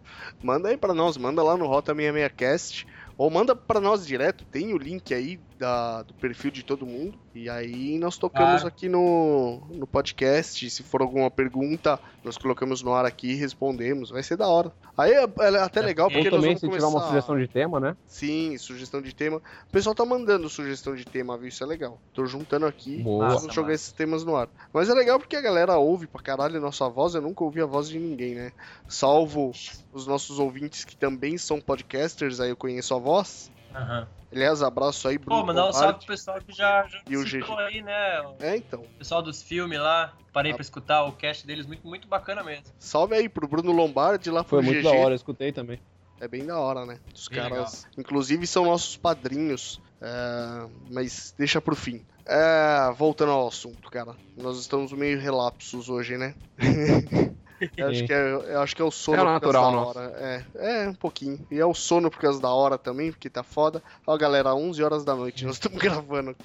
manda 0.43 0.69
aí 0.69 0.77
pra 0.77 0.93
nós, 0.93 1.17
manda 1.17 1.43
lá 1.43 1.57
no 1.57 1.67
Rota 1.67 1.95
66cast, 1.95 2.85
ou 3.17 3.31
manda 3.31 3.55
pra 3.57 3.81
nós 3.81 4.07
direto, 4.07 4.45
tem 4.45 4.75
o 4.75 4.79
link 4.79 5.15
aí 5.15 5.41
da, 5.63 6.03
do 6.03 6.13
perfil 6.15 6.51
de 6.51 6.65
todo 6.65 6.85
mundo, 6.85 7.17
e 7.33 7.49
aí 7.49 7.97
nós 7.99 8.19
tocamos 8.19 8.63
Claro. 8.63 8.67
aqui 8.67 8.89
no, 8.89 9.63
no 9.71 9.87
podcast, 9.87 10.69
se 10.69 10.83
for 10.83 11.01
alguma 11.01 11.31
pergunta, 11.31 12.01
nós 12.25 12.37
colocamos 12.37 12.83
no 12.83 12.93
ar 12.93 13.05
aqui 13.05 13.29
e 13.31 13.35
respondemos, 13.37 14.11
vai 14.11 14.25
ser 14.25 14.37
da 14.37 14.49
hora. 14.49 14.73
Aí 14.99 15.13
é, 15.13 15.23
é 15.23 15.59
até 15.61 15.79
É, 15.79 15.83
legal 15.85 16.11
e 16.11 16.15
porque 16.15 16.31
nós 16.31 16.41
também, 16.41 16.57
vamos 16.57 16.61
se 16.61 16.67
começar... 16.67 16.87
tiver 16.89 16.99
uma 16.99 17.07
sugestão 17.07 17.39
de 17.39 17.47
tema, 17.47 17.79
né? 17.79 17.97
Sim, 18.09 18.59
sugestão 18.59 19.01
de 19.01 19.15
tema. 19.15 19.37
O 19.37 19.73
pessoal 19.73 19.95
tá 19.95 20.05
mandando 20.05 20.49
sugestão 20.49 20.97
de 20.97 21.05
tema, 21.05 21.39
viu? 21.39 21.47
Isso 21.49 21.63
é 21.63 21.67
legal. 21.67 22.01
Tô 22.13 22.27
juntando 22.27 22.67
aqui. 22.67 22.97
Boa. 23.01 23.29
Vamos 23.29 23.55
jogar 23.55 23.73
esses 23.73 23.93
temas 23.93 24.25
no 24.25 24.35
ar. 24.35 24.49
Mas 24.73 24.89
é 24.89 24.95
legal 24.95 25.19
porque 25.21 25.37
a 25.37 25.41
galera 25.41 25.77
ouve 25.79 26.09
pra 26.09 26.21
caralho 26.21 26.57
a 26.57 26.61
nossa 26.61 26.89
voz. 26.89 27.15
Eu 27.15 27.23
nunca 27.23 27.45
ouvi 27.45 27.61
a 27.63 27.67
voz 27.67 27.89
de 27.89 28.01
ninguém, 28.01 28.35
né? 28.35 28.53
Salvo 28.89 29.53
os 29.93 30.07
nossos 30.09 30.41
ouvintes 30.41 30.85
que 30.85 30.97
também 30.97 31.39
são 31.39 31.61
podcasters, 31.61 32.41
aí 32.41 32.51
eu 32.51 32.57
conheço 32.57 32.95
a 32.95 32.99
voz. 32.99 33.51
Aham. 33.75 34.07
Aliás, 34.31 34.63
abraço 34.63 35.09
aí, 35.09 35.19
Bruno. 35.19 35.41
Pô, 35.43 35.47
mandar 35.47 35.69
um 35.69 35.73
salve 35.73 35.99
pro 35.99 36.07
pessoal 36.07 36.41
que 36.41 36.53
já, 36.53 36.87
já 36.89 37.03
E 37.07 37.17
o 37.17 37.27
citou 37.29 37.59
aí, 37.59 37.83
né? 37.83 38.21
O 38.23 38.37
É, 38.41 38.57
então. 38.57 38.83
pessoal 38.99 39.21
dos 39.23 39.43
filmes 39.43 39.79
lá. 39.79 40.15
Parei 40.33 40.53
Ah. 40.53 40.55
pra 40.55 40.63
escutar 40.63 41.05
o 41.05 41.13
cast 41.13 41.47
deles, 41.47 41.67
muito, 41.67 41.87
muito 41.87 42.09
bacana 42.09 42.43
mesmo. 42.43 42.65
Salve 42.79 43.15
aí 43.15 43.29
pro 43.29 43.47
Bruno 43.47 43.73
Lombardi 43.73 44.31
lá 44.31 44.43
pro 44.43 44.57
Foi 44.57 44.63
muito 44.63 44.79
GG. 44.79 44.85
da 44.85 44.93
hora, 44.93 45.13
eu 45.13 45.17
escutei 45.17 45.53
também. 45.53 45.79
É 46.19 46.27
bem 46.29 46.47
da 46.47 46.59
hora, 46.59 46.87
né? 46.87 46.99
Os 47.15 47.29
Bem 47.29 47.39
caras, 47.41 47.87
inclusive, 47.99 48.47
são 48.47 48.65
nossos 48.65 48.97
padrinhos. 48.97 49.81
é, 50.01 50.69
mas 50.91 51.35
deixa 51.39 51.61
pro 51.61 51.77
fim. 51.77 52.05
É, 52.27 52.91
voltando 52.97 53.33
ao 53.33 53.49
assunto, 53.49 53.91
cara. 53.91 54.17
Nós 54.37 54.59
estamos 54.59 54.93
meio 54.93 55.21
relapsos 55.21 55.89
hoje, 55.89 56.17
né? 56.17 56.35
eu, 57.77 57.89
acho 57.89 58.05
que 58.05 58.13
é, 58.13 58.33
eu 58.33 58.61
acho 58.61 58.77
que 58.77 58.83
é 58.83 58.85
o 58.85 58.91
sono 58.91 59.17
É 59.17 59.21
por 59.21 59.25
causa 59.25 59.61
natural 59.61 59.73
da 59.73 60.01
hora. 60.01 60.13
É, 60.17 60.45
é, 60.55 60.89
um 60.89 60.95
pouquinho. 60.95 61.47
E 61.51 61.59
é 61.59 61.67
o 61.67 61.75
sono 61.75 62.11
por 62.11 62.21
causa 62.21 62.41
da 62.41 62.51
hora 62.51 62.79
também, 62.79 63.11
porque 63.11 63.31
tá 63.31 63.43
foda. 63.43 63.83
Ó, 64.07 64.17
galera, 64.17 64.55
11 64.55 64.83
horas 64.83 65.05
da 65.05 65.15
noite, 65.15 65.45
nós 65.45 65.57
estamos 65.57 65.79
gravando. 65.83 66.37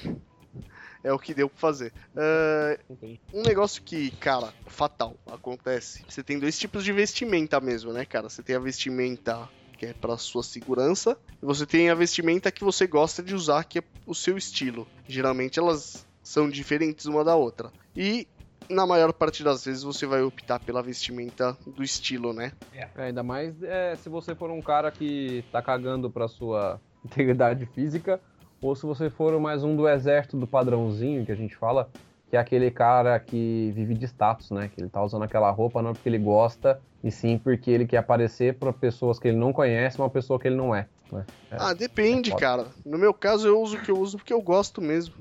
É 1.03 1.13
o 1.13 1.19
que 1.19 1.33
deu 1.33 1.49
pra 1.49 1.59
fazer. 1.59 1.93
É, 2.15 2.79
um 3.33 3.41
negócio 3.41 3.81
que, 3.81 4.11
cara, 4.11 4.53
fatal 4.65 5.15
acontece. 5.27 6.03
Você 6.07 6.23
tem 6.23 6.39
dois 6.39 6.57
tipos 6.57 6.83
de 6.83 6.91
vestimenta 6.91 7.59
mesmo, 7.59 7.93
né, 7.93 8.05
cara? 8.05 8.29
Você 8.29 8.43
tem 8.43 8.55
a 8.55 8.59
vestimenta 8.59 9.47
que 9.77 9.85
é 9.85 9.93
pra 9.93 10.17
sua 10.17 10.41
segurança, 10.41 11.15
e 11.41 11.45
você 11.45 11.65
tem 11.65 11.89
a 11.89 11.95
vestimenta 11.95 12.51
que 12.51 12.63
você 12.63 12.87
gosta 12.87 13.21
de 13.21 13.35
usar, 13.35 13.63
que 13.63 13.79
é 13.79 13.83
o 14.07 14.15
seu 14.15 14.35
estilo. 14.35 14.87
Geralmente 15.07 15.59
elas 15.59 16.05
são 16.23 16.49
diferentes 16.49 17.05
uma 17.05 17.23
da 17.23 17.35
outra. 17.35 17.71
E 17.95 18.27
na 18.69 18.85
maior 18.85 19.13
parte 19.13 19.43
das 19.43 19.65
vezes 19.65 19.83
você 19.83 20.05
vai 20.05 20.21
optar 20.21 20.59
pela 20.59 20.81
vestimenta 20.83 21.57
do 21.65 21.83
estilo, 21.83 22.33
né? 22.33 22.51
É, 22.73 22.87
ainda 22.95 23.23
mais 23.23 23.61
é, 23.63 23.95
se 23.95 24.09
você 24.09 24.35
for 24.35 24.49
um 24.49 24.61
cara 24.61 24.91
que 24.91 25.43
tá 25.51 25.61
cagando 25.61 26.09
pra 26.09 26.27
sua 26.27 26.79
integridade 27.03 27.65
física, 27.67 28.19
ou 28.61 28.75
se 28.75 28.85
você 28.85 29.09
for 29.09 29.39
mais 29.39 29.63
um 29.63 29.75
do 29.75 29.87
exército 29.87 30.37
do 30.37 30.47
padrãozinho 30.47 31.25
que 31.25 31.31
a 31.31 31.35
gente 31.35 31.55
fala, 31.55 31.89
que 32.29 32.35
é 32.35 32.39
aquele 32.39 32.69
cara 32.71 33.19
que 33.19 33.71
vive 33.73 33.93
de 33.93 34.05
status, 34.05 34.51
né? 34.51 34.69
Que 34.73 34.81
ele 34.81 34.89
tá 34.89 35.01
usando 35.03 35.23
aquela 35.23 35.49
roupa 35.51 35.81
não 35.81 35.93
porque 35.93 36.09
ele 36.09 36.19
gosta, 36.19 36.81
e 37.03 37.11
sim 37.11 37.37
porque 37.37 37.71
ele 37.71 37.85
quer 37.85 37.97
aparecer 37.97 38.57
para 38.57 38.73
pessoas 38.73 39.19
que 39.19 39.27
ele 39.27 39.37
não 39.37 39.53
conhece, 39.53 39.99
uma 39.99 40.09
pessoa 40.09 40.39
que 40.39 40.47
ele 40.47 40.55
não 40.55 40.75
é. 40.75 40.87
né? 41.11 41.25
É. 41.51 41.57
Ah, 41.59 41.73
depende, 41.73 42.29
foda. 42.29 42.41
cara. 42.41 42.67
No 42.85 42.97
meu 42.97 43.13
caso, 43.13 43.47
eu 43.47 43.61
uso 43.61 43.77
o 43.77 43.81
que 43.81 43.91
eu 43.91 43.97
uso 43.97 44.17
porque 44.17 44.33
eu 44.33 44.41
gosto 44.41 44.81
mesmo. 44.81 45.13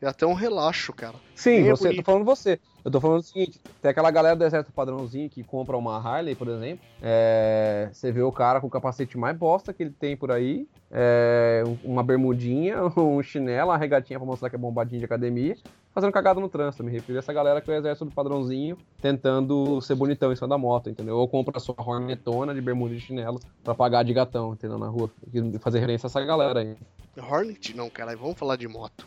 É 0.00 0.06
até 0.06 0.26
um 0.26 0.32
relaxo, 0.32 0.92
cara. 0.92 1.18
Sim, 1.34 1.66
é 1.66 1.70
você, 1.70 1.94
tô 1.94 2.02
falando 2.02 2.24
você. 2.24 2.60
Eu 2.84 2.90
tô 2.90 3.00
falando 3.00 3.20
o 3.20 3.22
seguinte: 3.22 3.60
tem 3.80 3.90
aquela 3.90 4.10
galera 4.10 4.36
do 4.36 4.44
exército 4.44 4.72
padrãozinho 4.72 5.28
que 5.28 5.42
compra 5.42 5.76
uma 5.76 5.96
Harley, 5.98 6.34
por 6.34 6.48
exemplo. 6.48 6.84
é, 7.02 7.90
você 7.92 8.12
vê 8.12 8.22
o 8.22 8.32
cara 8.32 8.60
com 8.60 8.66
o 8.66 8.70
capacete 8.70 9.18
mais 9.18 9.36
bosta 9.36 9.72
que 9.72 9.82
ele 9.82 9.90
tem 9.90 10.16
por 10.16 10.30
aí, 10.30 10.66
é, 10.90 11.62
uma 11.82 12.02
bermudinha, 12.02 12.78
um 12.96 13.22
chinelo, 13.22 13.70
uma 13.70 13.76
regatinha 13.76 14.18
pra 14.18 14.26
mostrar 14.26 14.48
que 14.48 14.56
é 14.56 14.58
bombadinho 14.58 15.00
de 15.00 15.04
academia, 15.04 15.56
fazendo 15.92 16.12
cagada 16.12 16.40
no 16.40 16.48
trânsito. 16.48 16.84
Me 16.84 16.92
refiro 16.92 17.18
a 17.18 17.20
essa 17.20 17.32
galera 17.32 17.60
que 17.60 17.70
é 17.70 17.74
o 17.74 17.76
exército 17.76 18.04
do 18.04 18.12
padrãozinho, 18.12 18.78
tentando 19.00 19.80
ser 19.80 19.94
bonitão 19.94 20.32
em 20.32 20.36
cima 20.36 20.48
da 20.48 20.56
moto, 20.56 20.88
entendeu? 20.88 21.16
Ou 21.16 21.28
compra 21.28 21.56
a 21.56 21.60
sua 21.60 21.74
hornetona 21.78 22.54
de 22.54 22.60
bermuda 22.60 22.94
e 22.94 22.96
de 22.96 23.02
chinelo 23.02 23.40
pra 23.62 23.74
pagar 23.74 24.02
de 24.04 24.14
gatão, 24.14 24.54
entendeu? 24.54 24.78
Na 24.78 24.88
rua. 24.88 25.10
Fazer 25.60 25.80
referência 25.80 26.06
a 26.06 26.08
essa 26.08 26.24
galera 26.24 26.60
aí. 26.60 26.76
Hornet? 27.18 27.76
Não, 27.76 27.90
cara. 27.90 28.16
Vamos 28.16 28.38
falar 28.38 28.56
de 28.56 28.66
moto. 28.68 29.06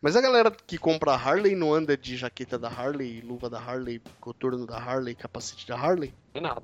Mas 0.00 0.16
a 0.16 0.20
galera 0.20 0.50
que 0.50 0.78
compra 0.78 1.12
Harley 1.12 1.54
não 1.54 1.72
anda 1.72 1.96
de 1.96 2.16
jaqueta 2.16 2.58
da 2.58 2.68
Harley, 2.68 3.20
luva 3.20 3.48
da 3.48 3.58
Harley, 3.58 4.00
coturno 4.20 4.66
da 4.66 4.76
Harley, 4.78 5.14
capacete 5.14 5.66
da 5.66 5.76
Harley? 5.76 6.12
Não 6.34 6.42
nada. 6.42 6.62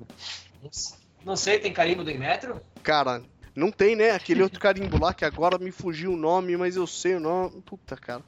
Não 1.23 1.35
sei, 1.35 1.59
tem 1.59 1.73
carimbo 1.73 2.03
do 2.03 2.11
Inmetro? 2.11 2.61
Cara, 2.83 3.21
não 3.55 3.71
tem, 3.71 3.95
né? 3.95 4.11
Aquele 4.11 4.43
outro 4.43 4.59
carimbo 4.59 4.99
lá 4.99 5.13
que 5.13 5.25
agora 5.25 5.57
me 5.57 5.71
fugiu 5.71 6.13
o 6.13 6.17
nome, 6.17 6.55
mas 6.57 6.75
eu 6.75 6.85
sei 6.85 7.15
o 7.15 7.19
nome. 7.19 7.61
Puta, 7.61 7.95
cara. 7.95 8.21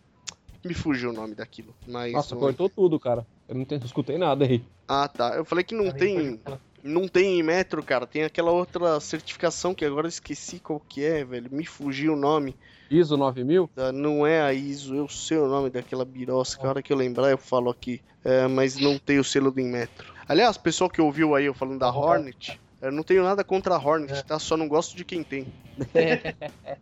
Me 0.64 0.74
fugiu 0.74 1.12
o 1.12 1.14
nome 1.14 1.36
daquilo. 1.36 1.76
Mas 1.88 2.14
Nossa, 2.14 2.34
não- 2.34 2.42
cortou 2.42 2.70
tudo, 2.70 3.00
cara. 3.00 3.26
Eu 3.48 3.56
não, 3.56 3.66
tenho, 3.66 3.80
não 3.80 3.86
escutei 3.86 4.18
nada 4.18 4.46
aí. 4.46 4.64
Ah, 4.88 5.08
tá. 5.08 5.36
Eu 5.36 5.46
falei 5.46 5.64
que 5.64 5.76
não 5.76 5.92
tem. 5.92 6.40
Não 6.84 7.08
tem 7.08 7.40
em 7.40 7.44
metro, 7.44 7.82
cara. 7.84 8.06
Tem 8.06 8.24
aquela 8.24 8.52
outra 8.52 9.00
certificação 9.00 9.74
que 9.74 9.84
agora 9.84 10.06
eu 10.06 10.10
esqueci 10.10 10.60
qual 10.60 10.80
que 10.80 11.04
é, 11.04 11.24
velho. 11.24 11.50
Me 11.52 11.66
fugiu 11.66 12.14
o 12.14 12.16
nome. 12.16 12.56
ISO 12.90 13.18
9000? 13.18 13.70
Ah, 13.76 13.92
Não 13.92 14.26
é 14.26 14.42
a 14.42 14.54
ISO, 14.54 14.96
eu 14.96 15.08
sei 15.10 15.38
o 15.38 15.48
nome 15.48 15.70
daquela 15.70 16.06
birosca. 16.06 16.66
A 16.66 16.70
hora 16.70 16.82
que 16.82 16.94
eu 16.94 16.98
lembrar, 16.98 17.30
eu 17.30 17.38
falo 17.38 17.70
aqui. 17.70 18.02
É, 18.24 18.48
mas 18.48 18.78
não 18.78 18.98
tem 18.98 19.20
o 19.20 19.24
selo 19.24 19.52
do 19.52 19.60
Inmetro. 19.60 20.14
Aliás, 20.28 20.58
pessoal 20.58 20.90
que 20.90 21.02
ouviu 21.02 21.36
aí 21.36 21.46
eu 21.46 21.54
falando 21.54 21.80
da 21.80 21.90
Hornet, 21.90 22.60
eu 22.82 22.92
não 22.92 23.04
tenho 23.04 23.24
nada 23.24 23.44
contra 23.44 23.76
a 23.76 23.78
Hornet, 23.78 24.24
tá? 24.26 24.38
Só 24.38 24.56
não 24.58 24.68
gosto 24.68 24.96
de 24.96 25.04
quem 25.06 25.24
tem. 25.24 25.48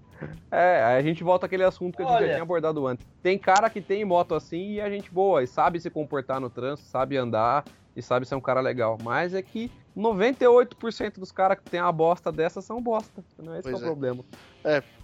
É, 0.50 0.84
aí 0.84 0.98
a 0.98 1.02
gente 1.02 1.24
volta 1.24 1.46
àquele 1.46 1.64
assunto 1.64 1.98
que 1.98 2.02
a 2.02 2.06
gente 2.06 2.16
Olha. 2.16 2.28
já 2.28 2.34
tinha 2.34 2.42
abordado 2.42 2.88
antes. 2.88 3.06
Tem 3.22 3.38
cara 3.38 3.70
que 3.70 3.82
tem 3.82 4.06
moto 4.06 4.34
assim 4.34 4.74
e 4.74 4.82
a 4.82 4.90
gente 4.90 5.12
boa, 5.12 5.44
e 5.44 5.48
sabe 5.48 5.80
se 5.80 5.90
comportar 5.90 6.40
no 6.40 6.50
trânsito, 6.50 6.88
sabe 6.88 7.18
andar 7.18 7.66
e 7.96 8.02
sabe 8.02 8.26
ser 8.26 8.36
um 8.36 8.42
cara 8.42 8.62
legal. 8.62 8.98
Mas 9.04 9.34
é 9.34 9.42
que 9.42 9.70
98% 9.96 11.20
dos 11.20 11.32
caras 11.32 11.58
que 11.58 11.70
tem 11.70 11.80
a 11.80 11.92
bosta 11.92 12.32
dessa 12.32 12.62
são 12.62 12.82
bosta. 12.82 13.24
Não 13.38 13.54
é 13.54 13.60
esse 13.60 13.70
que 13.70 13.74
é 13.74 13.78
o 13.78 13.82
é. 13.82 13.86
problema. 13.86 14.26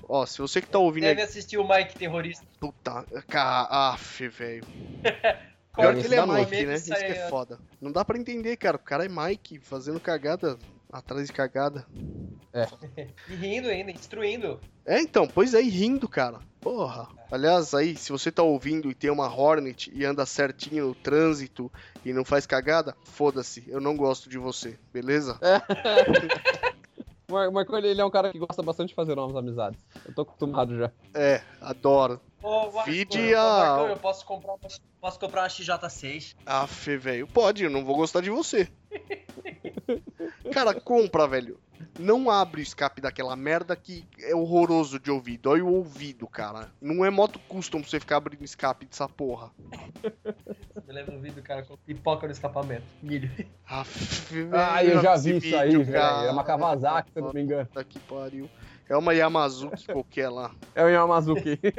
Ó, 0.08 0.25
se 0.25 0.39
você 0.39 0.62
que 0.62 0.67
tá 0.67 0.77
ouvindo 0.77 1.06
aí. 1.06 1.15
Deve 1.15 1.21
assistir 1.21 1.58
o 1.58 1.67
Mike 1.67 1.95
Terrorista. 1.95 2.45
Puta, 2.60 3.06
af, 3.34 4.27
velho. 4.27 4.65
Pior 5.73 5.95
que 5.95 6.06
ele 6.06 6.15
é 6.15 6.25
Mike, 6.25 6.65
né? 6.65 6.75
Isso 6.75 6.93
que 6.93 6.93
aí, 6.93 7.12
é 7.12 7.30
foda. 7.30 7.58
Não 7.80 7.91
dá 7.91 8.04
pra 8.04 8.17
entender, 8.17 8.58
cara. 8.58 8.75
O 8.75 8.80
cara 8.80 9.06
é 9.06 9.10
Mike 9.10 9.60
fazendo 9.60 9.99
cagada 9.99 10.58
atrás 10.91 11.27
de 11.27 11.34
cagada. 11.34 11.86
E 13.30 13.34
rindo 13.34 13.69
ainda, 13.69 13.91
instruindo. 13.91 14.60
É, 14.86 14.99
então, 14.99 15.25
pois 15.25 15.56
aí, 15.56 15.69
rindo, 15.69 16.10
cara. 16.10 16.41
Porra. 16.62 17.08
Aliás, 17.32 17.74
aí, 17.74 17.95
se 17.97 18.12
você 18.12 18.32
tá 18.32 18.43
ouvindo 18.43 18.91
e 18.91 18.95
tem 18.95 19.10
uma 19.10 19.28
Hornet 19.34 19.89
e 19.93 20.06
anda 20.06 20.26
certinho 20.26 20.88
no 20.89 20.95
trânsito 20.95 21.71
e 22.06 22.13
não 22.13 22.24
faz 22.26 22.45
cagada, 22.45 22.95
foda-se, 23.04 23.63
eu 23.67 23.80
não 23.82 23.95
gosto 23.95 24.30
de 24.30 24.38
você, 24.38 24.78
beleza? 24.93 25.39
O 27.28 27.32
Mar- 27.34 27.52
Marco, 27.52 27.76
ele 27.78 28.00
é 28.02 28.06
um 28.06 28.12
cara 28.12 28.32
que 28.32 28.38
gosta 28.38 28.62
bastante 28.62 28.89
de 28.89 28.95
fazer 28.95 29.15
novas 29.15 29.36
amizades. 29.38 29.84
Eu 30.06 30.13
tô 30.13 30.21
acostumado 30.24 30.78
já. 30.78 30.91
É, 31.13 31.41
adoro. 31.62 32.19
Ô, 32.43 32.69
Marco, 32.71 32.91
Vide 32.91 33.34
a- 33.34 33.43
Marcão, 33.43 33.88
eu 33.88 33.97
posso 33.97 34.26
comprar, 34.26 34.52
uma- 34.54 34.69
posso 35.00 35.19
comprar 35.19 35.41
uma 35.43 35.47
XJ6. 35.50 36.36
Aff, 36.45 36.97
velho. 36.97 37.28
Pode, 37.28 37.63
eu 37.63 37.69
não 37.69 37.86
vou 37.86 37.95
gostar 37.95 38.21
de 38.21 38.30
você. 38.30 38.67
Cara, 40.52 40.74
compra, 40.80 41.28
velho. 41.28 41.58
Não 41.99 42.30
abre 42.30 42.62
o 42.62 42.63
escape 42.63 43.01
daquela 43.01 43.36
merda 43.36 43.75
que 43.75 44.06
é 44.19 44.34
horroroso 44.36 44.99
de 44.99 45.12
ouvir. 45.12 45.38
Dói 45.38 45.62
o 45.62 45.67
ouvido, 45.67 46.25
cara. 46.27 46.69
Não 46.82 47.04
é 47.06 47.10
moto 47.10 47.39
custom 47.47 47.82
pra 47.82 47.89
você 47.89 47.99
ficar 47.99 48.17
abrindo 48.17 48.43
escape 48.43 48.86
dessa 48.86 49.08
porra. 49.10 49.51
Você 50.73 50.91
leva 50.91 51.12
no 51.12 51.19
vídeo, 51.19 51.43
cara, 51.43 51.63
com 51.63 51.75
pipoca 51.77 52.25
no 52.27 52.32
escapamento. 52.34 52.84
Milho. 53.04 53.30
Aff, 53.67 54.49
Ah, 54.54 54.84
eu 54.84 55.01
já 55.01 55.15
vi 55.15 55.38
isso 55.38 55.56
aí, 55.56 55.69
vídeo, 55.71 55.86
velho. 55.86 55.97
É 56.04 56.32
uma. 56.32 56.43
Kawasaki, 56.43 57.12
se 57.12 57.19
eu 57.19 57.23
não 57.23 57.34
me 57.34 57.41
engano. 57.41 57.65
Puta 57.67 57.84
que 57.84 57.99
pariu. 57.99 58.49
É 58.89 58.97
uma 58.97 59.13
Yamazuki 59.13 59.86
qualquer 59.86 60.30
lá. 60.30 60.51
É 60.75 60.84
o 60.84 60.89
Yamazuki. 60.89 61.60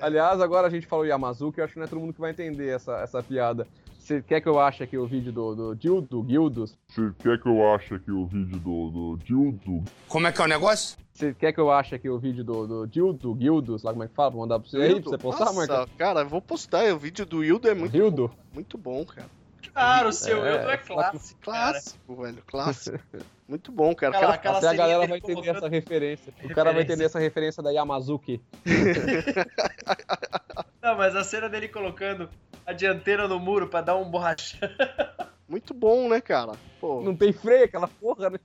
Aliás, 0.00 0.40
agora 0.40 0.66
a 0.66 0.70
gente 0.70 0.86
falou 0.86 1.06
Yamazuki, 1.06 1.58
eu 1.58 1.64
acho 1.64 1.74
que 1.74 1.78
não 1.78 1.86
é 1.86 1.88
todo 1.88 2.00
mundo 2.00 2.12
que 2.12 2.20
vai 2.20 2.30
entender 2.30 2.68
essa, 2.74 2.98
essa 3.00 3.22
piada. 3.22 3.66
Você 4.12 4.22
quer 4.22 4.40
que 4.42 4.48
eu 4.48 4.60
ache 4.60 4.82
aqui 4.84 4.98
o 4.98 5.06
vídeo 5.06 5.32
do, 5.32 5.54
do 5.54 5.74
Dildo, 5.74 6.22
Guildos? 6.22 6.76
Você 6.86 7.10
quer 7.18 7.40
que 7.40 7.48
eu 7.48 7.66
ache 7.72 7.94
aqui 7.94 8.10
o 8.10 8.26
vídeo 8.26 8.58
do, 8.58 8.90
do 8.90 9.16
Dildo? 9.24 9.82
Como 10.06 10.26
é 10.26 10.32
que 10.32 10.40
é 10.40 10.44
o 10.44 10.48
negócio? 10.48 10.98
Você 11.14 11.32
quer 11.32 11.52
que 11.54 11.60
eu 11.60 11.70
ache 11.70 11.94
aqui 11.94 12.10
o 12.10 12.18
vídeo 12.18 12.44
do, 12.44 12.66
do 12.66 12.86
Dildo, 12.86 13.32
Guildos, 13.34 13.82
lá 13.82 13.92
como 13.92 14.04
é 14.04 14.08
que 14.08 14.14
fala? 14.14 14.30
Vou 14.30 14.42
mandar 14.42 14.60
pra 14.60 14.68
você 14.68 14.76
aí, 14.76 15.00
pra 15.00 15.10
você 15.10 15.16
postar, 15.18 15.46
Nossa, 15.46 15.56
Marcão? 15.58 15.86
cara, 15.96 16.20
eu 16.20 16.28
vou 16.28 16.42
postar. 16.42 16.84
O 16.92 16.98
vídeo 16.98 17.24
do 17.24 17.42
Hildo 17.42 17.68
é 17.68 17.74
muito, 17.74 17.92
Dildo? 17.92 18.30
muito 18.52 18.76
bom, 18.76 19.02
cara. 19.06 19.28
Cara, 19.72 20.08
o 20.08 20.12
seu 20.12 20.44
É, 20.44 20.56
Wildo 20.58 20.70
é 20.70 20.76
clássico, 20.76 21.40
cara. 21.40 21.72
Clássico, 21.72 22.16
velho. 22.22 22.42
Clássico. 22.46 22.98
Muito 23.48 23.70
bom, 23.72 23.94
cara. 23.94 24.16
Aquela- 24.16 24.38
Cara, 24.38 24.56
aquela 24.56 24.58
Até 24.58 24.68
a 24.68 24.74
galera 24.74 25.06
vai 25.06 25.18
entender 25.18 25.50
essa 25.50 25.68
referência. 25.68 26.32
O 26.42 26.48
cara 26.54 26.72
vai 26.72 26.80
Referência. 26.80 26.92
entender 26.92 27.04
essa 27.04 27.18
referência 27.18 27.62
da 27.62 27.70
Yamazuki. 27.70 28.40
Não, 30.82 30.96
mas 30.96 31.14
a 31.14 31.22
cena 31.22 31.50
dele 31.50 31.68
colocando 31.68 32.30
a 32.66 32.72
dianteira 32.72 33.28
no 33.28 33.38
muro 33.38 33.68
pra 33.68 33.80
dar 33.80 33.96
um 33.96 34.10
borrachão. 34.10 34.60
Muito 35.48 35.74
bom, 35.74 36.08
né, 36.08 36.20
cara? 36.20 36.52
Pô, 36.80 37.02
Não 37.02 37.14
tem 37.14 37.32
freio 37.32 37.64
aquela 37.64 37.86
porra, 37.86 38.30
né? 38.30 38.38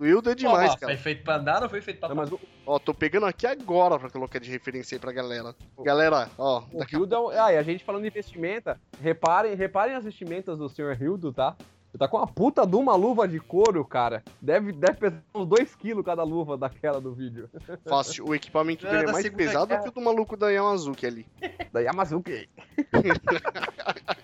o 0.00 0.06
Hildo 0.06 0.30
é 0.30 0.34
demais, 0.34 0.72
Pô, 0.72 0.80
cara. 0.80 0.92
Foi 0.94 1.02
feito 1.02 1.22
pra 1.22 1.36
andar, 1.36 1.60
não 1.60 1.68
foi 1.68 1.82
feito 1.82 2.00
pra 2.00 2.08
Não, 2.08 2.16
mas 2.16 2.32
o, 2.32 2.40
Ó, 2.64 2.78
tô 2.78 2.94
pegando 2.94 3.26
aqui 3.26 3.46
agora 3.46 3.98
pra 3.98 4.08
colocar 4.08 4.38
de 4.38 4.50
referência 4.50 4.96
aí 4.96 4.98
pra 4.98 5.12
galera. 5.12 5.54
Galera, 5.80 6.30
ó, 6.38 6.62
o 6.72 6.78
daqui 6.78 6.96
Hildo 6.96 7.14
é 7.14 7.18
um... 7.18 7.28
Ah, 7.28 7.52
e 7.52 7.58
a 7.58 7.62
gente 7.62 7.84
falando 7.84 8.04
de 8.04 8.10
vestimenta, 8.10 8.80
reparem, 9.00 9.54
reparem 9.54 9.94
as 9.94 10.04
vestimentas 10.04 10.56
do 10.56 10.68
Sr. 10.68 10.96
Hildo, 11.00 11.32
tá? 11.32 11.54
Ele 11.92 11.98
tá 11.98 12.08
com 12.08 12.16
uma 12.16 12.26
puta 12.26 12.66
de 12.66 12.74
uma 12.74 12.94
luva 12.96 13.28
de 13.28 13.38
couro, 13.38 13.84
cara. 13.84 14.22
Deve, 14.40 14.72
deve 14.72 14.94
pesar 14.94 15.22
uns 15.34 15.46
2kg 15.46 16.02
cada 16.02 16.22
luva 16.22 16.56
daquela 16.56 16.98
do 16.98 17.12
vídeo. 17.12 17.50
fácil. 17.86 18.26
O 18.26 18.34
equipamento 18.34 18.86
É, 18.86 18.90
dele 18.90 19.10
é 19.10 19.12
mais 19.12 19.28
pesado 19.28 19.66
Guerra. 19.66 19.82
que 19.82 19.88
o 19.90 19.92
do 19.92 20.00
maluco 20.00 20.34
da 20.34 20.48
Yamazuki 20.50 21.04
ali. 21.06 21.26
Da 21.70 21.80
Yamazuki. 21.80 22.48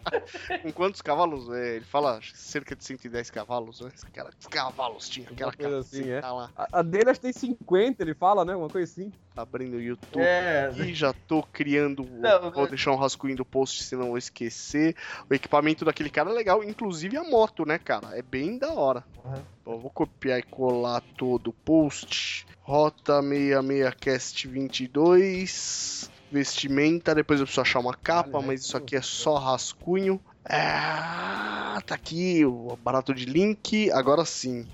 Com 0.63 0.73
quantos 0.73 1.03
cavalos? 1.03 1.49
É, 1.51 1.77
ele 1.77 1.85
fala 1.85 2.21
cerca 2.35 2.75
de 2.75 2.85
110 2.85 3.31
cavalos, 3.31 3.81
né? 3.81 3.91
Cara, 4.13 4.31
que 4.39 4.49
cavalos 4.49 5.09
tinha 5.09 5.29
aquela 5.29 5.53
coisa 5.53 5.79
assim, 5.79 6.11
é. 6.11 6.21
lá. 6.21 6.51
A, 6.57 6.81
a 6.81 6.83
dele 6.83 7.11
acho 7.11 7.21
que 7.21 7.33
tem 7.33 7.33
50, 7.33 8.03
ele 8.03 8.15
fala, 8.15 8.45
né? 8.45 8.55
Uma 8.55 8.69
coisa 8.69 8.91
assim. 8.91 9.13
Abrindo 9.37 9.77
o 9.77 9.81
YouTube. 9.81 10.21
É, 10.21 10.71
E 10.77 10.95
já 10.95 11.13
tô 11.13 11.43
criando. 11.43 12.05
Não, 12.05 12.51
vou 12.51 12.67
deixar 12.67 12.93
um 12.93 12.97
rascunho 12.97 13.37
do 13.37 13.45
post, 13.45 13.83
senão 13.85 14.09
vou 14.09 14.19
esquecer. 14.19 14.97
O 15.31 15.35
equipamento 15.35 15.85
daquele 15.85 16.11
cara 16.11 16.31
é 16.31 16.33
legal, 16.33 16.65
inclusive 16.65 17.17
a 17.17 17.25
moto, 17.25 17.65
né, 17.65 17.79
cara? 17.79 18.19
É 18.19 18.23
bem 18.23 18.59
da 18.59 18.73
hora. 18.73 19.05
Uhum. 19.25 19.43
Bom, 19.65 19.79
vou 19.79 19.91
copiar 19.91 20.39
e 20.39 20.43
colar 20.43 21.03
todo 21.17 21.49
o 21.49 21.53
post. 21.53 22.47
Rota 22.63 23.23
66cast 23.23 24.47
22. 24.49 26.11
Vestimenta, 26.31 27.15
depois 27.15 27.41
eu 27.41 27.47
preciso 27.47 27.61
achar 27.63 27.79
uma 27.81 27.95
capa, 27.95 28.41
mas 28.41 28.61
isso 28.63 28.77
aqui 28.77 28.97
é 28.97 29.03
só 29.03 29.37
rascunho. 29.37 30.21
Ah, 30.51 31.81
tá 31.87 31.95
aqui 31.95 32.45
o 32.45 32.77
barato 32.83 33.15
de 33.15 33.25
link. 33.25 33.91
Agora 33.93 34.25
sim. 34.25 34.67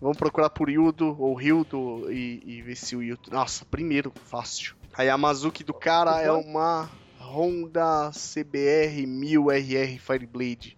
Vamos 0.00 0.16
procurar 0.16 0.50
por 0.50 0.68
Hildo 0.70 1.16
ou 1.20 1.40
Hildo 1.40 2.10
e, 2.12 2.42
e 2.44 2.62
ver 2.62 2.76
se 2.76 2.94
o 2.96 3.02
Hildo. 3.02 3.30
Nossa, 3.30 3.64
primeiro, 3.64 4.12
fácil. 4.24 4.74
A 4.96 5.02
Yamazuki 5.02 5.62
do 5.62 5.74
cara 5.74 6.20
é 6.20 6.30
uma 6.32 6.90
Honda 7.20 8.10
CBR 8.12 9.06
1000RR 9.06 9.98
Fireblade. 9.98 10.76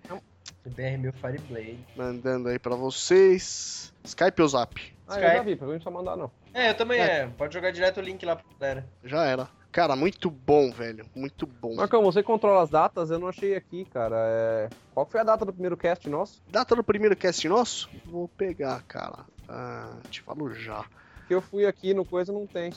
BR 0.67 0.99
mil 0.99 1.13
Fireblade. 1.13 1.79
Mandando 1.97 2.49
aí 2.49 2.59
pra 2.59 2.75
vocês. 2.77 3.93
Skype 4.05 4.43
ou 4.43 4.49
Zap? 4.49 4.81
Ah, 5.09 5.17
eu 5.17 5.21
já 5.23 5.29
Skype. 5.29 5.45
vi, 5.51 5.57
pra 5.57 5.67
mim 5.67 5.73
não 5.75 5.81
só 5.81 5.91
mandar 5.91 6.17
não. 6.17 6.31
É, 6.53 6.71
eu 6.71 6.75
também 6.75 7.01
É. 7.01 7.21
é. 7.21 7.27
Pode 7.27 7.55
jogar 7.55 7.71
direto 7.71 7.99
o 7.99 8.03
link 8.03 8.25
lá 8.27 8.37
pra 8.37 8.45
galera. 8.59 8.87
Já 9.05 9.25
era. 9.25 9.49
Cara, 9.73 9.95
muito 9.95 10.29
bom, 10.31 10.71
velho. 10.71 11.07
Muito 11.15 11.47
bom. 11.47 11.77
Marcão, 11.77 12.03
você 12.03 12.23
controla 12.23 12.63
as 12.63 12.71
datas? 12.71 13.11
Eu 13.11 13.19
não 13.19 13.29
achei 13.29 13.55
aqui, 13.55 13.85
cara. 13.85 14.17
É... 14.19 14.69
Qual 14.93 15.07
foi 15.07 15.21
a 15.21 15.25
data 15.25 15.45
do 15.45 15.53
primeiro 15.53 15.77
cast 15.77 16.09
nosso? 16.09 16.43
Data 16.49 16.75
do 16.75 16.83
primeiro 16.83 17.15
cast 17.15 17.49
nosso? 17.49 17.89
Vou 18.05 18.27
pegar, 18.29 18.83
cara. 18.83 19.25
Ah, 19.49 19.97
te 20.11 20.23
falo 20.23 20.53
já. 20.53 20.85
Que 21.29 21.35
eu 21.35 21.41
fui 21.41 21.67
aqui 21.67 21.95
no 21.95 22.05
coisa 22.05 22.33
não 22.33 22.47
tem. 22.47 22.73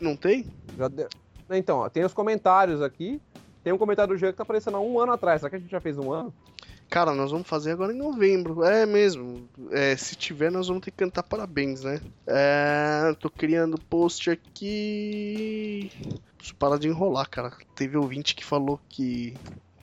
Não 0.00 0.16
tem? 0.16 0.46
Já 0.76 0.88
deu... 0.88 1.08
Então, 1.50 1.78
ó, 1.78 1.88
tem 1.88 2.04
os 2.04 2.12
comentários 2.12 2.82
aqui. 2.82 3.20
Tem 3.62 3.72
um 3.72 3.78
comentário 3.78 4.14
do 4.14 4.18
Jean 4.18 4.32
que 4.32 4.36
tá 4.36 4.42
aparecendo 4.42 4.76
há 4.76 4.80
um 4.80 4.98
ano 4.98 5.12
atrás. 5.12 5.40
Será 5.40 5.50
que 5.50 5.56
a 5.56 5.58
gente 5.58 5.70
já 5.70 5.80
fez 5.80 5.96
um 5.98 6.12
ano? 6.12 6.34
Cara, 6.90 7.12
nós 7.12 7.30
vamos 7.30 7.48
fazer 7.48 7.72
agora 7.72 7.92
em 7.92 7.96
novembro. 7.96 8.62
É 8.62 8.86
mesmo. 8.86 9.48
É, 9.70 9.96
se 9.96 10.14
tiver, 10.14 10.50
nós 10.50 10.68
vamos 10.68 10.82
ter 10.84 10.90
que 10.90 10.98
cantar 10.98 11.22
parabéns, 11.24 11.82
né? 11.82 12.00
É, 12.26 13.12
tô 13.18 13.28
criando 13.28 13.78
post 13.78 14.30
aqui. 14.30 15.90
Preciso 16.36 16.56
parar 16.56 16.78
de 16.78 16.88
enrolar, 16.88 17.28
cara. 17.28 17.50
Teve 17.74 17.96
ouvinte 17.96 18.34
que 18.34 18.44
falou 18.44 18.80
que 18.88 19.34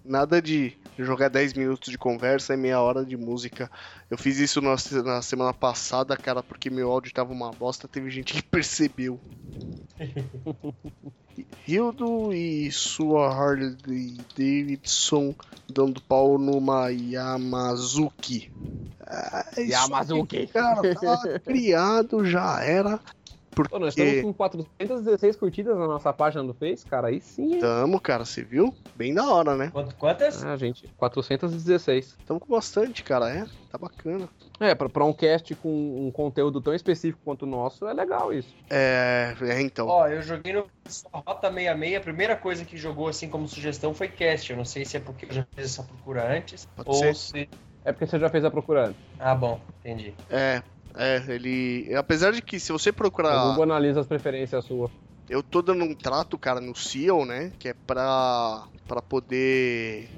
nada 0.03 0.41
de 0.41 0.77
jogar 0.97 1.29
10 1.29 1.53
minutos 1.53 1.91
de 1.91 1.97
conversa 1.97 2.53
e 2.53 2.57
meia 2.57 2.79
hora 2.81 3.05
de 3.05 3.17
música. 3.17 3.69
Eu 4.09 4.17
fiz 4.17 4.37
isso 4.37 4.61
na, 4.61 4.75
na 5.03 5.21
semana 5.21 5.53
passada, 5.53 6.15
cara, 6.17 6.43
porque 6.43 6.69
meu 6.69 6.91
áudio 6.91 7.13
tava 7.13 7.31
uma 7.31 7.51
bosta. 7.51 7.87
Teve 7.87 8.09
gente 8.09 8.33
que 8.33 8.43
percebeu. 8.43 9.19
Hildo 11.67 12.33
e 12.33 12.71
sua 12.71 13.33
Harley 13.33 13.75
Davidson 14.35 15.33
dando 15.69 16.01
pau 16.01 16.37
numa 16.37 16.89
Yamazuki. 16.89 18.51
Isso 19.57 19.71
Yamazuki. 19.71 20.37
aí, 20.37 20.47
Cara, 20.47 20.95
tá 20.95 21.39
criado, 21.45 22.25
já 22.25 22.61
era. 22.63 22.99
Porque 23.53 23.69
Pô, 23.69 23.79
nós 23.79 23.95
estamos 23.97 24.21
com 24.21 24.33
416 24.33 25.35
curtidas 25.35 25.77
na 25.77 25.85
nossa 25.85 26.13
página 26.13 26.43
do 26.43 26.53
Face, 26.53 26.85
cara. 26.85 27.07
Aí 27.07 27.19
sim, 27.19 27.59
tamo, 27.59 27.99
cara, 27.99 28.23
você 28.23 28.43
viu? 28.43 28.73
Bem 28.95 29.13
da 29.13 29.29
hora, 29.29 29.55
né? 29.55 29.69
Quanto, 29.71 29.95
quantas? 29.95 30.43
Ah, 30.43 30.55
gente, 30.55 30.87
416. 30.97 32.17
Tamo 32.25 32.39
com 32.39 32.47
bastante, 32.47 33.03
cara, 33.03 33.29
é? 33.29 33.45
Tá 33.69 33.77
bacana. 33.77 34.27
É, 34.59 34.73
pra, 34.73 34.87
pra 34.87 35.03
um 35.03 35.13
cast 35.13 35.53
com 35.55 36.07
um 36.07 36.11
conteúdo 36.11 36.61
tão 36.61 36.73
específico 36.73 37.21
quanto 37.25 37.43
o 37.43 37.45
nosso, 37.47 37.85
é 37.87 37.93
legal 37.93 38.33
isso. 38.33 38.55
É, 38.69 39.35
é 39.41 39.61
então. 39.61 39.87
Ó, 39.87 40.07
eu 40.07 40.21
joguei 40.21 40.53
no 40.53 40.65
Rota 41.11 41.51
66, 41.51 41.97
a 41.97 41.99
primeira 41.99 42.35
coisa 42.35 42.63
que 42.63 42.77
jogou 42.77 43.09
assim 43.09 43.27
como 43.29 43.47
sugestão 43.47 43.93
foi 43.93 44.07
cast. 44.07 44.49
Eu 44.49 44.57
não 44.57 44.65
sei 44.65 44.85
se 44.85 44.97
é 44.97 44.99
porque 44.99 45.25
eu 45.25 45.33
já 45.33 45.45
fiz 45.55 45.65
essa 45.65 45.83
procura 45.83 46.31
antes. 46.33 46.65
Pode 46.75 46.89
ou 46.89 46.95
ser. 46.95 47.15
se. 47.15 47.49
É 47.83 47.91
porque 47.91 48.05
você 48.05 48.19
já 48.19 48.29
fez 48.29 48.45
a 48.45 48.51
procura 48.51 48.87
antes. 48.87 49.01
Ah, 49.19 49.33
bom, 49.33 49.59
entendi. 49.79 50.13
É, 50.29 50.61
é, 50.95 51.23
ele. 51.27 51.93
Apesar 51.95 52.31
de 52.31 52.41
que 52.41 52.59
se 52.59 52.71
você 52.71 52.89
O 52.89 52.93
procurar. 52.93 53.47
Google 53.49 53.63
analisa 53.63 54.01
as 54.01 54.07
preferências 54.07 54.65
suas. 54.65 54.91
Eu 55.29 55.41
tô 55.41 55.61
dando 55.61 55.83
um 55.85 55.95
trato, 55.95 56.37
cara, 56.37 56.59
no 56.59 56.75
SEO, 56.75 57.25
né? 57.25 57.51
Que 57.57 57.69
é 57.69 57.73
pra, 57.73 58.63
pra 58.87 59.01
poder. 59.01 60.09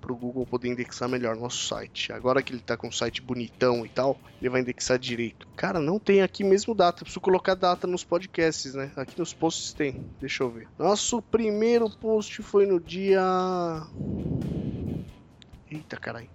Pro 0.00 0.14
Google 0.16 0.44
poder 0.44 0.68
indexar 0.68 1.08
melhor 1.08 1.36
nosso 1.36 1.66
site. 1.66 2.12
Agora 2.12 2.42
que 2.42 2.52
ele 2.52 2.60
tá 2.60 2.76
com 2.76 2.88
o 2.88 2.92
site 2.92 3.22
bonitão 3.22 3.86
e 3.86 3.88
tal, 3.88 4.18
ele 4.40 4.50
vai 4.50 4.60
indexar 4.60 4.98
direito. 4.98 5.46
Cara, 5.56 5.78
não 5.78 5.98
tem 5.98 6.20
aqui 6.20 6.42
mesmo 6.42 6.74
data. 6.74 7.00
Eu 7.00 7.04
preciso 7.04 7.20
colocar 7.20 7.54
data 7.54 7.86
nos 7.86 8.02
podcasts, 8.02 8.74
né? 8.74 8.90
Aqui 8.96 9.18
nos 9.18 9.32
posts 9.32 9.72
tem. 9.72 10.04
Deixa 10.20 10.42
eu 10.42 10.50
ver. 10.50 10.66
Nosso 10.78 11.22
primeiro 11.22 11.88
post 11.88 12.42
foi 12.42 12.66
no 12.66 12.80
dia. 12.80 13.22
Eita, 15.70 15.96
caralho. 15.96 16.28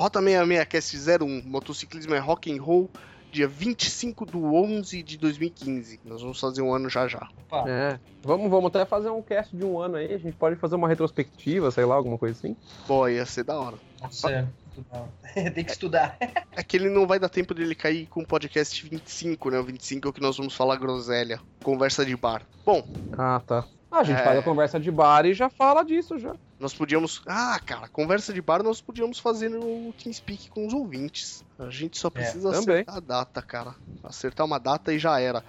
Rota 0.00 0.18
66 0.22 0.64
Cast 0.66 0.96
01. 1.22 1.42
Motociclismo 1.44 2.14
é 2.14 2.18
rock 2.18 2.50
and 2.50 2.62
roll. 2.62 2.88
Dia 3.30 3.46
25 3.46 4.24
do 4.24 4.54
11 4.54 5.02
de 5.02 5.18
2015. 5.18 6.00
Nós 6.06 6.22
vamos 6.22 6.40
fazer 6.40 6.62
um 6.62 6.72
ano 6.72 6.88
já 6.88 7.06
já. 7.06 7.28
É. 7.68 8.00
Vamos, 8.22 8.50
vamos 8.50 8.68
até 8.68 8.86
fazer 8.86 9.10
um 9.10 9.20
cast 9.20 9.54
de 9.54 9.62
um 9.62 9.78
ano 9.78 9.96
aí. 9.96 10.14
A 10.14 10.18
gente 10.18 10.34
pode 10.36 10.56
fazer 10.56 10.74
uma 10.74 10.88
retrospectiva, 10.88 11.70
sei 11.70 11.84
lá, 11.84 11.96
alguma 11.96 12.16
coisa 12.16 12.38
assim. 12.38 12.56
Pô, 12.86 13.06
ia 13.08 13.26
ser 13.26 13.44
da 13.44 13.60
hora. 13.60 13.76
nossa, 14.00 14.48
estudar. 14.70 15.04
tem 15.54 15.64
que 15.64 15.70
estudar. 15.70 16.16
É 16.56 16.62
que 16.62 16.78
ele 16.78 16.88
não 16.88 17.06
vai 17.06 17.18
dar 17.18 17.28
tempo 17.28 17.52
dele 17.52 17.74
cair 17.74 18.06
com 18.06 18.22
o 18.22 18.26
podcast 18.26 18.88
25, 18.88 19.50
né? 19.50 19.58
O 19.58 19.64
25 19.64 20.08
é 20.08 20.10
o 20.10 20.12
que 20.14 20.22
nós 20.22 20.38
vamos 20.38 20.56
falar 20.56 20.76
groselha. 20.76 21.40
Conversa 21.62 22.06
de 22.06 22.16
bar. 22.16 22.42
Bom, 22.64 22.82
Ah, 23.18 23.42
tá. 23.46 23.66
Ah, 23.90 23.98
a 23.98 24.04
gente 24.04 24.18
É. 24.20 24.24
faz 24.24 24.38
a 24.38 24.42
conversa 24.42 24.80
de 24.80 24.90
bar 24.90 25.26
e 25.26 25.34
já 25.34 25.50
fala 25.50 25.84
disso 25.84 26.18
já. 26.18 26.34
Nós 26.60 26.74
podíamos. 26.74 27.22
Ah, 27.26 27.58
cara, 27.64 27.88
conversa 27.88 28.32
de 28.32 28.42
bar 28.42 28.62
nós 28.62 28.80
podíamos 28.80 29.18
fazer 29.18 29.48
no 29.48 29.92
TeamSpeak 29.94 30.50
com 30.50 30.66
os 30.66 30.74
ouvintes. 30.74 31.42
A 31.58 31.70
gente 31.70 31.98
só 31.98 32.10
precisa 32.10 32.50
também. 32.52 32.76
acertar 32.76 32.96
a 32.96 33.00
data, 33.00 33.42
cara. 33.42 33.74
Acertar 34.04 34.46
uma 34.46 34.58
data 34.58 34.92
e 34.92 34.98
já 34.98 35.18
era. 35.18 35.42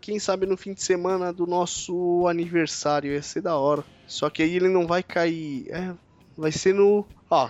Quem 0.00 0.18
sabe 0.18 0.46
no 0.46 0.56
fim 0.56 0.72
de 0.72 0.82
semana 0.82 1.32
do 1.32 1.46
nosso 1.46 2.26
aniversário 2.26 3.12
ia 3.12 3.22
ser 3.22 3.42
da 3.42 3.56
hora. 3.56 3.84
Só 4.06 4.30
que 4.30 4.42
aí 4.42 4.56
ele 4.56 4.68
não 4.68 4.86
vai 4.86 5.02
cair. 5.02 5.66
É, 5.70 5.94
vai 6.36 6.50
ser 6.50 6.74
no. 6.74 7.06
Ó, 7.30 7.48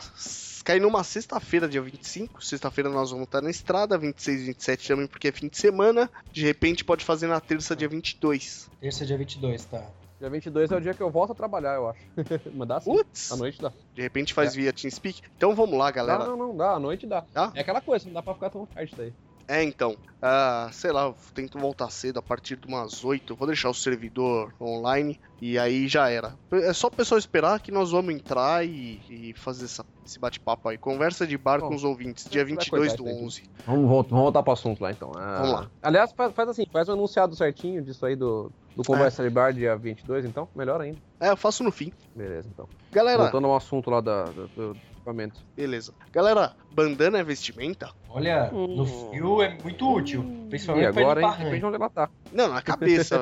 cair 0.64 0.80
numa 0.80 1.04
sexta-feira, 1.04 1.68
dia 1.68 1.80
25. 1.80 2.44
Sexta-feira 2.44 2.90
nós 2.90 3.10
vamos 3.10 3.26
estar 3.26 3.40
na 3.40 3.50
estrada. 3.50 3.96
26 3.96 4.40
e 4.40 4.44
27 4.46 4.88
também, 4.88 5.06
porque 5.06 5.28
é 5.28 5.32
fim 5.32 5.48
de 5.48 5.56
semana. 5.56 6.10
De 6.32 6.42
repente 6.44 6.84
pode 6.84 7.04
fazer 7.04 7.28
na 7.28 7.40
terça, 7.40 7.76
dia 7.76 7.88
22. 7.88 8.68
Terça 8.80 9.06
dia 9.06 9.16
22, 9.16 9.64
tá. 9.64 9.86
Dia 10.18 10.28
22 10.28 10.72
é 10.72 10.76
o 10.76 10.80
dia 10.80 10.94
que 10.94 11.02
eu 11.02 11.10
volto 11.10 11.30
a 11.30 11.34
trabalhar, 11.34 11.76
eu 11.76 11.88
acho. 11.88 12.00
Mas 12.52 12.68
dá 12.68 12.80
sim. 12.80 12.90
À 13.30 13.36
noite 13.36 13.62
dá. 13.62 13.72
De 13.94 14.02
repente 14.02 14.34
faz 14.34 14.54
via 14.54 14.72
TeamSpeak. 14.72 15.22
Então 15.36 15.54
vamos 15.54 15.78
lá, 15.78 15.90
galera. 15.92 16.24
Não, 16.24 16.36
não, 16.36 16.48
não, 16.48 16.56
dá. 16.56 16.72
À 16.72 16.78
noite 16.78 17.06
dá. 17.06 17.22
Tá? 17.22 17.52
É 17.54 17.60
aquela 17.60 17.80
coisa, 17.80 18.06
não 18.06 18.14
dá 18.14 18.22
pra 18.22 18.34
ficar 18.34 18.50
tão 18.50 18.66
tarde 18.66 18.92
daí. 18.96 19.12
É, 19.48 19.62
então. 19.64 19.96
ah, 20.20 20.68
sei 20.72 20.92
lá, 20.92 21.04
eu 21.06 21.16
tento 21.32 21.58
voltar 21.58 21.88
cedo 21.90 22.18
a 22.18 22.22
partir 22.22 22.56
de 22.56 22.66
umas 22.68 23.02
8. 23.02 23.32
Eu 23.32 23.36
vou 23.36 23.46
deixar 23.46 23.70
o 23.70 23.74
servidor 23.74 24.52
online 24.60 25.18
e 25.40 25.58
aí 25.58 25.88
já 25.88 26.10
era. 26.10 26.34
É 26.52 26.72
só 26.74 26.88
o 26.88 26.90
pessoal 26.90 27.18
esperar 27.18 27.58
que 27.60 27.72
nós 27.72 27.90
vamos 27.92 28.14
entrar 28.14 28.64
e, 28.66 29.00
e 29.08 29.32
fazer 29.36 29.64
essa- 29.64 29.84
esse 30.04 30.18
bate-papo 30.18 30.68
aí. 30.68 30.76
Conversa 30.76 31.26
de 31.26 31.38
bar 31.38 31.60
Bom, 31.60 31.68
com 31.68 31.74
os 31.74 31.84
ouvintes, 31.84 32.28
dia 32.28 32.44
vai 32.44 32.52
22 32.56 32.88
cortar 32.90 33.02
do 33.02 33.08
isso 33.08 33.18
aí, 33.18 33.24
11. 33.26 33.42
Vamos, 33.66 33.88
voltar, 33.88 34.08
vamos 34.10 34.22
voltar 34.24 34.42
pro 34.42 34.52
assunto 34.52 34.82
lá 34.82 34.90
então. 34.90 35.12
Ah, 35.16 35.36
Vamos 35.40 35.52
lá. 35.52 35.70
Aliás, 35.82 36.12
faz, 36.16 36.32
faz 36.34 36.48
assim, 36.50 36.64
faz 36.70 36.88
um 36.88 36.92
enunciado 36.94 37.34
certinho 37.36 37.82
disso 37.82 38.04
aí 38.04 38.16
do, 38.16 38.50
do 38.76 38.82
Conversa 38.84 39.22
de 39.22 39.30
Bar 39.30 39.52
dia 39.52 39.76
22, 39.76 40.24
então. 40.26 40.48
Melhor 40.54 40.80
ainda. 40.80 40.98
É, 41.20 41.30
eu 41.30 41.36
faço 41.36 41.62
no 41.64 41.70
fim. 41.72 41.90
Beleza, 42.14 42.48
então. 42.52 42.68
Galera, 42.92 43.22
Voltando 43.22 43.46
ao 43.46 43.56
assunto 43.56 43.90
lá 43.90 44.00
da, 44.00 44.24
do 44.24 44.76
equipamento. 45.08 45.40
beleza. 45.56 45.92
Galera, 46.12 46.52
bandana 46.70 47.18
é 47.18 47.24
vestimenta? 47.24 47.90
Olha, 48.10 48.50
no 48.50 48.82
Hum. 48.84 49.10
fio 49.10 49.42
é 49.42 49.56
muito 49.62 49.86
útil. 49.92 50.24
E 50.46 50.48
Principalmente 50.48 50.92
pra 50.92 51.02
agora, 51.02 51.20
hein? 51.20 51.26
limpar 51.26 51.38
Depende 51.44 51.58
de 51.60 51.66
onde 51.66 51.76
ela 51.76 51.90
tá. 51.90 52.08
Não, 52.32 52.48
na 52.48 52.62
cabeça. 52.62 53.16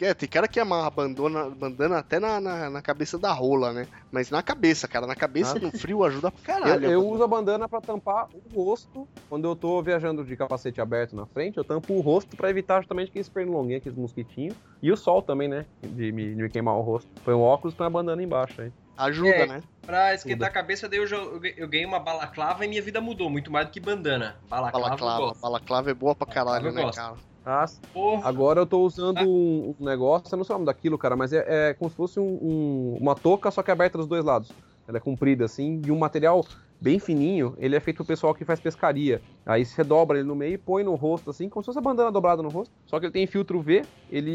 é, 0.00 0.06
é, 0.08 0.14
tem 0.14 0.28
cara 0.28 0.48
que 0.48 0.58
amarra 0.58 0.88
bandana, 0.90 1.50
bandana 1.50 1.98
até 1.98 2.18
na, 2.18 2.40
na, 2.40 2.70
na 2.70 2.80
cabeça 2.82 3.18
da 3.18 3.30
rola, 3.32 3.72
né? 3.72 3.86
Mas 4.10 4.30
na 4.30 4.42
cabeça, 4.42 4.88
cara. 4.88 5.06
Na 5.06 5.14
cabeça, 5.14 5.58
Ah. 5.58 5.60
no 5.60 5.70
frio, 5.70 6.02
ajuda 6.04 6.30
pra 6.30 6.40
Eu, 6.40 6.60
caralho. 6.60 6.90
eu 6.90 7.06
uso 7.06 7.22
a 7.22 7.28
bandana 7.28 7.68
pra 7.68 7.80
tampar 7.80 8.28
o 8.54 8.62
rosto 8.64 9.06
quando 9.28 9.46
eu 9.46 9.54
tô 9.54 9.82
viajando 9.82 10.24
de 10.24 10.34
capacete 10.34 10.80
aberto 10.80 11.14
na 11.14 11.26
frente. 11.26 11.58
Eu 11.58 11.64
tampo 11.64 11.92
o 11.92 12.00
rosto 12.00 12.34
pra 12.36 12.48
evitar 12.48 12.80
justamente 12.80 13.10
aqueles 13.10 13.28
pernilonguinhos, 13.28 13.80
aqueles 13.80 13.98
mosquitinhos. 13.98 14.54
E 14.82 14.90
o 14.90 14.96
sol 14.96 15.20
também, 15.22 15.48
né? 15.48 15.66
De 15.82 16.10
me, 16.10 16.34
de 16.34 16.42
me 16.42 16.48
queimar 16.48 16.74
o 16.76 16.80
rosto. 16.80 17.10
Põe 17.22 17.34
um 17.34 17.42
óculos 17.42 17.74
com 17.74 17.84
a 17.84 17.90
bandana 17.90 18.22
embaixo 18.22 18.62
aí. 18.62 18.72
Ajuda, 18.96 19.28
É. 19.30 19.46
né? 19.46 19.62
Pra 19.84 20.14
esquentar 20.14 20.48
a 20.48 20.52
cabeça, 20.52 20.88
daí 20.88 21.00
eu, 21.00 21.06
jo- 21.06 21.40
eu 21.56 21.68
ganhei- 21.68 21.84
uma 21.84 21.98
balaclava 21.98 22.64
e 22.64 22.68
minha 22.68 22.80
vida 22.80 23.00
mudou, 23.00 23.28
muito 23.28 23.50
mais 23.50 23.66
do 23.66 23.72
que 23.72 23.80
bandana. 23.80 24.36
Balaclava, 24.48 24.96
Balaclava. 24.96 25.32
Balaclava 25.42 25.90
é 25.90 25.94
boa 25.94 26.14
pra 26.14 26.26
caralho, 26.26 26.70
né, 26.72 26.82
gosto. 26.82 26.96
cara? 26.96 27.16
Ah, 27.44 27.66
Porra, 27.92 28.28
Agora 28.28 28.60
eu 28.60 28.66
tô 28.66 28.80
usando 28.82 29.20
um, 29.28 29.74
um 29.78 29.84
negócio, 29.84 30.32
eu 30.32 30.36
não 30.36 30.44
sei 30.44 30.54
o 30.54 30.58
nome 30.58 30.66
daquilo, 30.66 30.96
cara, 30.96 31.16
mas 31.16 31.32
é, 31.32 31.70
é 31.70 31.74
como 31.74 31.90
se 31.90 31.96
fosse 31.96 32.20
um- 32.20 32.38
um- 32.40 32.98
uma 33.00 33.16
touca, 33.16 33.50
só 33.50 33.60
que 33.64 33.70
aberta 33.72 33.98
dos 33.98 34.06
dois 34.06 34.24
lados. 34.24 34.54
Ela 34.86 34.98
é 34.98 35.00
comprida, 35.00 35.44
assim, 35.44 35.80
de 35.80 35.92
um 35.92 35.98
material 35.98 36.44
bem 36.80 36.98
fininho. 36.98 37.54
Ele 37.58 37.76
é 37.76 37.80
feito 37.80 37.98
pro 37.98 38.06
pessoal 38.06 38.34
que 38.34 38.44
faz 38.44 38.58
pescaria. 38.58 39.22
Aí 39.46 39.64
você 39.64 39.84
dobra 39.84 40.18
ele 40.18 40.26
no 40.26 40.34
meio 40.34 40.54
e 40.54 40.58
põe 40.58 40.82
no 40.82 40.94
rosto, 40.96 41.30
assim, 41.30 41.48
como 41.48 41.62
se 41.62 41.66
fosse 41.66 41.78
a 41.78 41.82
bandana 41.82 42.10
dobrada 42.10 42.42
no 42.42 42.48
rosto. 42.48 42.74
Só 42.86 42.98
que 42.98 43.06
ele 43.06 43.12
tem 43.12 43.26
filtro 43.26 43.60
V, 43.62 43.84
ele 44.10 44.30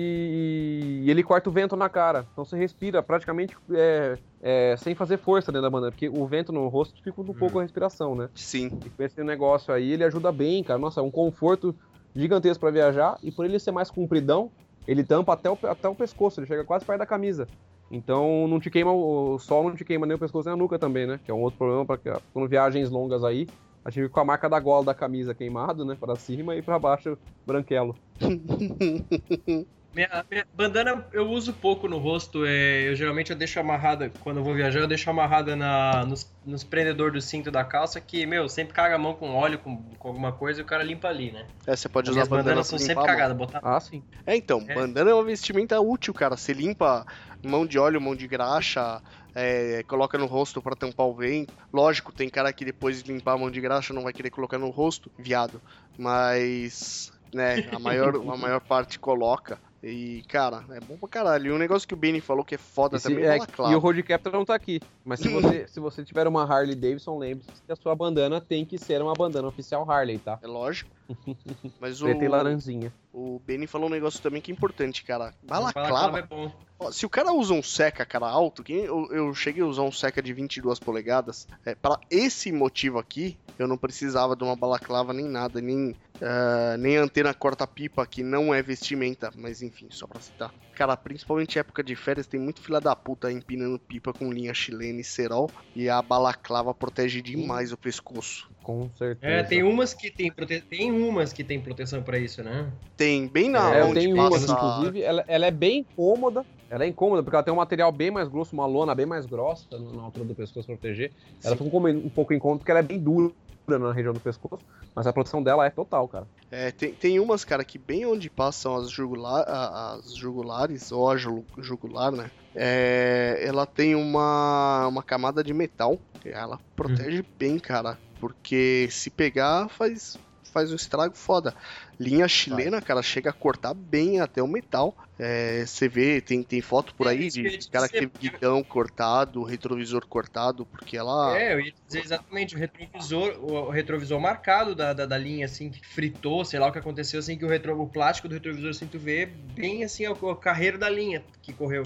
e 1.04 1.12
ele 1.12 1.22
corta 1.22 1.50
o 1.50 1.52
vento 1.52 1.76
na 1.76 1.89
cara. 1.89 2.26
Então 2.32 2.45
você 2.45 2.58
respira 2.58 3.04
praticamente 3.04 3.56
é, 3.72 4.18
é, 4.41 4.76
sem 4.78 4.95
fazer 4.95 5.18
força 5.18 5.52
dentro 5.52 5.64
da 5.64 5.70
bandana, 5.70 5.91
porque 5.91 6.08
o 6.08 6.26
vento 6.26 6.54
no 6.54 6.68
rosto 6.70 6.95
dificulta 6.95 7.32
um 7.32 7.36
pouco 7.36 7.60
a 7.60 7.64
respiração, 7.64 8.16
né? 8.16 8.30
Sim. 8.34 8.72
E 8.86 8.89
com 8.89 9.04
esse 9.04 9.22
negócio 9.24 9.74
aí, 9.74 9.91
ele 9.91 10.06
ajuda 10.06 10.32
bem, 10.32 10.64
cara. 10.64 10.80
Nossa, 10.80 11.02
é 11.02 11.04
um 11.04 11.12
conforto 11.12 11.76
gigantesco 12.16 12.62
pra 12.62 12.72
viajar. 12.72 13.18
E 13.22 13.30
por 13.30 13.45
ele 13.45 13.60
ser 13.60 13.72
mais 13.72 13.91
compridão, 13.91 14.50
ele 14.88 15.04
tampa 15.04 15.34
até 15.34 15.50
o, 15.50 15.58
até 15.64 15.89
o 15.89 15.95
pescoço, 15.95 16.39
ele 16.39 16.48
chega 16.48 16.64
quase 16.64 16.86
perto 16.86 17.00
da 17.00 17.06
camisa. 17.06 17.45
Então 17.92 18.48
não 18.48 18.60
te 18.60 18.70
queima 18.70 18.92
o 18.92 19.40
sol, 19.40 19.70
não 19.70 19.76
te 19.76 19.86
queima 19.86 20.06
nem 20.06 20.16
o 20.16 20.20
pescoço 20.20 20.48
nem 20.48 20.54
a 20.54 20.58
nuca 20.58 20.78
também, 20.78 21.08
né? 21.08 21.20
Que 21.24 21.32
é 21.32 21.34
um 21.34 21.42
outro 21.42 21.58
problema 21.58 21.86
para 21.86 22.20
quando 22.34 22.50
viagens 22.50 22.90
longas 22.90 23.24
aí. 23.24 23.48
A 23.86 23.90
gente 23.90 24.04
fica 24.04 24.14
com 24.14 24.20
a 24.20 24.26
marca 24.26 24.50
da 24.50 24.60
gola 24.60 24.86
da 24.86 24.94
camisa 24.94 25.34
queimado, 25.34 25.86
né? 25.86 25.96
Pra 26.00 26.16
cima 26.16 26.56
e 26.56 26.62
pra 26.62 26.78
baixo 26.78 27.18
branquelo. 27.46 27.96
Minha, 29.98 30.26
minha 30.30 30.45
bandana 30.54 31.04
eu 31.12 31.28
uso 31.28 31.52
pouco 31.52 31.88
no 31.88 31.98
rosto. 31.98 32.45
É, 32.45 32.88
eu 32.88 32.95
geralmente 32.95 33.32
eu 33.32 33.36
deixo 33.36 33.60
amarrada, 33.60 34.12
quando 34.20 34.38
eu 34.38 34.43
vou 34.43 34.54
viajar, 34.54 34.80
eu 34.80 34.88
deixo 34.88 35.10
amarrada 35.10 35.56
na, 35.56 36.06
nos, 36.06 36.32
nos 36.45 36.64
prendedores 36.64 37.14
do 37.14 37.22
cinto 37.28 37.50
da 37.50 37.64
calça, 37.64 38.00
que, 38.00 38.24
meu, 38.28 38.48
sempre 38.48 38.76
caga 38.76 38.93
a 38.93 39.00
mão 39.00 39.16
com 39.16 39.34
óleo, 39.34 39.58
com, 39.58 39.82
com 39.98 40.08
alguma 40.08 40.32
coisa 40.32 40.62
e 40.62 40.64
o 40.64 40.66
cara 40.68 40.84
limpa 40.84 41.08
ali, 41.08 41.32
né? 41.32 41.48
É, 41.66 41.76
você 41.76 41.89
pode 41.89 42.12
usar 42.12 42.26
bandana 42.26 42.43
bandanas 42.43 42.68
são 42.68 42.78
sempre 42.78 43.04
cagadas. 43.04 43.36
Botar... 43.36 43.60
Ah, 43.64 43.80
sim. 43.80 44.04
É, 44.24 44.36
então, 44.36 44.64
É. 44.68 44.76
bandana 44.76 45.10
é 45.10 45.14
uma 45.16 45.24
vestimenta 45.24 45.82
útil, 45.82 46.14
cara. 46.14 46.38
Você 46.38 46.54
limpa 46.54 47.04
mão 47.43 47.66
de 47.66 47.80
óleo, 47.80 48.00
mão 48.00 48.16
de 48.16 48.28
graxa, 48.28 49.02
é, 49.34 49.82
coloca 49.88 50.16
no 50.20 50.28
rosto 50.28 50.62
pra 50.62 50.76
tampar 50.76 51.08
o 51.08 51.16
vento. 51.16 51.56
Lógico, 51.74 52.12
tem 52.12 52.30
cara 52.30 52.54
que 52.54 52.64
depois 52.64 53.02
de 53.02 53.12
limpar 53.12 53.34
a 53.34 53.38
mão 53.39 53.50
de 53.50 53.60
graxa 53.60 53.95
não 53.95 54.04
vai 54.04 54.14
querer 54.14 54.30
colocar 54.30 54.60
no 54.60 54.70
rosto, 54.70 55.12
viado. 55.18 55.60
Mas, 55.98 57.12
né, 57.34 57.68
a 57.72 57.80
maior, 57.80 58.16
a 58.16 58.38
maior 58.38 58.62
parte 58.62 59.00
coloca. 59.00 59.60
E, 59.84 60.23
cara, 60.28 60.65
é 60.71 60.80
bom 60.82 60.97
pra 60.97 61.07
caralho. 61.07 61.47
E 61.47 61.51
um 61.51 61.57
negócio 61.57 61.88
que 61.88 61.93
o 61.93 61.97
Benny 61.97 62.19
falou 62.19 62.43
que 62.43 62.55
é 62.55 62.57
foda 62.57 62.97
E, 62.97 62.99
se- 62.99 63.09
também 63.09 63.23
é, 63.25 63.38
é 63.38 63.71
e 63.71 63.75
o. 63.75 63.80
Road 63.80 64.01
Captor 64.03 64.34
não 64.34 64.43
tá 64.43 64.55
aqui. 64.55 64.80
Mas 65.05 65.19
se 65.19 65.28
você, 65.30 65.67
se 65.67 65.80
você 65.80 66.03
tiver 66.03 66.28
uma 66.28 66.43
Harley 66.43 66.75
Davidson, 66.75 67.17
lembre-se 67.17 67.61
que 67.63 67.71
a 67.71 67.75
sua 67.75 67.95
bandana 67.95 68.41
tem 68.41 68.65
que 68.65 68.78
ser 68.78 69.01
uma 69.01 69.13
bandana 69.13 69.47
oficial 69.47 69.89
Harley, 69.89 70.17
tá? 70.17 70.39
É 70.41 70.47
lógico. 70.47 70.89
Mas 71.80 72.01
o, 72.01 72.05
Preta 72.05 72.25
e 72.25 72.28
laranjinha. 72.28 72.93
o 73.13 73.39
Benny 73.45 73.67
falou 73.67 73.88
um 73.88 73.91
negócio 73.91 74.21
também 74.21 74.41
que 74.41 74.51
é 74.51 74.53
importante, 74.53 75.03
cara. 75.03 75.34
Balaclava 75.43 75.89
Balaclava 75.89 76.19
é 76.19 76.21
bom. 76.23 76.51
Ó, 76.80 76.91
Se 76.91 77.05
o 77.05 77.09
cara 77.09 77.32
usa 77.32 77.53
um 77.53 77.63
seca, 77.63 78.05
cara, 78.05 78.28
alto, 78.28 78.63
que 78.63 78.73
eu, 78.73 79.07
eu 79.11 79.34
cheguei 79.34 79.63
a 79.63 79.65
usar 79.65 79.84
um 79.84 79.91
seca 79.91 80.21
de 80.21 80.34
22 80.34 80.80
polegadas, 80.80 81.47
é, 81.65 81.73
para 81.75 81.99
esse 82.11 82.51
motivo 82.51 82.99
aqui, 82.99 83.38
eu 83.57 83.67
não 83.67 83.78
precisava 83.78 84.36
de 84.36 84.43
uma 84.43 84.55
balaclava 84.55 85.13
nem 85.13 85.25
nada, 85.25 85.59
nem, 85.61 85.95
ah, 86.22 86.76
nem 86.78 86.97
antena 86.97 87.34
corta-pipa, 87.34 88.05
que 88.05 88.24
não 88.24 88.53
é 88.53 88.61
vestimenta, 88.61 89.32
mas 89.36 89.61
enfim, 89.61 89.88
só 89.89 90.07
pra 90.07 90.20
citar. 90.20 90.53
Cara, 90.74 90.95
principalmente 90.95 91.57
época 91.57 91.84
de 91.84 91.95
férias, 91.95 92.28
tem 92.28 92.39
muito 92.39 92.61
filha 92.61 92.80
da 92.80 92.95
puta 92.95 93.32
empinando 93.32 93.80
pipa 93.80 94.13
com 94.13 94.32
linha 94.32 94.53
chilena 94.53 95.01
e 95.01 95.03
cerol, 95.03 95.49
e 95.76 95.89
a 95.89 96.01
balaclava 96.01 96.74
protege 96.74 97.22
demais 97.22 97.72
o 97.72 97.78
pescoço. 97.78 98.47
Com 98.61 98.89
certeza. 98.97 99.34
É, 99.34 99.43
tem 99.43 99.63
umas 99.63 99.93
que 99.93 100.11
tem, 100.11 100.32
prote... 100.32 100.61
tem 100.61 100.91
umas 100.91 101.34
que 101.34 101.43
tem 101.43 101.59
proteção 101.59 102.03
pra 102.03 102.20
isso, 102.20 102.43
né? 102.43 102.72
Tem 102.95 103.28
bem 103.28 103.49
na 103.49 103.74
É, 103.74 103.84
onde 103.84 104.07
uma, 104.07 104.30
passa... 104.30 104.51
inclusive, 104.51 105.01
ela, 105.01 105.24
ela 105.28 105.45
é 105.45 105.51
bem 105.51 105.86
cômoda. 105.95 106.45
Ela 106.70 106.84
é 106.84 106.88
incômoda, 106.88 107.24
porque 107.24 107.36
ela 107.36 107.43
tem 107.43 107.53
um 107.53 107.57
material 107.57 107.91
bem 107.91 108.11
mais 108.11 108.28
grosso, 108.28 108.53
uma 108.53 108.65
lona 108.65 108.93
bem 108.93 109.05
mais 109.05 109.26
grossa 109.26 109.65
na 109.72 110.03
altura 110.03 110.26
do 110.26 110.36
pescoço 110.36 110.68
pra 110.68 110.76
proteger. 110.76 111.13
Ela 111.43 111.55
Sim. 111.55 111.63
fica 111.63 111.78
um, 111.78 111.88
um 111.88 112.09
pouco 112.09 112.34
incômoda 112.34 112.59
porque 112.59 112.72
ela 112.72 112.80
é 112.82 112.84
bem 112.84 112.99
dura 112.99 113.32
na 113.68 113.91
região 113.91 114.13
do 114.13 114.20
pescoço, 114.22 114.63
mas 114.95 115.05
a 115.07 115.11
proteção 115.13 115.43
dela 115.43 115.65
é 115.65 115.70
total, 115.70 116.07
cara. 116.07 116.26
É, 116.49 116.72
tem, 116.72 116.93
tem 116.93 117.20
umas, 117.20 117.43
cara, 117.43 117.65
que 117.65 117.78
bem 117.78 118.05
onde 118.05 118.30
passam 118.30 118.76
as, 118.78 118.89
jugular, 118.89 119.43
a- 119.47 119.95
as 119.95 120.15
jugulares, 120.15 120.89
ou 120.91 121.09
a 121.09 121.18
ju- 121.18 121.45
jugular, 121.59 122.11
né? 122.11 122.32
É, 122.55 123.39
ela 123.41 123.65
tem 123.65 123.93
uma, 123.93 124.88
uma 124.88 125.03
camada 125.03 125.43
de 125.43 125.53
metal. 125.53 125.99
e 126.24 126.30
Ela 126.30 126.59
protege 126.76 127.26
bem, 127.38 127.59
cara. 127.59 127.99
Porque 128.20 128.88
se 128.89 129.09
pegar, 129.11 129.70
faz, 129.70 130.18
faz 130.58 130.72
um 130.72 130.76
estrago 130.76 131.16
foda. 131.16 131.53
Linha 131.99 132.28
chilena, 132.28 132.82
cara, 132.82 133.03
chega 133.03 133.30
a 133.30 133.34
cortar 133.34 133.76
bem 133.76 134.20
até 134.20 134.41
o 134.41 134.47
metal. 134.47 134.95
É, 135.20 135.64
Você 135.66 135.88
vê, 135.88 136.20
tem, 136.20 136.41
tem 136.41 136.62
foto 136.62 136.95
por 136.95 137.05
É, 137.05 137.12
aí 137.12 137.24
ia 137.24 137.30
de 137.30 137.58
te 137.58 137.70
cara 137.70 137.88
que 137.88 137.99
teve 137.99 138.12
guidão 138.20 138.64
cortado, 138.64 139.43
retrovisor 139.43 140.05
cortado, 140.08 140.66
porque 140.66 140.97
ela. 140.97 141.38
É, 141.38 141.53
eu 141.53 141.60
ia 141.60 141.72
dizer 141.86 142.03
exatamente, 142.03 142.55
o 142.55 142.58
retrovisor, 142.58 143.38
o, 143.39 143.70
retrovisor 143.70 144.20
marcado 144.20 144.74
da, 144.74 144.93
da, 144.93 145.05
da 145.05 145.18
linha, 145.18 145.45
assim, 145.45 145.70
que 145.70 145.86
fritou, 145.86 146.43
sei 146.43 146.60
lá 146.60 146.68
o 146.68 146.72
que 146.72 146.80
aconteceu, 146.80 147.20
assim, 147.20 147.38
que 147.38 147.45
o, 147.45 147.47
retro, 147.47 147.80
o 147.80 147.88
plástico 147.88 148.28
do 148.28 148.34
retrovisor, 148.34 148.72
assim, 148.72 148.88
tu 148.88 148.97
vê 148.97 149.26
bem, 149.28 149.84
assim, 149.84 150.08
o, 150.08 150.14
o 150.14 150.36
carreiro 150.36 150.78
da 150.80 150.89
linha 150.89 151.24
que 151.41 151.53
correu. 151.53 151.84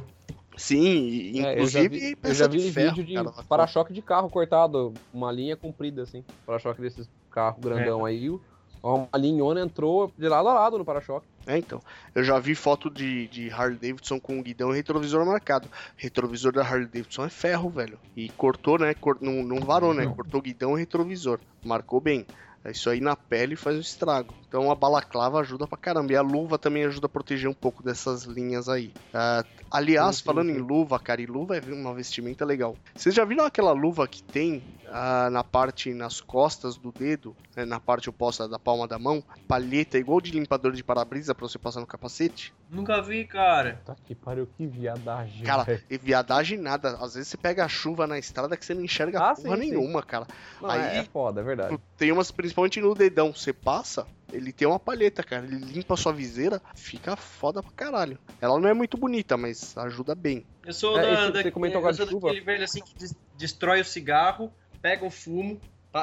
Sim, 0.58 1.08
e, 1.08 1.40
É, 1.40 1.60
eu 1.60 1.66
já 1.68 1.82
inclusive 1.82 2.00
vi, 2.00 2.18
eu 2.24 2.34
já 2.34 2.48
vi 2.48 2.58
de 2.60 2.72
ferro, 2.72 2.96
vídeo 2.96 3.24
de 3.24 3.44
para-choque 3.48 3.94
de 3.94 4.02
carro 4.02 4.30
cortado, 4.30 4.94
uma 5.14 5.32
linha 5.32 5.56
comprida, 5.56 6.04
assim. 6.04 6.24
Para-choque 6.46 6.82
desses 6.82 7.10
carros 7.32 7.64
grandão 7.64 8.06
aí. 8.06 8.30
o- 8.30 8.42
Uma 8.84 9.08
linhona 9.16 9.62
entrou 9.62 10.12
de 10.18 10.28
lado 10.28 10.50
a 10.50 10.54
lado 10.54 10.78
no 10.78 10.86
para-choque. 10.86 11.28
É, 11.46 11.58
então. 11.58 11.82
Eu 12.16 12.24
já 12.24 12.40
vi 12.40 12.56
foto 12.56 12.90
de, 12.90 13.28
de 13.28 13.50
Harley 13.52 13.78
Davidson 13.78 14.20
com 14.20 14.42
guidão 14.42 14.72
e 14.72 14.76
retrovisor 14.76 15.26
marcado. 15.26 15.68
Retrovisor 15.98 16.52
da 16.52 16.62
Harley 16.64 16.88
Davidson 16.88 17.26
é 17.26 17.30
ferro, 17.30 17.70
velho. 17.70 18.00
E 18.16 18.30
cortou, 18.30 18.80
né? 18.80 18.94
Cor- 18.94 19.18
não, 19.22 19.44
não 19.44 19.60
varou, 19.60 19.94
né? 19.94 20.06
Cortou 20.08 20.42
guidão 20.42 20.76
e 20.78 20.80
retrovisor. 20.82 21.40
Marcou 21.64 22.00
bem. 22.02 22.26
Isso 22.66 22.92
aí 22.92 23.02
na 23.02 23.16
pele 23.16 23.56
faz 23.56 23.76
um 23.76 23.80
estrago. 23.82 24.36
Então 24.48 24.70
a 24.72 24.76
balaclava 24.76 25.40
ajuda 25.40 25.66
pra 25.68 25.78
caramba. 25.78 26.14
E 26.14 26.16
a 26.16 26.22
luva 26.22 26.60
também 26.60 26.84
ajuda 26.86 27.08
a 27.08 27.10
proteger 27.10 27.50
um 27.50 27.54
pouco 27.56 27.82
dessas 27.82 28.24
linhas 28.26 28.70
aí. 28.70 28.92
Ah, 29.12 29.44
aliás, 29.72 30.18
Sim, 30.18 30.20
sim, 30.20 30.26
falando 30.26 30.52
sim. 30.52 30.58
em 30.58 30.60
luva, 30.60 31.00
cara, 31.00 31.22
e 31.22 31.26
luva 31.26 31.58
é 31.58 31.62
uma 31.74 31.94
vestimenta 31.94 32.46
legal. 32.46 32.76
Vocês 32.96 33.16
já 33.16 33.26
viram 33.26 33.46
aquela 33.46 33.72
luva 33.72 34.08
que 34.08 34.22
tem 34.22 34.62
ah, 34.92 35.30
na 35.30 35.44
parte, 35.44 35.94
nas 35.94 36.20
costas 36.22 36.78
do 36.78 36.92
dedo, 36.92 37.36
né, 37.56 37.66
na 37.66 37.80
parte 37.80 38.10
oposta 38.10 38.48
da 38.48 38.60
palma 38.60 38.88
da 38.88 39.00
mão? 39.00 39.24
Palheta 39.48 39.98
igual 39.98 40.20
de 40.22 40.32
limpador 40.32 40.74
de 40.74 40.84
para-brisa 40.84 41.34
pra 41.34 41.48
você 41.48 41.58
passar 41.58 41.80
no 41.80 41.88
capacete? 41.88 42.54
Nunca 42.70 43.02
vi, 43.02 43.26
cara. 43.26 43.82
Tá 43.86 43.96
que 44.06 44.16
pariu, 44.16 44.48
que 44.48 44.66
viadagem. 44.68 45.44
Cara, 45.44 45.82
e 45.90 45.98
viadagem 45.98 46.58
nada. 46.58 46.98
Às 47.02 47.16
vezes 47.16 47.30
você 47.30 47.38
pega 47.38 47.66
a 47.66 47.68
chuva 47.68 48.08
na 48.08 48.18
estrada 48.18 48.56
que 48.56 48.66
você 48.66 48.74
não 48.74 48.84
enxerga 48.84 49.20
Ah, 49.20 49.36
porra 49.36 49.58
sim, 49.58 49.64
sim. 49.64 49.72
nenhuma, 49.72 50.02
cara. 50.04 50.28
Não, 50.62 50.70
aí- 50.70 50.82
é, 50.82 50.98
é 51.00 51.04
foda, 51.04 51.42
é 51.42 51.44
verdade. 51.44 51.78
Tem 51.98 52.12
umas, 52.12 52.32
principalmente 52.32 52.80
no 52.80 52.96
dedão, 52.96 53.34
você 53.34 53.52
passa, 53.52 54.08
ele 54.32 54.54
tem 54.54 54.68
uma 54.68 54.80
palheta, 54.80 55.24
cara. 55.24 55.46
Ele 55.46 55.58
limpa 55.58 55.94
a 55.94 55.98
sua 55.98 56.14
viseira, 56.14 56.62
fica 56.76 57.16
foda 57.16 57.62
pra 57.62 57.72
caralho. 57.74 58.18
Ela 58.40 58.60
não 58.60 58.70
é 58.70 58.74
muito 58.74 58.98
bonita, 58.98 59.36
mas 59.38 59.78
ajuda 59.78 60.16
bem. 60.16 60.46
Eu 60.66 60.74
sou 60.74 60.98
É, 60.98 61.02
da, 61.02 61.30
da, 61.30 61.42
eu 61.42 61.94
sou 61.94 62.06
daquele 62.06 62.42
velho, 62.42 62.64
assim, 62.64 62.82
que 62.82 62.96
des- 62.96 63.16
destrói 63.38 63.82
o 63.82 63.86
cigarro, 63.86 64.52
pega 64.82 65.06
o 65.06 65.10
fumo, 65.12 65.60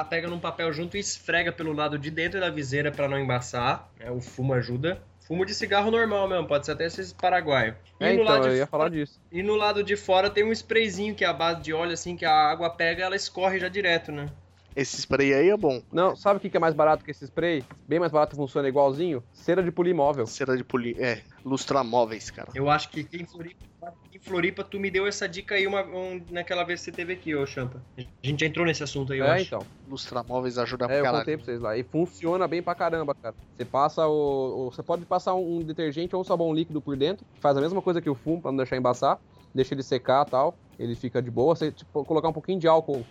pega 0.09 0.27
num 0.27 0.39
papel 0.39 0.71
junto 0.71 0.95
e 0.97 0.99
esfrega 0.99 1.51
pelo 1.51 1.73
lado 1.73 1.97
de 1.97 2.09
dentro 2.11 2.39
da 2.39 2.49
viseira 2.49 2.91
pra 2.91 3.07
não 3.07 3.19
embaçar. 3.19 3.89
né, 3.99 4.09
o 4.11 4.21
fumo 4.21 4.53
ajuda. 4.53 5.01
Fumo 5.27 5.45
de 5.45 5.53
cigarro 5.53 5.91
normal 5.91 6.27
mesmo, 6.27 6.47
pode 6.47 6.65
ser 6.65 6.71
até 6.71 6.85
esses 6.85 7.13
paraguaio. 7.13 7.75
E 7.99 8.03
É, 8.03 8.07
no 8.13 8.21
então, 8.23 8.25
lado 8.25 8.47
eu 8.47 8.51
de 8.53 8.57
ia 8.57 8.65
fora- 8.65 8.83
falar 8.85 8.89
disso. 8.89 9.19
E 9.31 9.43
no 9.43 9.55
lado 9.55 9.83
de 9.83 9.95
fora 9.95 10.27
tem 10.29 10.43
um 10.43 10.51
sprayzinho 10.51 11.13
que 11.13 11.23
é 11.23 11.27
a 11.27 11.33
base 11.33 11.61
de 11.61 11.71
óleo, 11.71 11.93
assim, 11.93 12.15
que 12.15 12.25
a 12.25 12.33
água 12.33 12.67
pega 12.71 13.03
ela 13.03 13.15
escorre 13.15 13.59
já 13.59 13.67
direto, 13.69 14.11
né? 14.11 14.27
Esse 14.75 14.97
spray 15.01 15.33
aí 15.33 15.49
é 15.49 15.57
bom. 15.57 15.83
Não, 15.91 16.15
sabe 16.15 16.37
o 16.37 16.39
que 16.49 16.55
é 16.55 16.59
mais 16.59 16.73
barato 16.73 17.03
que 17.03 17.11
esse 17.11 17.25
spray? 17.25 17.63
Bem 17.87 17.99
mais 17.99 18.11
barato 18.11 18.35
funciona 18.35 18.67
igualzinho? 18.67 19.23
Cera 19.33 19.61
de 19.61 19.71
polir 19.71 19.93
móvel. 19.93 20.25
Cera 20.25 20.55
de 20.57 20.63
polir. 20.63 20.95
É, 20.99 21.21
lustramóveis, 21.43 22.31
cara. 22.31 22.49
Eu 22.55 22.69
acho 22.69 22.89
que 22.89 23.07
em 23.13 23.25
Floripa, 23.25 23.65
em 24.13 24.19
Floripa 24.19 24.63
tu 24.63 24.79
me 24.79 24.91
deu 24.91 25.07
essa 25.07 25.27
dica 25.27 25.55
aí 25.55 25.65
uma, 25.65 25.81
um- 25.83 26.21
naquela 26.29 26.63
vez 26.63 26.79
que 26.81 26.85
você 26.85 26.91
teve 26.91 27.13
aqui, 27.13 27.33
ô 27.35 27.45
Champa. 27.45 27.81
A 27.97 28.01
gente 28.27 28.41
já 28.41 28.45
entrou 28.47 28.65
nesse 28.65 28.83
assunto 28.83 29.13
aí, 29.13 29.19
eu 29.19 29.25
É, 29.25 29.35
acho. 29.35 29.43
então. 29.45 29.65
Lustramóveis 29.87 30.57
ajuda 30.57 30.85
É, 30.85 30.87
pra 30.87 30.97
eu 30.97 31.03
caralho. 31.03 31.21
contei 31.21 31.37
pra 31.37 31.45
vocês 31.45 31.61
lá. 31.61 31.77
E 31.77 31.83
funciona 31.83 32.47
bem 32.47 32.61
pra 32.61 32.75
caramba, 32.75 33.15
cara. 33.15 33.35
Você 33.55 33.65
passa 33.65 34.05
o. 34.07 34.67
o- 34.67 34.71
você 34.71 34.83
pode 34.83 35.05
passar 35.05 35.33
um 35.35 35.63
detergente 35.63 36.15
ou 36.15 36.21
um 36.21 36.25
sabão 36.25 36.53
líquido 36.53 36.81
por 36.81 36.95
dentro, 36.97 37.25
faz 37.39 37.55
a 37.57 37.61
mesma 37.61 37.81
coisa 37.81 38.01
que 38.01 38.09
o 38.09 38.15
fumo 38.15 38.41
pra 38.41 38.51
não 38.51 38.57
deixar 38.57 38.77
embaçar, 38.77 39.19
deixa 39.53 39.73
ele 39.73 39.83
secar 39.83 40.25
e 40.27 40.29
tal. 40.29 40.57
Ele 40.77 40.95
fica 40.95 41.21
de 41.21 41.31
boa. 41.31 41.55
Você 41.55 41.71
tipo, 41.71 42.03
colocar 42.05 42.27
um 42.29 42.33
pouquinho 42.33 42.59
de 42.59 42.67
álcool 42.67 43.05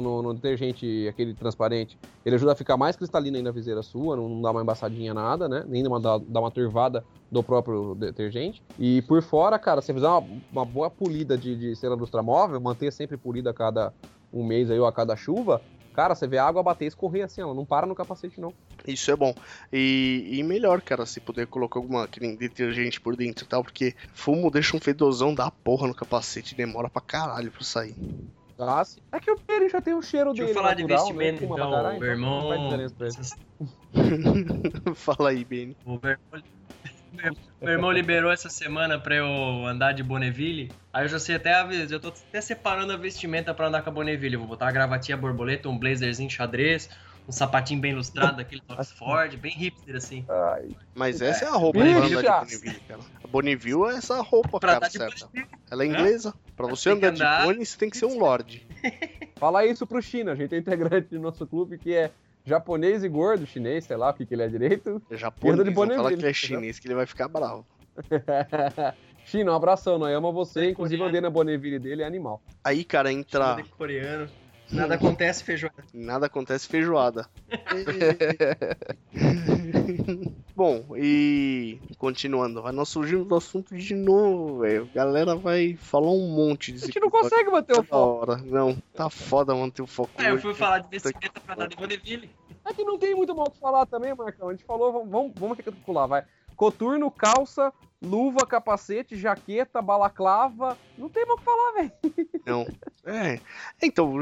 no, 0.00 0.34
detergente, 0.34 1.06
aquele 1.08 1.34
transparente, 1.34 1.98
ele 2.24 2.36
ajuda 2.36 2.52
a 2.52 2.56
ficar 2.56 2.76
mais 2.76 2.96
cristalino 2.96 3.36
aí 3.36 3.42
na 3.42 3.50
viseira 3.50 3.82
sua, 3.82 4.16
não, 4.16 4.28
não 4.28 4.42
dá 4.42 4.50
uma 4.50 4.62
embaçadinha 4.62 5.12
nada, 5.12 5.48
né? 5.48 5.64
Nem 5.66 5.86
uma, 5.86 6.00
dá, 6.00 6.16
uma 6.16 6.50
turvada 6.50 7.04
do 7.30 7.42
próprio 7.42 7.94
detergente. 7.94 8.62
E 8.78 9.02
por 9.02 9.22
fora, 9.22 9.58
cara, 9.58 9.80
você 9.80 9.92
fizer 9.92 10.08
uma, 10.08 10.42
uma 10.50 10.64
boa 10.64 10.90
polida 10.90 11.36
de, 11.36 11.56
de 11.56 11.76
cera 11.76 11.94
lustramóvel, 11.94 12.60
manter 12.60 12.92
sempre 12.92 13.16
polida 13.16 13.50
a 13.50 13.54
cada 13.54 13.92
um 14.32 14.44
mês 14.44 14.70
aí 14.70 14.78
ou 14.78 14.86
a 14.86 14.92
cada 14.92 15.16
chuva, 15.16 15.60
Cara, 15.92 16.14
você 16.14 16.26
vê 16.26 16.38
a 16.38 16.46
água 16.46 16.62
bater 16.62 16.86
e 16.86 16.88
escorrer 16.88 17.24
assim, 17.24 17.42
ela 17.42 17.54
não 17.54 17.66
para 17.66 17.86
no 17.86 17.94
capacete, 17.94 18.40
não. 18.40 18.54
Isso 18.86 19.10
é 19.10 19.16
bom. 19.16 19.34
E, 19.70 20.26
e 20.32 20.42
melhor, 20.42 20.80
cara, 20.80 21.04
se 21.04 21.20
puder 21.20 21.46
colocar 21.46 21.78
alguma 21.78 22.08
detergente 22.38 23.00
por 23.00 23.14
dentro 23.14 23.44
e 23.44 23.48
tal, 23.48 23.62
porque 23.62 23.94
fumo 24.14 24.50
deixa 24.50 24.76
um 24.76 24.80
fedozão 24.80 25.34
da 25.34 25.50
porra 25.50 25.86
no 25.86 25.94
capacete, 25.94 26.54
demora 26.54 26.88
pra 26.88 27.02
caralho 27.02 27.50
pra 27.50 27.62
sair. 27.62 27.94
É 29.12 29.20
que 29.20 29.30
o 29.30 29.38
ele 29.48 29.68
já 29.68 29.80
tem 29.80 29.94
o 29.94 30.02
cheiro 30.02 30.32
Deixa 30.32 30.44
dele. 30.46 30.50
eu 30.58 30.62
falar 30.62 30.74
de 30.74 30.82
natural, 30.82 31.00
vestimenta, 31.06 31.40
né? 31.40 31.46
Fuma 31.48 31.56
então, 31.56 31.70
meu 31.70 31.78
então 31.78 31.92
não 31.92 31.98
faz 31.98 32.10
irmão. 32.12 32.68
diferença 32.68 32.94
pra 32.96 33.06
ele. 33.06 33.16
essas- 33.16 33.36
Fala 34.96 35.30
aí, 35.30 35.44
Benny. 35.44 35.76
O 35.84 35.98
meu 36.02 36.10
irmão, 36.12 36.42
meu 37.60 37.72
irmão 37.72 37.90
liberou 37.92 38.30
essa 38.32 38.48
semana 38.48 38.98
pra 38.98 39.16
eu 39.16 39.26
andar 39.66 39.92
de 39.92 40.02
Bonneville. 40.02 40.72
Aí 40.92 41.04
eu 41.04 41.08
já 41.08 41.18
sei 41.18 41.36
até 41.36 41.52
a 41.54 41.64
vez, 41.64 41.90
eu 41.92 42.00
tô 42.00 42.08
até 42.08 42.40
separando 42.40 42.92
a 42.92 42.96
vestimenta 42.96 43.52
pra 43.54 43.68
andar 43.68 43.82
com 43.82 43.90
a 43.90 43.92
Bonneville. 43.92 44.34
Eu 44.34 44.40
vou 44.40 44.48
botar 44.48 44.66
uma 44.66 44.72
gravatinha 44.72 45.16
borboleta, 45.16 45.68
um 45.68 45.78
blazerzinho 45.78 46.30
xadrez, 46.30 46.88
um 47.28 47.32
sapatinho 47.32 47.80
bem 47.80 47.94
lustrado, 47.94 48.40
aquele 48.40 48.62
Oxford, 48.68 49.36
bem 49.36 49.52
hipster 49.52 49.96
assim. 49.96 50.24
Ai, 50.28 50.68
Mas 50.94 51.20
É. 51.22 51.28
essa 51.28 51.44
é 51.44 51.48
a 51.48 51.52
roupa 51.52 51.78
Ih, 51.80 51.82
pra 51.94 52.06
andar 52.06 52.44
de. 52.46 52.56
Bonneville, 52.56 52.80
cara. 52.88 53.00
A 53.22 53.28
Bonneville 53.28 53.84
é 53.84 53.96
essa 53.96 54.20
roupa, 54.20 54.58
Pra 54.60 54.68
cara, 54.74 54.76
andar 54.78 54.88
de 54.88 54.98
certa. 54.98 55.26
Bonneville. 55.26 55.58
Ela 55.70 55.82
é 55.84 55.86
inglesa. 55.86 56.34
Pra 56.56 56.66
você 56.66 56.90
que 56.90 56.96
andar 56.96 57.10
de 57.10 57.22
andar- 57.22 57.44
Bonnie, 57.44 57.64
você 57.66 57.78
tem 57.78 57.88
que 57.90 57.96
ser 57.96 58.06
um 58.06 58.18
lord. 58.18 58.66
Fala 59.36 59.64
isso 59.66 59.86
pro 59.86 60.00
China, 60.02 60.32
a 60.32 60.34
gente 60.34 60.54
é 60.54 60.58
integrante 60.58 61.08
do 61.10 61.20
nosso 61.20 61.46
clube 61.46 61.78
que 61.78 61.94
é 61.94 62.10
japonês 62.44 63.02
e 63.04 63.08
gordo, 63.08 63.46
chinês, 63.46 63.84
sei 63.84 63.96
lá 63.96 64.10
o 64.10 64.14
que, 64.14 64.26
que 64.26 64.34
ele 64.34 64.42
é 64.42 64.48
direito. 64.48 65.00
É 65.10 65.16
japonês, 65.16 65.54
Anda 65.60 65.64
de 65.64 65.70
não 65.70 65.76
fala 65.86 65.88
Bonneville, 66.02 66.20
que 66.22 66.26
é 66.26 66.32
chinês 66.32 66.78
que 66.78 66.86
ele 66.88 66.94
vai 66.94 67.06
ficar 67.06 67.28
bravo. 67.28 67.64
China, 69.24 69.52
um 69.52 69.54
abração, 69.54 69.98
nós 69.98 70.12
ama 70.14 70.32
você, 70.32 70.60
Oi, 70.60 70.70
inclusive 70.70 70.96
coreano. 70.98 71.08
andei 71.08 71.20
na 71.20 71.30
Bonneville 71.30 71.78
dele, 71.78 72.02
é 72.02 72.06
animal. 72.06 72.42
Aí, 72.64 72.82
cara, 72.84 73.12
entra. 73.12 73.62
Coreano. 73.78 74.28
Nada 74.72 74.94
acontece, 74.94 75.44
feijoada. 75.44 75.84
Nada 75.92 76.26
acontece 76.26 76.68
feijoada. 76.68 77.28
Bom, 80.56 80.84
e 80.96 81.78
continuando, 81.98 82.62
vai 82.62 82.72
nós 82.72 82.88
surgimos 82.88 83.26
do 83.26 83.34
assunto 83.34 83.76
de 83.76 83.94
novo, 83.94 84.60
velho. 84.60 84.88
A 84.90 84.94
galera 84.94 85.36
vai 85.36 85.76
falar 85.76 86.10
um 86.10 86.28
monte 86.28 86.70
A 86.70 86.74
desse 86.74 86.86
gente 86.86 87.00
não 87.00 87.10
consegue 87.10 87.50
manter 87.50 87.72
o 87.72 87.82
foco. 87.82 88.30
hora. 88.30 88.36
Não, 88.38 88.76
tá 88.94 89.10
foda 89.10 89.54
manter 89.54 89.82
o 89.82 89.86
foco. 89.86 90.10
É, 90.18 90.30
eu 90.30 90.34
hoje. 90.34 90.42
fui 90.42 90.54
falar 90.54 90.80
de 90.80 90.88
vestimenta 90.88 91.40
pra 91.40 91.56
nada 91.56 91.72
em 91.72 91.76
Bonneville. 91.76 92.30
É 92.64 92.72
que 92.72 92.84
não 92.84 92.98
tem 92.98 93.14
muito 93.14 93.34
mal 93.34 93.46
o 93.48 93.50
que 93.50 93.58
falar 93.58 93.86
também, 93.86 94.14
Marcão. 94.14 94.48
A 94.48 94.52
gente 94.52 94.64
falou, 94.64 94.92
vamos, 94.92 95.10
vamos, 95.10 95.32
vamos 95.36 95.56
recapitular, 95.56 96.06
vai. 96.06 96.24
Coturno, 96.62 97.10
calça, 97.10 97.72
luva, 98.00 98.46
capacete, 98.46 99.16
jaqueta, 99.16 99.82
balaclava. 99.82 100.78
Não 100.96 101.08
tem 101.08 101.26
mal 101.26 101.34
o 101.34 101.38
que 101.40 101.44
falar, 101.44 101.72
velho. 101.72 101.92
Não. 102.46 102.66
É. 103.04 103.40
Então, 103.82 104.14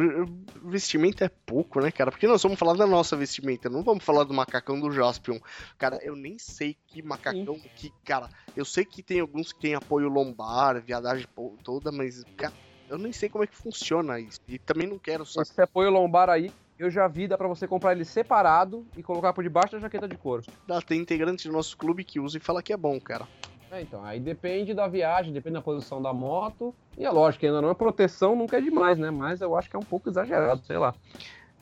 vestimenta 0.64 1.26
é 1.26 1.28
pouco, 1.28 1.82
né, 1.82 1.91
cara? 1.91 2.11
Porque 2.11 2.26
nós 2.26 2.43
vamos 2.43 2.59
falar 2.59 2.72
da 2.78 2.86
nossa 2.86 3.14
vestimenta, 3.14 3.68
não 3.68 3.82
vamos 3.82 4.03
falar 4.03 4.24
do 4.24 4.32
macacão 4.32 4.80
do 4.80 4.91
Jaspion. 4.91 5.38
Cara, 5.76 5.99
eu 6.03 6.16
nem 6.16 6.38
sei 6.38 6.74
que 6.86 7.03
macacão 7.03 7.61
que. 7.76 7.93
Cara, 8.07 8.30
eu 8.57 8.64
sei 8.64 8.86
que 8.86 9.03
tem 9.03 9.20
alguns 9.20 9.53
que 9.53 9.61
tem 9.61 9.74
apoio 9.74 10.09
lombar, 10.09 10.80
viadagem 10.80 11.26
toda, 11.62 11.93
mas, 11.93 12.24
cara, 12.38 12.55
eu 12.88 12.97
nem 12.97 13.12
sei 13.12 13.28
como 13.28 13.45
é 13.45 13.47
que 13.47 13.55
funciona 13.55 14.18
isso. 14.18 14.41
E 14.49 14.59
também 14.59 14.86
não 14.86 14.99
quero 14.99 15.26
só. 15.26 15.43
Esse 15.43 15.61
apoio 15.61 15.91
lombar 15.91 16.30
aí, 16.30 16.51
eu 16.81 16.91
já 16.91 17.07
vi, 17.07 17.28
dá 17.28 17.37
pra 17.37 17.47
você 17.47 17.68
comprar 17.68 17.93
ele 17.93 18.07
separado 18.07 18.87
e 18.97 19.03
colocar 19.03 19.35
por 19.35 19.45
debaixo 19.45 19.72
da 19.72 19.81
jaqueta 19.81 20.09
de 20.09 20.16
couro. 20.16 20.43
Tem 20.87 20.99
integrante 20.99 21.47
do 21.47 21.53
nosso 21.53 21.76
clube 21.76 22.03
que 22.03 22.18
usa 22.18 22.39
e 22.39 22.41
fala 22.41 22.62
que 22.62 22.72
é 22.72 22.76
bom, 22.76 22.99
cara. 22.99 23.28
É, 23.70 23.83
então, 23.83 24.03
aí 24.03 24.18
depende 24.18 24.72
da 24.72 24.89
viagem, 24.89 25.33
depende 25.33 25.55
da 25.55 25.62
posição 25.62 26.01
da 26.01 26.12
moto. 26.12 26.74
E 26.97 27.05
é 27.05 27.11
lógico, 27.11 27.45
ainda 27.45 27.61
não 27.61 27.70
é 27.70 27.74
proteção, 27.74 28.35
nunca 28.35 28.57
é 28.57 28.61
demais, 28.61 28.99
né? 28.99 29.11
Mas 29.11 29.43
eu 29.43 29.55
acho 29.55 29.68
que 29.68 29.76
é 29.76 29.78
um 29.78 29.85
pouco 29.85 30.09
exagerado, 30.09 30.64
sei 30.64 30.78
lá. 30.78 30.95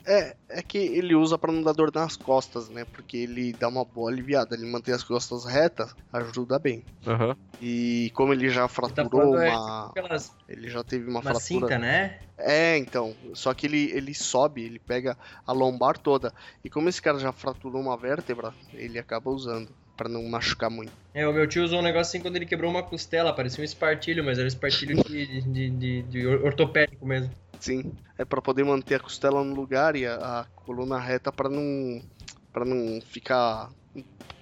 É, 0.09 0.35
é 0.49 0.63
que 0.63 0.79
ele 0.79 1.13
usa 1.13 1.37
pra 1.37 1.51
não 1.51 1.61
dar 1.61 1.73
dor 1.73 1.91
nas 1.93 2.17
costas, 2.17 2.67
né? 2.67 2.83
Porque 2.83 3.15
ele 3.15 3.53
dá 3.53 3.67
uma 3.67 3.85
boa 3.85 4.09
aliviada, 4.09 4.55
ele 4.55 4.65
mantém 4.65 4.91
as 4.91 5.03
costas 5.03 5.45
retas, 5.45 5.95
ajuda 6.11 6.57
bem. 6.57 6.83
Aham. 7.05 7.37
E 7.61 8.09
como 8.15 8.33
ele 8.33 8.49
já 8.49 8.61
Tá 8.63 8.69
fraturou 8.69 9.37
é, 9.39 9.49
uma. 9.49 9.89
Aquelas, 9.89 10.31
Ele 10.47 10.67
já 10.67 10.83
teve 10.83 11.03
uma, 11.03 11.19
uma 11.19 11.21
fratura. 11.21 11.39
cinta, 11.39 11.77
né? 11.77 12.19
É, 12.37 12.75
então. 12.77 13.13
Só 13.35 13.53
que 13.53 13.67
ele, 13.67 13.91
ele 13.91 14.15
sobe, 14.15 14.63
ele 14.63 14.79
pega 14.79 15.15
a 15.45 15.51
lombar 15.51 15.97
toda. 15.97 16.33
E 16.63 16.69
como 16.69 16.89
esse 16.89 17.01
cara 17.01 17.19
já 17.19 17.31
fraturou 17.31 17.79
uma 17.81 17.95
vértebra, 17.97 18.53
ele 18.73 18.97
acaba 18.97 19.29
usando. 19.29 19.69
Pra 19.95 20.07
não 20.07 20.23
machucar 20.29 20.69
muito. 20.69 20.93
É, 21.13 21.27
o 21.27 21.33
meu 21.33 21.45
tio 21.45 21.61
usou 21.61 21.79
um 21.79 21.83
negócio 21.83 22.09
assim 22.09 22.21
quando 22.21 22.37
ele 22.37 22.45
quebrou 22.45 22.71
uma 22.71 22.81
costela, 22.81 23.33
parecia 23.33 23.61
um 23.61 23.65
espartilho, 23.65 24.23
mas 24.23 24.37
era 24.37 24.45
um 24.45 24.47
espartilho 24.47 24.95
de, 25.03 25.41
de, 25.41 25.69
de, 25.69 26.01
de 26.03 26.25
ortopédico 26.25 27.05
mesmo. 27.05 27.29
Sim. 27.59 27.83
É 28.17 28.25
pra 28.25 28.41
poder 28.41 28.63
manter 28.63 28.95
a 28.95 28.99
costela 28.99 29.43
no 29.43 29.55
lugar 29.55 29.95
e 29.95 30.05
a, 30.05 30.15
a 30.15 30.45
coluna 30.55 30.99
reta 30.99 31.31
pra 31.31 31.49
não. 31.49 32.01
para 32.51 32.65
não 32.65 33.01
ficar. 33.01 33.69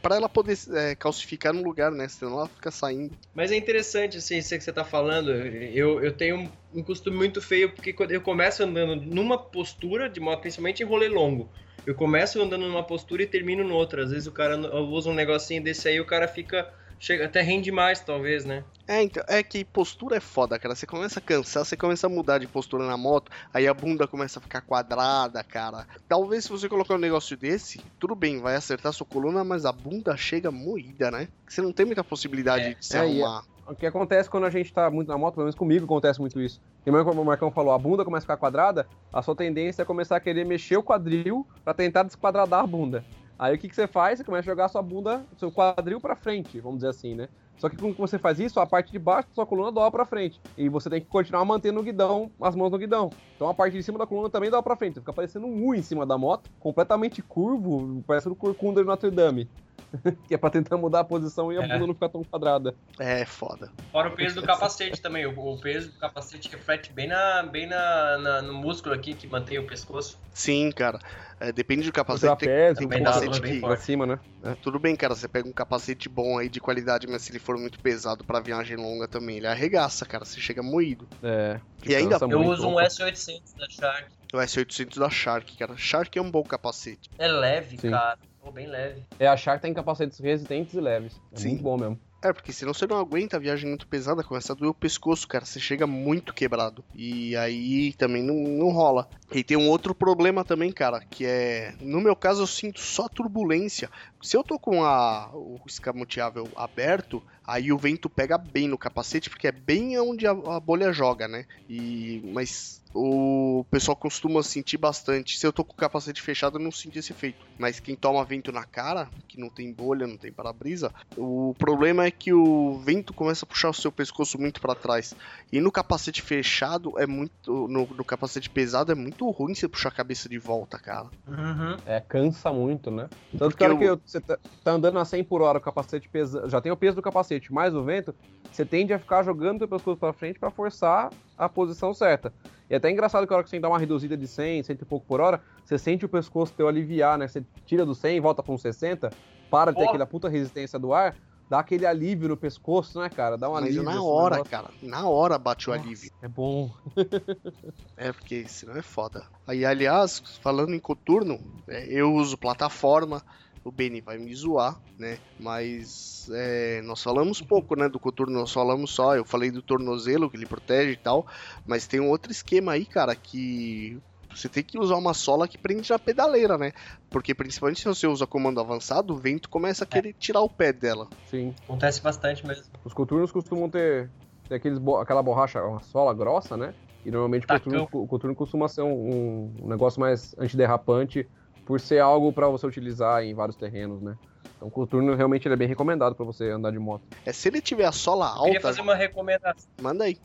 Pra 0.01 0.15
ela 0.15 0.29
poder 0.29 0.57
é, 0.73 0.95
calcificar 0.95 1.53
no 1.53 1.63
lugar, 1.63 1.91
né? 1.91 2.07
Senão 2.07 2.33
ela 2.33 2.47
fica 2.47 2.71
saindo. 2.71 3.15
Mas 3.33 3.51
é 3.51 3.55
interessante, 3.55 4.17
assim, 4.17 4.37
isso 4.37 4.55
que 4.57 4.63
você 4.63 4.71
tá 4.71 4.83
falando. 4.83 5.31
Eu, 5.31 6.01
eu 6.03 6.11
tenho 6.11 6.37
um, 6.37 6.49
um 6.75 6.83
costume 6.83 7.17
muito 7.17 7.41
feio, 7.41 7.71
porque 7.71 7.93
quando 7.93 8.11
eu 8.11 8.21
começo 8.21 8.63
andando 8.63 8.95
numa 8.95 9.37
postura 9.37 10.09
de 10.09 10.19
moto, 10.19 10.41
principalmente 10.41 10.81
em 10.81 10.85
rolê 10.85 11.07
longo. 11.07 11.49
Eu 11.85 11.95
começo 11.95 12.41
andando 12.41 12.67
numa 12.67 12.83
postura 12.83 13.23
e 13.23 13.27
termino 13.27 13.63
noutra. 13.63 14.03
Às 14.03 14.11
vezes 14.11 14.27
o 14.27 14.31
cara 14.31 14.57
usa 14.81 15.09
um 15.09 15.13
negocinho 15.13 15.63
desse 15.63 15.87
aí, 15.87 15.99
o 16.01 16.05
cara 16.05 16.27
fica. 16.27 16.67
Chega, 16.99 17.25
até 17.25 17.41
rende 17.41 17.71
mais, 17.71 17.99
talvez, 17.99 18.43
né? 18.43 18.63
É, 18.87 19.03
então, 19.03 19.23
é 19.27 19.43
que 19.43 19.63
postura 19.63 20.17
é 20.17 20.19
foda, 20.19 20.57
cara. 20.57 20.73
Você 20.73 20.87
começa 20.87 21.19
a 21.19 21.21
cansar, 21.21 21.65
você 21.65 21.75
começa 21.77 22.07
a 22.07 22.09
mudar 22.09 22.37
de 22.39 22.47
postura 22.47 22.87
na 22.87 22.97
moto, 22.97 23.31
aí 23.53 23.67
a 23.67 23.73
bunda 23.73 24.07
começa 24.07 24.39
a 24.39 24.41
ficar 24.41 24.61
quadrada, 24.61 25.43
cara. 25.43 25.85
Talvez 26.07 26.45
se 26.45 26.49
você 26.49 26.67
colocar 26.69 26.95
um 26.95 26.99
negócio 26.99 27.35
desse, 27.37 27.81
tudo 27.99 28.15
bem, 28.15 28.39
vai 28.39 28.55
acertar 28.55 28.93
sua 28.93 29.05
coluna, 29.05 29.43
mas 29.43 29.65
a 29.65 29.71
bunda 29.71 30.15
chega 30.17 30.49
moída, 30.49 31.11
né? 31.11 31.27
Você 31.47 31.61
não 31.61 31.71
tem 31.71 31.85
muita 31.85 32.03
possibilidade 32.03 32.65
É. 32.65 32.73
de 32.73 32.85
se 32.85 32.97
É, 32.97 32.99
e 33.07 33.21
arrumar. 33.21 33.43
O 33.67 33.75
que 33.75 33.85
acontece 33.85 34.29
quando 34.29 34.45
a 34.45 34.49
gente 34.49 34.71
tá 34.71 34.89
muito 34.89 35.09
na 35.09 35.17
moto, 35.17 35.33
pelo 35.33 35.43
menos 35.43 35.55
comigo 35.55 35.83
acontece 35.83 36.21
muito 36.21 36.39
isso. 36.39 36.61
E 36.85 36.89
mesmo 36.89 37.05
como 37.09 37.21
o 37.21 37.25
Marcão 37.25 37.51
falou, 37.51 37.73
a 37.73 37.77
bunda 37.77 38.05
começa 38.05 38.23
a 38.23 38.27
ficar 38.27 38.37
quadrada, 38.37 38.87
a 39.11 39.21
sua 39.21 39.35
tendência 39.35 39.81
é 39.81 39.85
começar 39.85 40.15
a 40.15 40.19
querer 40.21 40.45
mexer 40.45 40.77
o 40.77 40.83
quadril 40.83 41.45
pra 41.65 41.73
tentar 41.73 42.03
desquadradar 42.03 42.63
a 42.63 42.67
bunda. 42.67 43.03
Aí 43.39 43.55
o 43.55 43.57
que, 43.57 43.69
que 43.69 43.75
você 43.75 43.87
faz? 43.87 44.17
Você 44.17 44.23
começa 44.23 44.49
a 44.49 44.51
jogar 44.51 44.67
sua 44.67 44.81
bunda, 44.81 45.25
seu 45.37 45.51
quadril 45.51 46.01
pra 46.01 46.15
frente, 46.15 46.59
vamos 46.59 46.79
dizer 46.79 46.89
assim, 46.89 47.13
né? 47.13 47.29
Só 47.57 47.69
que 47.69 47.75
quando 47.75 47.95
você 47.97 48.19
faz 48.19 48.39
isso, 48.39 48.59
a 48.59 48.65
parte 48.65 48.91
de 48.91 48.99
baixo 48.99 49.27
da 49.29 49.35
sua 49.35 49.45
coluna 49.45 49.71
dobra 49.71 49.91
pra 49.91 50.05
frente. 50.05 50.39
E 50.57 50.69
você 50.69 50.89
tem 50.89 51.01
que 51.01 51.07
continuar 51.07 51.43
mantendo 51.43 51.79
o 51.79 51.83
guidão, 51.83 52.29
as 52.41 52.55
mãos 52.55 52.71
no 52.71 52.77
guidão. 52.77 53.09
Então 53.35 53.49
a 53.49 53.53
parte 53.53 53.73
de 53.73 53.81
cima 53.83 53.97
da 53.97 54.05
coluna 54.05 54.29
também 54.29 54.49
dobra 54.49 54.63
pra 54.63 54.75
frente. 54.75 54.95
Você 54.95 54.99
fica 54.99 55.13
parecendo 55.13 55.47
um 55.47 55.65
U 55.67 55.73
em 55.75 55.81
cima 55.81 56.05
da 56.05 56.17
moto, 56.17 56.49
completamente 56.59 57.21
curvo, 57.21 58.03
parecendo 58.05 58.33
o 58.33 58.37
corcunda 58.37 58.81
de 58.81 58.87
Notre 58.87 59.09
Dame. 59.09 59.49
que 60.27 60.33
é 60.33 60.37
pra 60.37 60.49
tentar 60.49 60.75
mudar 60.75 60.99
a 60.99 61.03
posição 61.03 61.51
e 61.51 61.57
a 61.57 61.61
É. 61.63 61.67
bunda 61.67 61.87
não 61.87 61.93
ficar 61.93 62.09
tão 62.09 62.21
quadrada. 62.23 62.75
É 62.99 63.23
foda. 63.25 63.71
Fora 63.91 64.09
o 64.09 64.15
peso 64.15 64.35
do 64.35 64.41
capacete 64.45 65.01
também. 65.01 65.25
O, 65.25 65.39
o 65.39 65.59
peso 65.61 65.91
do 65.91 65.97
capacete 65.99 66.49
reflete 66.49 66.91
bem, 66.91 67.07
na, 67.07 67.43
bem 67.43 67.67
na, 67.67 68.17
na- 68.17 68.41
no 68.41 68.53
músculo 68.53 68.93
aqui 68.93 69.13
que 69.13 69.27
mantém 69.27 69.57
o 69.59 69.65
pescoço. 69.65 70.19
Sim, 70.33 70.71
cara. 70.71 70.99
É, 71.39 71.51
depende 71.51 71.83
do 71.83 71.89
O 71.89 71.93
capacete. 71.93 72.35
Tem, 72.37 72.47
trapézio, 72.49 72.89
tem 72.89 72.99
dá 73.01 73.11
capacete 73.11 73.39
bem 73.41 73.53
que. 73.53 73.59
pra 73.61 73.77
cima, 73.77 74.05
né? 74.05 74.19
É. 74.51 74.55
Tudo 74.55 74.79
bem, 74.79 74.95
cara. 74.95 75.15
Você 75.15 75.27
pega 75.27 75.47
um 75.47 75.51
capacete 75.53 76.07
bom 76.09 76.37
aí 76.37 76.49
de 76.49 76.59
qualidade, 76.59 77.07
mas 77.07 77.21
se 77.23 77.31
ele 77.31 77.39
for 77.39 77.57
muito 77.57 77.79
pesado 77.79 78.23
pra 78.23 78.39
viagem 78.39 78.77
longa 78.77 79.07
também, 79.07 79.37
ele 79.37 79.47
arregaça, 79.47 80.05
cara. 80.05 80.25
Você 80.25 80.39
chega 80.39 80.61
moído. 80.63 81.07
É. 81.23 81.59
E 81.85 81.95
ainda 81.95 82.17
Eu 82.21 82.27
muito. 82.39 82.51
uso 82.51 82.67
um 82.67 82.75
S800 82.75 83.41
da 83.57 83.69
Shark. 83.69 84.05
o 84.33 84.37
S800 84.37 84.99
da 84.99 85.09
Shark, 85.09 85.57
cara. 85.57 85.75
Shark 85.77 86.17
é 86.17 86.21
um 86.21 86.31
bom 86.31 86.43
capacete. 86.43 87.09
É 87.17 87.27
leve, 87.27 87.77
Sim. 87.77 87.91
cara. 87.91 88.17
Pô, 88.41 88.51
bem 88.51 88.67
leve. 88.67 89.03
É, 89.19 89.27
a 89.27 89.35
Shark 89.35 89.61
tem 89.61 89.73
capacetes 89.73 90.19
resistentes 90.19 90.73
e 90.73 90.79
leves. 90.79 91.19
É 91.33 91.37
Sim. 91.39 91.49
muito 91.49 91.63
bom 91.63 91.77
mesmo. 91.77 91.99
É, 92.23 92.33
porque 92.33 92.51
senão 92.51 92.73
você 92.73 92.87
não 92.87 92.97
aguenta 92.97 93.37
a 93.37 93.39
viagem 93.39 93.69
muito 93.69 93.87
pesada, 93.87 94.23
começa 94.23 94.51
a 94.51 94.55
doer 94.55 94.71
o 94.71 94.73
pescoço, 94.73 95.27
cara. 95.27 95.45
Você 95.45 95.59
chega 95.59 95.85
muito 95.85 96.33
quebrado. 96.33 96.83
E 96.95 97.35
aí 97.35 97.93
também 97.93 98.23
não, 98.23 98.33
não 98.35 98.69
rola. 98.71 99.07
E 99.31 99.43
tem 99.43 99.55
um 99.55 99.69
outro 99.69 99.93
problema 99.93 100.43
também, 100.43 100.71
cara, 100.71 100.99
que 100.99 101.25
é. 101.25 101.75
No 101.79 102.01
meu 102.01 102.15
caso, 102.15 102.41
eu 102.41 102.47
sinto 102.47 102.79
só 102.79 103.07
turbulência. 103.07 103.87
Se 104.23 104.35
eu 104.35 104.43
tô 104.43 104.57
com 104.59 104.83
a, 104.83 105.29
o 105.33 105.59
escamoteável 105.67 106.51
aberto, 106.55 107.23
aí 107.45 107.71
o 107.71 107.77
vento 107.77 108.09
pega 108.09 108.37
bem 108.37 108.67
no 108.67 108.77
capacete, 108.77 109.29
porque 109.29 109.47
é 109.47 109.51
bem 109.51 109.99
onde 109.99 110.25
a, 110.25 110.31
a 110.31 110.59
bolha 110.59 110.91
joga, 110.91 111.27
né? 111.27 111.45
E. 111.69 112.21
Mas. 112.33 112.81
O 112.99 113.63
pessoal 113.69 113.95
costuma 113.95 114.41
sentir 114.41 114.77
bastante. 114.77 115.37
Se 115.37 115.45
eu 115.45 115.53
tô 115.53 115.63
com 115.63 115.73
o 115.73 115.75
capacete 115.75 116.19
fechado, 116.19 116.57
eu 116.57 116.63
não 116.63 116.71
sinto 116.71 116.97
esse 116.97 117.11
efeito. 117.11 117.45
Mas 117.59 117.79
quem 117.79 117.95
toma 117.95 118.25
vento 118.25 118.51
na 118.51 118.63
cara, 118.63 119.11
que 119.27 119.39
não 119.39 119.49
tem 119.49 119.71
bolha, 119.71 120.07
não 120.07 120.17
tem 120.17 120.31
para-brisa, 120.31 120.91
o 121.15 121.53
problema 121.59 122.05
é 122.05 122.09
que 122.11 122.33
o 122.33 122.79
vento 122.79 123.13
começa 123.13 123.45
a 123.45 123.47
puxar 123.47 123.69
o 123.69 123.73
seu 123.73 123.91
pescoço 123.91 124.39
muito 124.39 124.59
para 124.59 124.73
trás. 124.73 125.15
E 125.51 125.59
no 125.59 125.71
capacete 125.71 126.23
fechado 126.23 126.97
é 126.97 127.05
muito. 127.05 127.67
No, 127.67 127.85
no 127.85 128.05
capacete 128.05 128.49
pesado 128.49 128.91
é 128.91 128.95
muito 128.95 129.29
ruim 129.29 129.53
você 129.53 129.67
puxar 129.67 129.89
a 129.89 129.95
cabeça 129.95 130.27
de 130.27 130.39
volta, 130.39 130.79
cara. 130.79 131.11
Uhum. 131.27 131.77
É, 131.85 131.99
cansa 131.99 132.51
muito, 132.51 132.89
né? 132.89 133.09
Tanto 133.31 133.51
Porque 133.55 133.65
que 133.65 133.71
eu- 133.71 133.77
que 133.77 133.85
eu- 133.85 134.01
você 134.07 134.21
tá, 134.21 134.39
tá 134.63 134.71
andando 134.71 134.97
a 134.97 135.05
100 135.05 135.23
por 135.23 135.41
hora, 135.41 135.57
o 135.57 135.61
capacete 135.61 136.07
pesa, 136.07 136.47
já 136.47 136.61
tem 136.61 136.71
o 136.71 136.77
peso 136.77 136.95
do 136.95 137.01
capacete, 137.01 137.51
mais 137.51 137.75
o 137.75 137.83
vento, 137.83 138.15
você 138.51 138.65
tende 138.65 138.93
a 138.93 138.99
ficar 138.99 139.21
jogando 139.23 139.63
o 139.63 139.67
pescoço 139.67 139.97
pra 139.97 140.13
frente 140.13 140.39
pra 140.39 140.49
forçar 140.49 141.09
a 141.37 141.49
posição 141.49 141.93
certa. 141.93 142.33
E 142.69 142.73
é 142.73 142.77
até 142.77 142.89
engraçado 142.89 143.27
que 143.27 143.33
a 143.33 143.35
hora 143.35 143.43
que 143.43 143.49
você 143.49 143.59
dá 143.59 143.69
uma 143.69 143.79
reduzida 143.79 144.15
de 144.17 144.27
100, 144.27 144.63
100 144.63 144.77
e 144.81 144.85
pouco 144.85 145.05
por 145.05 145.19
hora, 145.19 145.41
você 145.63 145.77
sente 145.77 146.05
o 146.05 146.09
pescoço 146.09 146.53
teu 146.53 146.67
aliviar, 146.67 147.17
né? 147.17 147.27
Você 147.27 147.45
tira 147.65 147.85
do 147.85 147.93
100 147.93 148.17
e 148.17 148.19
volta 148.19 148.41
pra 148.41 148.53
um 148.53 148.57
60, 148.57 149.09
para 149.49 149.71
de 149.71 149.77
ter 149.77 149.87
aquela 149.87 150.05
puta 150.05 150.27
resistência 150.27 150.79
do 150.79 150.93
ar, 150.93 151.15
dá 151.49 151.59
aquele 151.59 151.85
alívio 151.85 152.27
no 152.29 152.37
pescoço, 152.37 152.99
né, 152.99 153.09
cara? 153.09 153.37
Dá 153.37 153.49
um 153.49 153.53
Mas 153.53 153.63
alívio. 153.63 153.83
na 153.83 153.91
esse 153.91 153.99
hora, 154.01 154.35
negócio. 154.35 154.51
cara, 154.51 154.69
na 154.81 155.07
hora 155.07 155.37
bate 155.37 155.69
o 155.69 155.73
Nossa, 155.73 155.85
alívio. 155.85 156.11
É 156.21 156.27
bom. 156.27 156.71
É, 157.99 158.11
porque 158.13 158.47
senão 158.47 158.75
é 158.77 158.81
foda. 158.83 159.25
Aí, 159.47 159.65
aliás, 159.65 160.19
falando 160.43 160.75
em 160.75 160.79
coturno, 160.79 161.39
é, 161.67 161.85
eu 161.91 162.13
uso 162.13 162.37
plataforma. 162.37 163.23
O 163.67 163.71
Benny 163.71 163.99
vai 163.99 164.17
me 164.17 164.33
zoar, 164.33 164.79
né? 164.97 165.17
Mas 165.37 166.25
é, 166.31 166.81
nós 166.83 167.03
falamos 167.03 167.41
pouco, 167.41 167.75
né? 167.75 167.89
Do 167.89 167.99
coturno, 167.99 168.39
nós 168.39 168.53
falamos 168.53 168.91
só. 168.91 169.13
Eu 169.13 169.25
falei 169.25 169.51
do 169.51 169.61
tornozelo, 169.61 170.29
que 170.29 170.37
ele 170.37 170.45
protege 170.45 170.93
e 170.93 170.97
tal. 170.97 171.27
Mas 171.65 171.85
tem 171.85 171.99
um 171.99 172.09
outro 172.09 172.31
esquema 172.31 172.71
aí, 172.71 172.85
cara, 172.85 173.13
que 173.13 173.99
você 174.33 174.47
tem 174.47 174.63
que 174.63 174.79
usar 174.79 174.95
uma 174.95 175.13
sola 175.13 175.49
que 175.49 175.57
prende 175.57 175.89
na 175.89 175.99
pedaleira, 175.99 176.57
né? 176.57 176.71
Porque 177.11 177.35
principalmente 177.35 177.81
se 177.81 177.87
você 177.89 178.07
usa 178.07 178.25
comando 178.25 178.61
avançado, 178.61 179.13
o 179.13 179.17
vento 179.17 179.49
começa 179.49 179.83
a 179.83 179.87
querer 179.87 180.13
tirar 180.13 180.39
o 180.39 180.49
pé 180.49 180.71
dela. 180.71 181.09
Sim. 181.25 181.53
Acontece 181.65 182.01
bastante 182.01 182.45
mesmo. 182.47 182.63
Os 182.85 182.93
coturnos 182.93 183.33
costumam 183.33 183.69
ter, 183.69 184.09
ter 184.47 184.55
aqueles, 184.55 184.79
bo- 184.79 184.97
aquela 184.97 185.21
borracha, 185.21 185.61
uma 185.61 185.81
sola 185.81 186.13
grossa, 186.13 186.55
né? 186.55 186.73
E 187.03 187.11
normalmente 187.11 187.43
o 187.43 187.47
coturno, 187.49 187.89
o 187.91 188.07
coturno 188.07 188.33
costuma 188.33 188.69
ser 188.69 188.83
um, 188.83 189.53
um 189.61 189.67
negócio 189.67 189.99
mais 189.99 190.33
antiderrapante 190.37 191.29
por 191.67 191.79
ser 191.79 191.99
algo 191.99 192.31
para 192.31 192.47
você 192.47 192.65
utilizar 192.65 193.21
em 193.23 193.33
vários 193.35 193.57
terrenos, 193.57 194.01
né? 194.01 194.15
Então 194.55 194.69
o 194.69 194.71
coturno 194.71 195.13
realmente 195.13 195.47
ele 195.47 195.53
é 195.53 195.57
bem 195.57 195.67
recomendado 195.67 196.15
pra 196.15 196.25
você 196.25 196.49
andar 196.49 196.71
de 196.71 196.79
moto. 196.79 197.03
É, 197.25 197.31
se 197.31 197.47
ele 197.47 197.61
tiver 197.61 197.85
a 197.85 197.91
sola 197.91 198.25
Eu 198.25 198.43
queria 198.43 198.55
alta, 198.55 198.61
fazer 198.69 198.81
uma 198.81 198.95
recomendação. 198.95 199.69
manda 199.77 200.05
aí. 200.05 200.17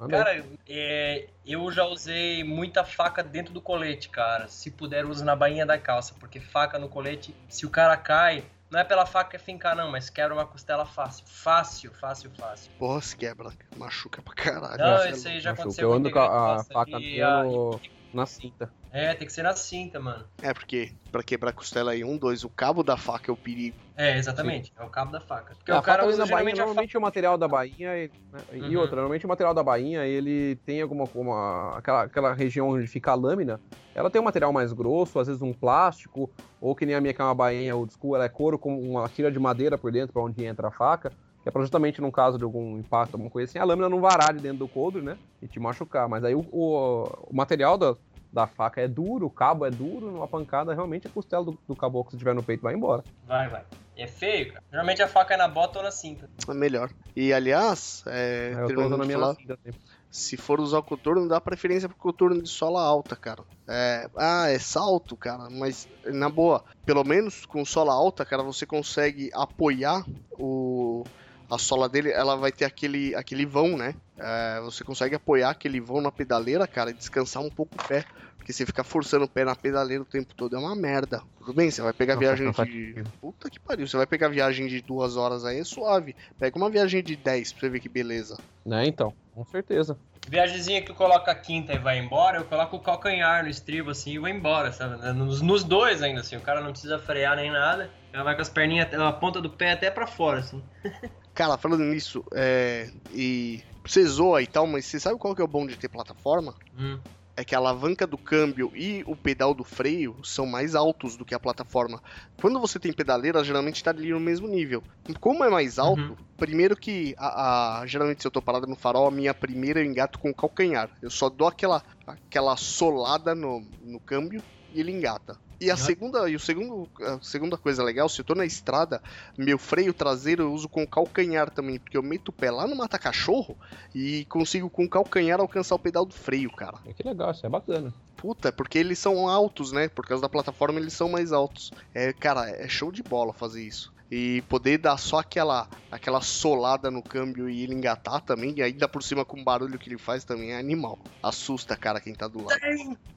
Anda 0.00 0.16
aí. 0.16 0.24
Cara, 0.42 0.44
é, 0.66 1.26
eu 1.44 1.70
já 1.70 1.84
usei 1.84 2.42
muita 2.44 2.82
faca 2.84 3.22
dentro 3.22 3.52
do 3.52 3.60
colete, 3.60 4.08
cara. 4.08 4.48
Se 4.48 4.70
puder, 4.70 5.04
use 5.04 5.22
na 5.22 5.36
bainha 5.36 5.66
da 5.66 5.76
calça, 5.76 6.14
porque 6.18 6.40
faca 6.40 6.78
no 6.78 6.88
colete, 6.88 7.34
se 7.50 7.66
o 7.66 7.70
cara 7.70 7.94
cai, 7.96 8.42
não 8.70 8.80
é 8.80 8.84
pela 8.84 9.04
faca 9.04 9.30
que 9.30 9.36
é 9.36 9.38
fincar, 9.38 9.76
não, 9.76 9.90
mas 9.90 10.08
quebra 10.08 10.32
uma 10.32 10.46
costela 10.46 10.86
fácil. 10.86 11.24
Fácil, 11.26 11.92
fácil, 11.92 12.30
fácil. 12.38 12.70
Porra, 12.78 13.00
se 13.02 13.14
quebra. 13.16 13.50
Machuca 13.76 14.22
pra 14.22 14.34
caralho. 14.34 14.78
Não, 14.78 15.06
isso 15.10 15.28
aí 15.28 15.40
já 15.40 15.50
Machuca. 15.50 15.62
aconteceu 15.62 15.90
Eu 15.90 15.94
ando 15.94 16.10
com 16.10 16.18
a, 16.20 16.54
a 16.60 16.64
faca 16.64 16.98
e 16.98 17.20
no- 17.20 17.80
na 18.14 18.24
cinta. 18.24 18.72
É, 18.94 19.12
tem 19.14 19.26
que 19.26 19.32
ser 19.32 19.42
na 19.42 19.54
cinta, 19.54 19.98
mano. 20.00 20.30
É, 20.40 20.52
porque 20.54 20.94
pra 21.10 21.22
quebrar 21.22 21.52
costela 21.52 21.90
aí, 21.92 22.04
um, 22.04 22.16
dois, 22.18 22.44
o 22.44 22.50
cabo 22.50 22.82
da 22.82 22.96
faca 22.96 23.30
é 23.30 23.34
o 23.34 23.36
perigo. 23.36 23.76
É, 23.96 24.16
exatamente. 24.18 24.72
É 24.76 24.84
o 24.84 24.90
cabo 24.90 25.10
da 25.12 25.20
faca. 25.20 25.54
Porque 25.56 25.72
a 25.72 25.78
o 25.78 25.82
cara 25.82 26.06
usa 26.06 26.18
na 26.18 26.26
bainha, 26.26 26.52
a 26.52 26.56
normalmente 26.56 26.96
o 26.96 27.00
material 27.00 27.38
da 27.38 27.48
bainha 27.48 27.96
ele- 27.96 28.12
né, 28.32 28.44
e 28.52 28.76
Uhum. 28.76 28.80
outra, 28.80 28.96
normalmente 28.96 29.24
o 29.24 29.28
material 29.28 29.54
da 29.54 29.62
bainha 29.62 30.04
ele 30.06 30.56
tem 30.64 30.82
alguma 30.82 31.08
uma, 31.14 31.78
aquela, 31.78 32.02
aquela 32.02 32.34
região 32.34 32.68
onde 32.68 32.86
fica 32.86 33.12
a 33.12 33.14
lâmina, 33.14 33.60
ela 33.94 34.10
tem 34.10 34.20
um 34.20 34.24
material 34.24 34.52
mais 34.52 34.72
grosso, 34.72 35.18
às 35.18 35.26
vezes 35.28 35.42
um 35.42 35.52
plástico, 35.54 36.30
ou 36.60 36.74
que 36.74 36.84
nem 36.84 36.94
a 36.94 37.00
minha 37.00 37.14
que 37.14 37.20
é 37.20 37.24
uma 37.24 37.34
bainha 37.34 37.76
old 37.76 37.92
school, 37.94 38.14
ela 38.16 38.24
é 38.24 38.28
couro 38.28 38.58
com 38.58 38.76
uma 38.78 39.08
tira 39.08 39.30
de 39.30 39.38
madeira 39.38 39.78
por 39.78 39.92
dentro 39.92 40.12
para 40.12 40.22
onde 40.22 40.44
entra 40.44 40.68
a 40.68 40.72
faca, 40.72 41.10
que 41.42 41.48
é 41.48 41.52
pra 41.52 41.62
justamente 41.62 42.00
num 42.00 42.10
caso 42.10 42.36
de 42.38 42.44
algum 42.44 42.78
impacto, 42.78 43.14
alguma 43.14 43.30
coisa 43.30 43.48
assim, 43.48 43.58
a 43.58 43.64
lâmina 43.64 43.88
não 43.88 44.00
varar 44.00 44.34
de 44.34 44.40
dentro 44.40 44.58
do 44.58 44.68
coldre, 44.68 45.02
né, 45.02 45.16
e 45.40 45.48
te 45.48 45.60
machucar, 45.60 46.08
mas 46.08 46.24
aí 46.24 46.34
o, 46.34 46.40
o, 46.50 47.06
o 47.30 47.34
material 47.36 47.78
da, 47.78 47.96
da 48.34 48.48
faca 48.48 48.80
é 48.80 48.88
duro, 48.88 49.26
o 49.26 49.30
cabo 49.30 49.64
é 49.64 49.70
duro, 49.70 50.10
numa 50.10 50.26
pancada 50.26 50.74
realmente 50.74 51.06
a 51.06 51.10
costela 51.10 51.44
do, 51.44 51.56
do 51.68 51.76
caboclo 51.76 52.10
que 52.10 52.16
tiver 52.18 52.34
no 52.34 52.42
peito 52.42 52.62
vai 52.62 52.74
embora. 52.74 53.04
Vai, 53.26 53.48
vai. 53.48 53.62
É 53.96 54.08
feio, 54.08 54.52
cara. 54.52 54.64
Geralmente 54.68 55.02
a 55.02 55.08
faca 55.08 55.34
é 55.34 55.36
na 55.36 55.46
bota 55.46 55.78
ou 55.78 55.84
na 55.84 55.92
cinta. 55.92 56.28
É 56.48 56.52
melhor. 56.52 56.90
E 57.14 57.32
aliás, 57.32 58.02
é, 58.08 58.50
eu 58.52 58.60
tô 58.62 58.66
terminando 58.66 58.86
usando 58.86 59.02
a 59.02 59.06
minha 59.06 59.18
falar, 59.20 59.34
cinta 59.36 59.56
sempre. 59.62 59.80
se 60.10 60.36
for 60.36 60.58
usar 60.60 60.78
o 60.78 60.82
coturno, 60.82 61.28
dá 61.28 61.40
preferência 61.40 61.88
pro 61.88 61.96
coturno 61.96 62.42
de 62.42 62.48
sola 62.48 62.82
alta, 62.82 63.14
cara. 63.14 63.44
É, 63.68 64.10
ah, 64.16 64.50
é 64.50 64.58
salto, 64.58 65.16
cara, 65.16 65.48
mas 65.48 65.88
na 66.04 66.28
boa, 66.28 66.64
pelo 66.84 67.04
menos 67.04 67.46
com 67.46 67.64
sola 67.64 67.92
alta, 67.92 68.24
cara, 68.24 68.42
você 68.42 68.66
consegue 68.66 69.30
apoiar 69.32 70.04
o 70.32 71.04
a 71.50 71.58
sola 71.58 71.88
dele, 71.88 72.10
ela 72.10 72.36
vai 72.36 72.50
ter 72.52 72.64
aquele 72.64 73.14
aquele 73.14 73.44
vão, 73.46 73.76
né? 73.76 73.94
É, 74.18 74.60
você 74.60 74.84
consegue 74.84 75.14
apoiar 75.14 75.50
aquele 75.50 75.80
vão 75.80 76.00
na 76.00 76.10
pedaleira, 76.12 76.66
cara, 76.66 76.90
e 76.90 76.94
descansar 76.94 77.42
um 77.42 77.50
pouco 77.50 77.72
o 77.76 77.88
pé. 77.88 78.04
Porque 78.38 78.52
você 78.52 78.66
ficar 78.66 78.84
forçando 78.84 79.24
o 79.24 79.28
pé 79.28 79.44
na 79.44 79.56
pedaleira 79.56 80.02
o 80.02 80.06
tempo 80.06 80.34
todo 80.34 80.54
é 80.54 80.58
uma 80.58 80.76
merda. 80.76 81.22
Tudo 81.38 81.54
bem, 81.54 81.70
você 81.70 81.80
vai 81.80 81.92
pegar 81.92 82.14
Nossa, 82.14 82.26
viagem 82.26 82.52
de. 82.52 83.04
Puta 83.20 83.48
que 83.50 83.58
pariu, 83.58 83.86
você 83.88 83.96
vai 83.96 84.06
pegar 84.06 84.28
viagem 84.28 84.66
de 84.66 84.82
duas 84.82 85.16
horas 85.16 85.44
aí, 85.44 85.58
é 85.60 85.64
suave. 85.64 86.14
Pega 86.38 86.56
uma 86.58 86.68
viagem 86.70 87.02
de 87.02 87.16
10 87.16 87.52
pra 87.52 87.60
você 87.60 87.70
ver 87.70 87.80
que 87.80 87.88
beleza. 87.88 88.38
Né, 88.66 88.86
então, 88.86 89.14
com 89.34 89.44
certeza. 89.46 89.98
Viagemzinha 90.28 90.80
que 90.82 90.92
coloca 90.94 91.30
a 91.30 91.34
quinta 91.34 91.74
e 91.74 91.78
vai 91.78 91.98
embora, 91.98 92.38
eu 92.38 92.44
coloco 92.44 92.76
o 92.76 92.80
calcanhar 92.80 93.42
no 93.42 93.50
estribo 93.50 93.90
assim 93.90 94.12
e 94.12 94.18
vou 94.18 94.28
embora, 94.28 94.72
sabe? 94.72 94.96
Nos, 95.12 95.42
nos 95.42 95.64
dois 95.64 96.02
ainda, 96.02 96.20
assim. 96.20 96.36
O 96.36 96.40
cara 96.40 96.60
não 96.62 96.70
precisa 96.70 96.98
frear 96.98 97.36
nem 97.36 97.50
nada. 97.50 97.90
Ela 98.12 98.24
vai 98.24 98.34
com 98.34 98.42
as 98.42 98.48
perninhas, 98.48 98.86
até- 98.86 98.96
a 98.96 99.12
ponta 99.12 99.40
do 99.40 99.50
pé 99.50 99.72
até 99.72 99.90
pra 99.90 100.06
fora, 100.06 100.38
assim. 100.40 100.62
Cara, 101.34 101.58
falando 101.58 101.84
nisso, 101.84 102.22
é. 102.32 102.90
E. 103.10 103.62
Você 103.86 104.02
zoa 104.06 104.40
e 104.40 104.46
tal, 104.46 104.66
mas 104.66 104.86
você 104.86 104.98
sabe 104.98 105.18
qual 105.18 105.34
que 105.34 105.42
é 105.42 105.44
o 105.44 105.48
bom 105.48 105.66
de 105.66 105.76
ter 105.76 105.90
plataforma? 105.90 106.54
Hum. 106.74 106.98
É 107.36 107.44
que 107.44 107.54
a 107.54 107.58
alavanca 107.58 108.06
do 108.06 108.16
câmbio 108.16 108.70
e 108.74 109.02
o 109.06 109.14
pedal 109.16 109.52
do 109.52 109.64
freio 109.64 110.16
são 110.24 110.46
mais 110.46 110.74
altos 110.74 111.16
do 111.16 111.24
que 111.24 111.34
a 111.34 111.40
plataforma. 111.40 112.00
Quando 112.40 112.58
você 112.60 112.78
tem 112.78 112.92
pedaleira, 112.94 113.44
geralmente 113.44 113.82
tá 113.82 113.90
ali 113.90 114.10
no 114.10 114.20
mesmo 114.20 114.46
nível. 114.48 114.82
Como 115.20 115.44
é 115.44 115.50
mais 115.50 115.78
alto, 115.78 116.00
Uhum. 116.00 116.16
primeiro 116.38 116.76
que 116.76 117.14
a, 117.18 117.80
a- 117.80 117.86
geralmente 117.86 118.22
se 118.22 118.26
eu 118.28 118.30
tô 118.30 118.40
parado 118.40 118.66
no 118.66 118.76
farol, 118.76 119.08
a 119.08 119.10
minha 119.10 119.34
primeira 119.34 119.80
eu 119.80 119.84
engato 119.84 120.18
com 120.18 120.30
o 120.30 120.34
calcanhar. 120.34 120.88
Eu 121.02 121.10
só 121.10 121.28
dou 121.28 121.48
aquela, 121.48 121.82
aquela 122.06 122.56
solada 122.56 123.34
no, 123.34 123.60
no 123.80 124.00
câmbio 124.00 124.42
e 124.72 124.80
ele 124.80 124.92
engata. 124.92 125.36
E 125.64 125.70
a 125.70 125.76
segunda, 125.76 126.28
e 126.28 126.36
o 126.36 126.40
segundo, 126.40 126.86
a 127.00 127.18
segunda 127.22 127.56
coisa 127.56 127.82
legal, 127.82 128.06
se 128.06 128.20
eu 128.20 128.24
tô 128.24 128.34
na 128.34 128.44
estrada, 128.44 129.02
meu 129.36 129.58
freio 129.58 129.94
traseiro 129.94 130.42
eu 130.42 130.52
uso 130.52 130.68
com 130.68 130.82
o 130.82 130.86
calcanhar 130.86 131.48
também, 131.50 131.78
porque 131.78 131.96
eu 131.96 132.02
meto 132.02 132.28
o 132.28 132.32
pé 132.32 132.50
lá 132.50 132.66
no 132.66 132.76
mata-cachorro 132.76 133.56
e 133.94 134.26
consigo 134.26 134.68
com 134.68 134.84
o 134.84 134.88
calcanhar 134.88 135.40
alcançar 135.40 135.74
o 135.74 135.78
pedal 135.78 136.04
do 136.04 136.12
freio, 136.12 136.50
cara. 136.50 136.76
Que 136.94 137.02
legal, 137.02 137.30
isso 137.30 137.46
é 137.46 137.48
bacana. 137.48 137.94
Puta, 138.14 138.48
é 138.48 138.52
porque 138.52 138.78
eles 138.78 138.98
são 138.98 139.26
altos, 139.26 139.72
né? 139.72 139.88
Por 139.88 140.06
causa 140.06 140.20
da 140.20 140.28
plataforma 140.28 140.78
eles 140.78 140.92
são 140.92 141.08
mais 141.08 141.32
altos. 141.32 141.72
É, 141.94 142.12
cara, 142.12 142.50
é 142.50 142.68
show 142.68 142.92
de 142.92 143.02
bola 143.02 143.32
fazer 143.32 143.62
isso. 143.62 143.93
E 144.16 144.42
poder 144.42 144.78
dar 144.78 144.96
só 144.96 145.18
aquela 145.18 145.66
aquela 145.90 146.20
solada 146.20 146.88
no 146.88 147.02
câmbio 147.02 147.50
e 147.50 147.64
ele 147.64 147.74
engatar 147.74 148.20
também, 148.20 148.54
e 148.56 148.62
ainda 148.62 148.86
por 148.86 149.02
cima 149.02 149.24
com 149.24 149.40
o 149.40 149.42
barulho 149.42 149.76
que 149.76 149.88
ele 149.88 149.98
faz 149.98 150.22
também 150.22 150.52
é 150.52 150.56
animal. 150.56 151.00
Assusta, 151.20 151.76
cara, 151.76 152.00
quem 152.00 152.14
tá 152.14 152.28
do 152.28 152.44
lado. 152.44 152.60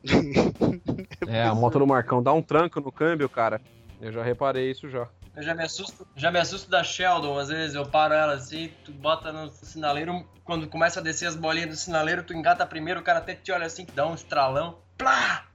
É, 1.27 1.43
a 1.43 1.53
moto 1.53 1.77
do 1.77 1.85
Marcão 1.85 2.23
dá 2.23 2.33
um 2.33 2.41
tranco 2.41 2.79
no 2.79 2.91
câmbio, 2.91 3.29
cara. 3.29 3.61
Eu 4.01 4.11
já 4.11 4.23
reparei 4.23 4.71
isso 4.71 4.89
já. 4.89 5.07
Eu 5.35 5.43
já 5.43 5.53
me 5.53 5.63
assusto, 5.63 6.07
já 6.15 6.31
me 6.31 6.39
assusto 6.39 6.69
da 6.71 6.83
Sheldon, 6.83 7.37
às 7.37 7.49
vezes 7.49 7.75
eu 7.75 7.85
paro 7.85 8.15
ela 8.15 8.33
assim, 8.33 8.71
tu 8.83 8.91
bota 8.91 9.31
no 9.31 9.51
sinaleiro, 9.51 10.25
quando 10.43 10.67
começa 10.67 10.99
a 10.99 11.03
descer 11.03 11.27
as 11.27 11.35
bolinhas 11.35 11.69
do 11.69 11.75
sinaleiro, 11.75 12.23
tu 12.23 12.33
engata 12.33 12.65
primeiro, 12.65 13.01
o 13.01 13.03
cara 13.03 13.19
até 13.19 13.35
te 13.35 13.51
olha 13.51 13.67
assim, 13.67 13.85
que 13.85 13.93
dá 13.93 14.07
um 14.07 14.15
estralão, 14.15 14.79
plá! 14.97 15.45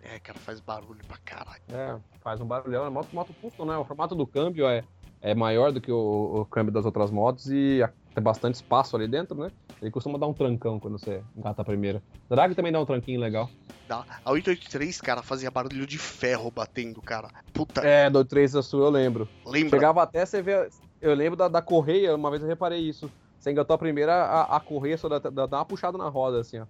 É, 0.00 0.18
cara, 0.20 0.38
faz 0.38 0.60
barulho 0.60 1.04
pra 1.04 1.18
caralho. 1.18 1.62
É, 1.70 2.00
faz 2.22 2.40
um 2.40 2.46
barulhão. 2.46 2.84
A 2.84 2.90
moto, 2.90 3.14
moto 3.14 3.34
custom, 3.34 3.66
né? 3.66 3.76
O 3.76 3.84
formato 3.84 4.14
do 4.14 4.26
câmbio 4.26 4.66
é, 4.68 4.86
é 5.20 5.34
maior 5.34 5.72
do 5.72 5.80
que 5.80 5.90
o, 5.92 6.40
o 6.42 6.46
câmbio 6.46 6.72
das 6.72 6.84
outras 6.84 7.10
motos 7.10 7.46
e 7.46 7.82
a- 7.82 7.92
tem 8.14 8.22
bastante 8.24 8.54
espaço 8.56 8.96
ali 8.96 9.06
dentro, 9.08 9.36
né? 9.38 9.52
Ele 9.80 9.90
costuma 9.90 10.18
dar 10.18 10.26
um 10.26 10.34
trancão 10.34 10.80
quando 10.80 10.98
você 10.98 11.24
engata 11.36 11.62
a 11.62 11.64
primeira. 11.64 12.02
Drag 12.28 12.54
também 12.54 12.72
dá 12.72 12.80
um 12.80 12.86
tranquinho 12.86 13.20
legal. 13.20 13.48
Dá. 13.86 14.04
A 14.22 14.30
883, 14.32 15.00
cara, 15.00 15.22
fazia 15.22 15.50
barulho 15.50 15.86
de 15.86 15.98
ferro 15.98 16.50
batendo, 16.50 17.00
cara. 17.02 17.30
Puta, 17.54 17.82
É, 17.82 18.10
do 18.10 18.24
3 18.24 18.52
da 18.52 18.62
sua 18.62 18.86
eu 18.86 18.90
lembro. 18.90 19.30
lembra? 19.46 19.70
Chegava 19.70 20.02
até 20.02 20.24
você 20.26 20.42
ver. 20.42 20.68
Eu 21.00 21.14
lembro 21.14 21.36
da, 21.36 21.48
da 21.48 21.62
correia, 21.62 22.14
uma 22.14 22.30
vez 22.30 22.42
eu 22.42 22.48
reparei 22.48 22.80
isso. 22.80 23.12
Você 23.38 23.50
engatou 23.52 23.74
a 23.74 23.78
primeira, 23.78 24.12
a, 24.14 24.56
a 24.56 24.60
correia 24.60 24.98
só 24.98 25.08
dá, 25.08 25.18
dá, 25.20 25.46
dá 25.46 25.58
uma 25.58 25.64
puxada 25.64 25.96
na 25.96 26.08
roda, 26.08 26.40
assim, 26.40 26.58
ó. 26.58 26.66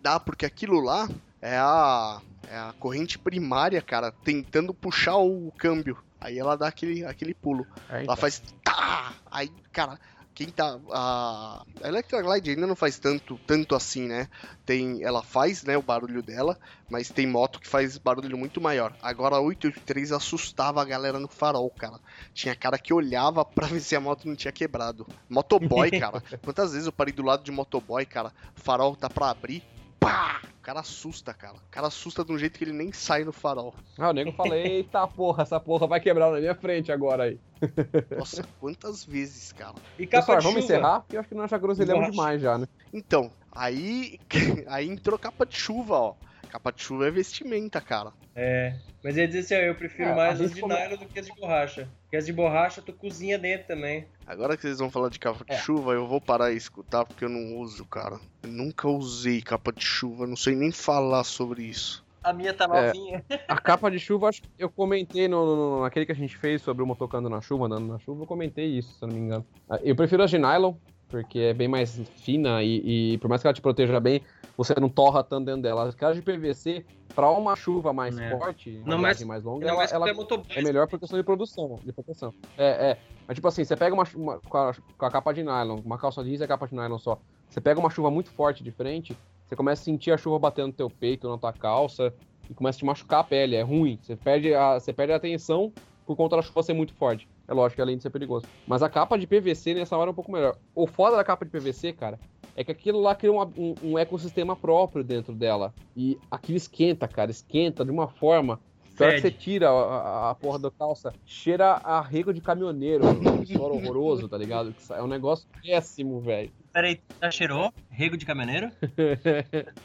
Dá, 0.00 0.18
porque 0.20 0.46
aquilo 0.46 0.80
lá 0.80 1.08
é 1.42 1.56
a, 1.58 2.22
é 2.48 2.56
a 2.56 2.74
corrente 2.78 3.18
primária, 3.18 3.82
cara, 3.82 4.12
tentando 4.12 4.72
puxar 4.72 5.16
o 5.16 5.52
câmbio. 5.58 5.98
Aí 6.20 6.38
ela 6.38 6.56
dá 6.56 6.68
aquele, 6.68 7.04
aquele 7.04 7.34
pulo. 7.34 7.66
Ela 7.90 8.04
então. 8.04 8.16
faz 8.16 8.40
tá! 8.62 9.12
Aí, 9.28 9.50
cara, 9.72 9.98
quem 10.32 10.48
tá. 10.48 10.78
A, 10.92 11.64
a 11.82 11.88
Electra 11.88 12.22
Glide 12.22 12.50
ainda 12.50 12.66
não 12.66 12.76
faz 12.76 12.96
tanto, 12.96 13.38
tanto 13.46 13.74
assim, 13.74 14.06
né? 14.06 14.28
Tem, 14.64 15.02
ela 15.02 15.20
faz, 15.22 15.64
né, 15.64 15.76
o 15.76 15.82
barulho 15.82 16.22
dela, 16.22 16.56
mas 16.88 17.10
tem 17.10 17.26
moto 17.26 17.60
que 17.60 17.68
faz 17.68 17.98
barulho 17.98 18.38
muito 18.38 18.60
maior. 18.60 18.94
Agora 19.02 19.36
a 19.36 19.40
883 19.40 20.12
assustava 20.12 20.80
a 20.80 20.84
galera 20.84 21.18
no 21.18 21.28
farol, 21.28 21.70
cara. 21.70 21.98
Tinha 22.32 22.54
cara 22.54 22.78
que 22.78 22.94
olhava 22.94 23.44
pra 23.44 23.66
ver 23.66 23.80
se 23.80 23.96
a 23.96 24.00
moto 24.00 24.28
não 24.28 24.36
tinha 24.36 24.52
quebrado. 24.52 25.06
Motoboy, 25.28 25.90
cara. 25.98 26.22
Quantas 26.42 26.72
vezes 26.72 26.86
eu 26.86 26.92
parei 26.92 27.12
do 27.12 27.24
lado 27.24 27.42
de 27.42 27.50
motoboy, 27.50 28.06
cara? 28.06 28.32
O 28.56 28.60
farol 28.60 28.94
tá 28.94 29.10
pra 29.10 29.30
abrir. 29.30 29.62
Pá! 30.02 30.40
O 30.58 30.62
cara 30.62 30.80
assusta, 30.80 31.34
cara. 31.34 31.54
O 31.54 31.70
cara 31.70 31.86
assusta 31.88 32.24
de 32.24 32.32
um 32.32 32.38
jeito 32.38 32.56
que 32.58 32.64
ele 32.64 32.72
nem 32.72 32.92
sai 32.92 33.24
no 33.24 33.32
farol. 33.32 33.74
Ah, 33.98 34.10
o 34.10 34.12
nego 34.12 34.30
fala, 34.32 34.56
eita 34.56 35.06
porra, 35.08 35.42
essa 35.42 35.58
porra 35.58 35.86
vai 35.86 36.00
quebrar 36.00 36.30
na 36.30 36.38
minha 36.38 36.54
frente 36.54 36.92
agora 36.92 37.24
aí. 37.24 37.40
Nossa, 38.16 38.44
quantas 38.58 39.04
vezes, 39.04 39.52
cara. 39.52 39.74
E 39.98 40.06
capa 40.06 40.20
Pessoal, 40.20 40.38
de 40.38 40.44
vamos 40.44 40.60
chuva. 40.62 40.74
encerrar, 40.74 41.00
porque 41.00 41.16
eu 41.16 41.20
acho 41.20 41.28
que 41.28 41.34
nós 41.34 41.50
já 41.50 41.58
groselhamos 41.58 42.10
demais 42.10 42.40
já, 42.40 42.58
né? 42.58 42.66
Então, 42.92 43.32
aí, 43.54 44.18
aí 44.68 44.88
entrou 44.88 45.18
capa 45.18 45.44
de 45.46 45.56
chuva, 45.56 45.94
ó. 45.94 46.14
Capa 46.48 46.70
de 46.72 46.82
chuva 46.82 47.06
é 47.08 47.10
vestimenta, 47.10 47.80
cara. 47.80 48.12
É, 48.34 48.78
mas 49.02 49.16
eu 49.16 49.22
ia 49.22 49.28
dizer 49.28 49.40
assim, 49.40 49.54
ó, 49.54 49.58
eu 49.68 49.74
prefiro 49.74 50.10
É, 50.10 50.12
a 50.12 50.16
mais 50.16 50.38
gente 50.38 50.48
as 50.48 50.54
de 50.54 50.60
come- 50.60 50.74
nylon 50.74 50.96
do 50.98 51.06
que 51.08 51.18
as 51.18 51.26
de 51.26 51.34
borracha. 51.34 51.88
Porque 52.12 52.18
as 52.18 52.26
de 52.26 52.32
borracha 52.34 52.82
tu 52.82 52.92
cozinha 52.92 53.38
dentro 53.38 53.68
também. 53.68 54.04
Agora 54.26 54.54
que 54.54 54.60
vocês 54.60 54.78
vão 54.80 54.90
falar 54.90 55.08
de 55.08 55.18
capa 55.18 55.42
de 55.46 55.54
É. 55.54 55.56
chuva, 55.58 55.92
eu 55.94 56.06
vou 56.06 56.20
parar 56.20 56.52
e 56.52 56.56
escutar 56.58 57.06
porque 57.06 57.24
eu 57.24 57.28
não 57.30 57.56
uso, 57.56 57.86
cara. 57.86 58.20
Eu 58.42 58.50
nunca 58.50 58.86
usei 58.86 59.40
capa 59.40 59.72
de 59.72 59.82
chuva, 59.82 60.26
não 60.26 60.36
sei 60.36 60.54
nem 60.54 60.70
falar 60.70 61.24
sobre 61.24 61.62
isso. 61.62 62.04
A 62.22 62.30
minha 62.34 62.52
tá 62.52 62.66
É. 62.70 62.88
novinha. 62.88 63.24
A 63.48 63.58
capa 63.58 63.90
de 63.90 63.98
chuva, 63.98 64.28
acho 64.28 64.42
que 64.42 64.48
eu 64.58 64.68
comentei 64.68 65.26
no, 65.26 65.56
no- 65.56 65.80
naquele 65.80 66.04
que 66.04 66.12
a 66.12 66.14
gente 66.14 66.36
fez 66.36 66.60
sobre 66.60 66.82
o 66.82 66.86
motocando 66.86 67.30
na 67.30 67.40
chuva, 67.40 67.64
andando 67.64 67.86
na 67.86 67.98
chuva, 67.98 68.24
eu 68.24 68.26
comentei 68.26 68.66
isso, 68.66 68.92
se 68.98 69.02
eu 69.02 69.08
não 69.08 69.14
me 69.14 69.20
engano. 69.22 69.46
Ah, 69.66 69.78
Eu 69.82 69.96
prefiro 69.96 70.22
as 70.22 70.30
de 70.30 70.36
nylon, 70.36 70.74
porque 71.12 71.38
é 71.38 71.52
bem 71.54 71.68
mais 71.68 72.00
fina 72.16 72.62
e, 72.62 73.12
e 73.12 73.18
por 73.18 73.28
mais 73.28 73.42
que 73.42 73.46
ela 73.46 73.52
te 73.52 73.60
proteja 73.60 74.00
bem, 74.00 74.22
você 74.56 74.74
não 74.80 74.88
torra 74.88 75.22
tanto 75.22 75.44
dentro 75.44 75.60
dela. 75.60 75.90
Aquelas 75.90 76.16
de 76.16 76.22
PVC, 76.22 76.86
pra 77.14 77.30
uma 77.30 77.54
chuva 77.54 77.92
mais 77.92 78.16
É. 78.18 78.30
forte, 78.30 78.78
uma 78.78 78.86
Não, 78.88 78.98
mas- 78.98 79.22
mais 79.22 79.44
longa, 79.44 79.66
Ainda 79.70 79.84
ela, 79.92 80.06
é 80.08 80.58
é 80.58 80.62
melhor 80.62 80.88
por 80.88 80.98
questão 80.98 81.18
de 81.18 81.22
produção, 81.24 81.78
de 81.84 81.92
proteção. 81.92 82.32
É, 82.56 82.92
é. 82.92 82.98
Mas 83.28 83.34
tipo 83.36 83.46
assim, 83.46 83.62
você 83.62 83.76
pega 83.76 83.94
uma, 83.94 84.04
uma- 84.16 84.38
com, 84.40 84.56
a, 84.56 84.74
com 84.96 85.04
a 85.06 85.10
capa 85.10 85.34
de 85.34 85.42
nylon, 85.42 85.80
uma 85.84 85.98
calça 85.98 86.24
jeans 86.24 86.40
e 86.40 86.44
a 86.44 86.48
capa 86.48 86.66
de 86.66 86.74
nylon 86.74 86.98
só. 86.98 87.20
Você 87.46 87.60
pega 87.60 87.78
uma 87.78 87.90
chuva 87.90 88.10
muito 88.10 88.30
forte 88.30 88.64
de 88.64 88.70
frente, 88.70 89.14
você 89.46 89.54
começa 89.54 89.82
a 89.82 89.84
sentir 89.84 90.12
a 90.12 90.16
chuva 90.16 90.38
batendo 90.38 90.68
no 90.68 90.72
teu 90.72 90.88
peito, 90.88 91.28
na 91.28 91.36
tua 91.36 91.52
calça, 91.52 92.12
e 92.48 92.54
começa 92.54 92.78
a 92.78 92.80
te 92.80 92.84
machucar 92.86 93.20
a 93.20 93.24
pele, 93.24 93.54
é 93.54 93.60
ruim. 93.62 93.98
Você 94.00 94.16
perde 94.16 94.54
a, 94.54 94.80
você 94.80 94.94
perde 94.94 95.12
a 95.12 95.16
atenção 95.16 95.70
por 96.06 96.16
conta 96.16 96.36
da 96.36 96.42
chuva 96.42 96.62
ser 96.62 96.72
muito 96.72 96.94
forte. 96.94 97.28
É 97.48 97.52
lógico 97.54 97.76
que 97.76 97.82
além 97.82 97.96
de 97.96 98.02
ser 98.02 98.10
perigoso. 98.10 98.46
Mas 98.66 98.82
a 98.82 98.88
capa 98.88 99.18
de 99.18 99.26
PVC 99.26 99.74
nessa 99.74 99.96
hora 99.96 100.10
é 100.10 100.12
um 100.12 100.14
pouco 100.14 100.30
melhor. 100.32 100.56
O 100.74 100.86
foda 100.86 101.16
da 101.16 101.24
capa 101.24 101.44
de 101.44 101.50
PVC, 101.50 101.92
cara, 101.92 102.18
é 102.56 102.62
que 102.62 102.70
aquilo 102.70 103.00
lá 103.00 103.14
cria 103.14 103.32
uma- 103.32 103.46
um, 103.56 103.74
um 103.82 103.98
ecossistema 103.98 104.54
próprio 104.56 105.02
dentro 105.02 105.34
dela. 105.34 105.74
E 105.96 106.18
aquilo 106.30 106.56
esquenta, 106.56 107.08
cara, 107.08 107.30
esquenta 107.30 107.84
de 107.84 107.90
uma 107.90 108.08
forma. 108.08 108.60
Na 109.00 109.06
hora 109.06 109.14
que 109.14 109.20
você 109.22 109.30
tira 109.30 109.70
a, 109.70 109.72
a- 109.72 110.30
a 110.30 110.34
porra 110.34 110.58
da 110.58 110.70
calça, 110.70 111.12
cheira 111.24 111.72
a 111.82 112.00
rego 112.00 112.32
de 112.32 112.40
caminhoneiro, 112.42 113.04
um 113.06 113.46
soro 113.46 113.74
horroroso, 113.74 114.28
tá 114.28 114.36
ligado? 114.38 114.74
É 114.90 115.02
um 115.02 115.06
negócio 115.06 115.48
péssimo, 115.62 116.20
velho. 116.20 116.52
Peraí, 116.72 117.00
já 117.22 117.30
cheirou? 117.30 117.72
Rego 117.90 118.16
de 118.16 118.24
caminhoneiro? 118.26 118.70